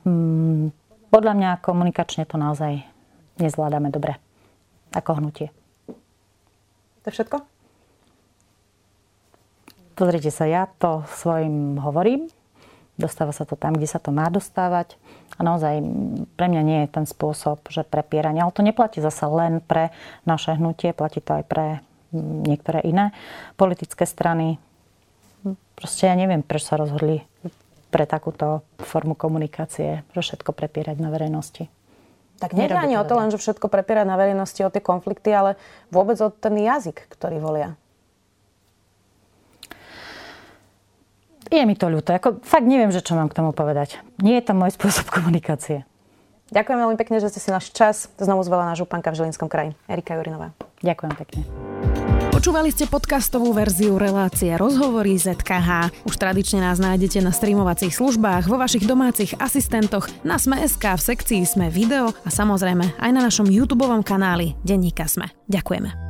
hmm, 0.07 0.71
podľa 1.11 1.33
mňa 1.37 1.51
komunikačne 1.61 2.25
to 2.25 2.39
naozaj 2.39 2.87
nezvládame 3.43 3.91
dobre. 3.91 4.17
Ako 4.95 5.19
hnutie. 5.21 5.51
To 7.03 7.07
je 7.09 7.15
všetko? 7.19 7.60
Pozrite 10.01 10.33
sa, 10.33 10.49
ja 10.49 10.65
to 10.81 11.05
svojim 11.13 11.77
hovorím, 11.77 12.33
dostáva 12.97 13.37
sa 13.37 13.45
to 13.45 13.53
tam, 13.53 13.77
kde 13.77 13.85
sa 13.85 14.01
to 14.01 14.09
má 14.17 14.33
dostávať. 14.33 14.97
A 15.37 15.45
naozaj 15.45 15.85
pre 16.41 16.49
mňa 16.49 16.63
nie 16.65 16.79
je 16.89 16.89
ten 16.89 17.05
spôsob, 17.05 17.69
že 17.69 17.85
prepieranie. 17.85 18.41
Ale 18.41 18.49
to 18.49 18.65
neplatí 18.65 19.05
zase 19.05 19.29
len 19.29 19.61
pre 19.61 19.93
naše 20.25 20.57
hnutie, 20.57 20.97
platí 20.97 21.21
to 21.21 21.37
aj 21.37 21.45
pre 21.45 21.85
niektoré 22.17 22.81
iné 22.81 23.13
politické 23.61 24.09
strany. 24.09 24.57
Proste 25.77 26.09
ja 26.09 26.17
neviem, 26.17 26.41
prečo 26.41 26.73
sa 26.73 26.81
rozhodli 26.81 27.21
pre 27.93 28.09
takúto 28.09 28.65
formu 28.81 29.13
komunikácie, 29.13 30.01
že 30.17 30.21
všetko 30.25 30.57
prepierať 30.57 30.97
na 30.97 31.13
verejnosti. 31.13 31.69
Tak 32.41 32.57
nie 32.57 32.73
ani 32.73 32.97
o 32.97 33.05
to 33.05 33.21
len, 33.21 33.29
že 33.29 33.37
všetko 33.37 33.69
prepierať 33.69 34.09
na 34.09 34.17
verejnosti, 34.17 34.65
o 34.65 34.73
tie 34.73 34.81
konflikty, 34.81 35.29
ale 35.29 35.61
vôbec 35.93 36.17
o 36.25 36.33
ten 36.33 36.57
jazyk, 36.57 37.05
ktorý 37.13 37.37
volia. 37.37 37.77
Je 41.51 41.67
mi 41.67 41.75
to 41.75 41.91
ľúto. 41.91 42.15
Ako, 42.15 42.39
fakt 42.47 42.65
neviem, 42.65 42.95
že 42.95 43.03
čo 43.03 43.19
mám 43.19 43.27
k 43.27 43.37
tomu 43.43 43.51
povedať. 43.51 43.99
Nie 44.23 44.39
je 44.39 44.51
to 44.51 44.55
môj 44.55 44.79
spôsob 44.79 45.11
komunikácie. 45.17 45.83
Ďakujem 46.51 46.79
veľmi 46.83 46.99
pekne, 46.99 47.23
že 47.23 47.31
ste 47.31 47.43
si 47.43 47.51
náš 47.51 47.71
čas 47.71 48.11
znovu 48.19 48.43
zvala 48.43 48.67
na 48.67 48.75
županka 48.75 49.15
v 49.15 49.23
Žilinskom 49.23 49.47
kraji. 49.47 49.75
Erika 49.87 50.19
Jurinová. 50.19 50.51
Ďakujem 50.83 51.15
pekne. 51.15 51.43
Počúvali 52.31 52.73
ste 52.73 52.89
podcastovú 52.91 53.53
verziu 53.53 54.01
relácie 54.01 54.51
Rozhovory 54.57 55.15
ZKH. 55.19 55.93
Už 56.09 56.15
tradične 56.17 56.65
nás 56.65 56.81
nájdete 56.81 57.21
na 57.21 57.31
streamovacích 57.31 57.93
službách, 57.93 58.49
vo 58.49 58.57
vašich 58.57 58.89
domácich 58.89 59.37
asistentoch, 59.37 60.09
na 60.25 60.41
Sme.sk, 60.41 60.81
v 60.81 61.03
sekcii 61.05 61.43
Sme 61.45 61.69
video 61.69 62.11
a 62.25 62.31
samozrejme 62.33 62.97
aj 62.99 63.11
na 63.13 63.21
našom 63.27 63.47
YouTube 63.47 63.85
kanáli 64.03 64.57
Denníka 64.65 65.07
Sme. 65.07 65.31
Ďakujeme. 65.53 66.10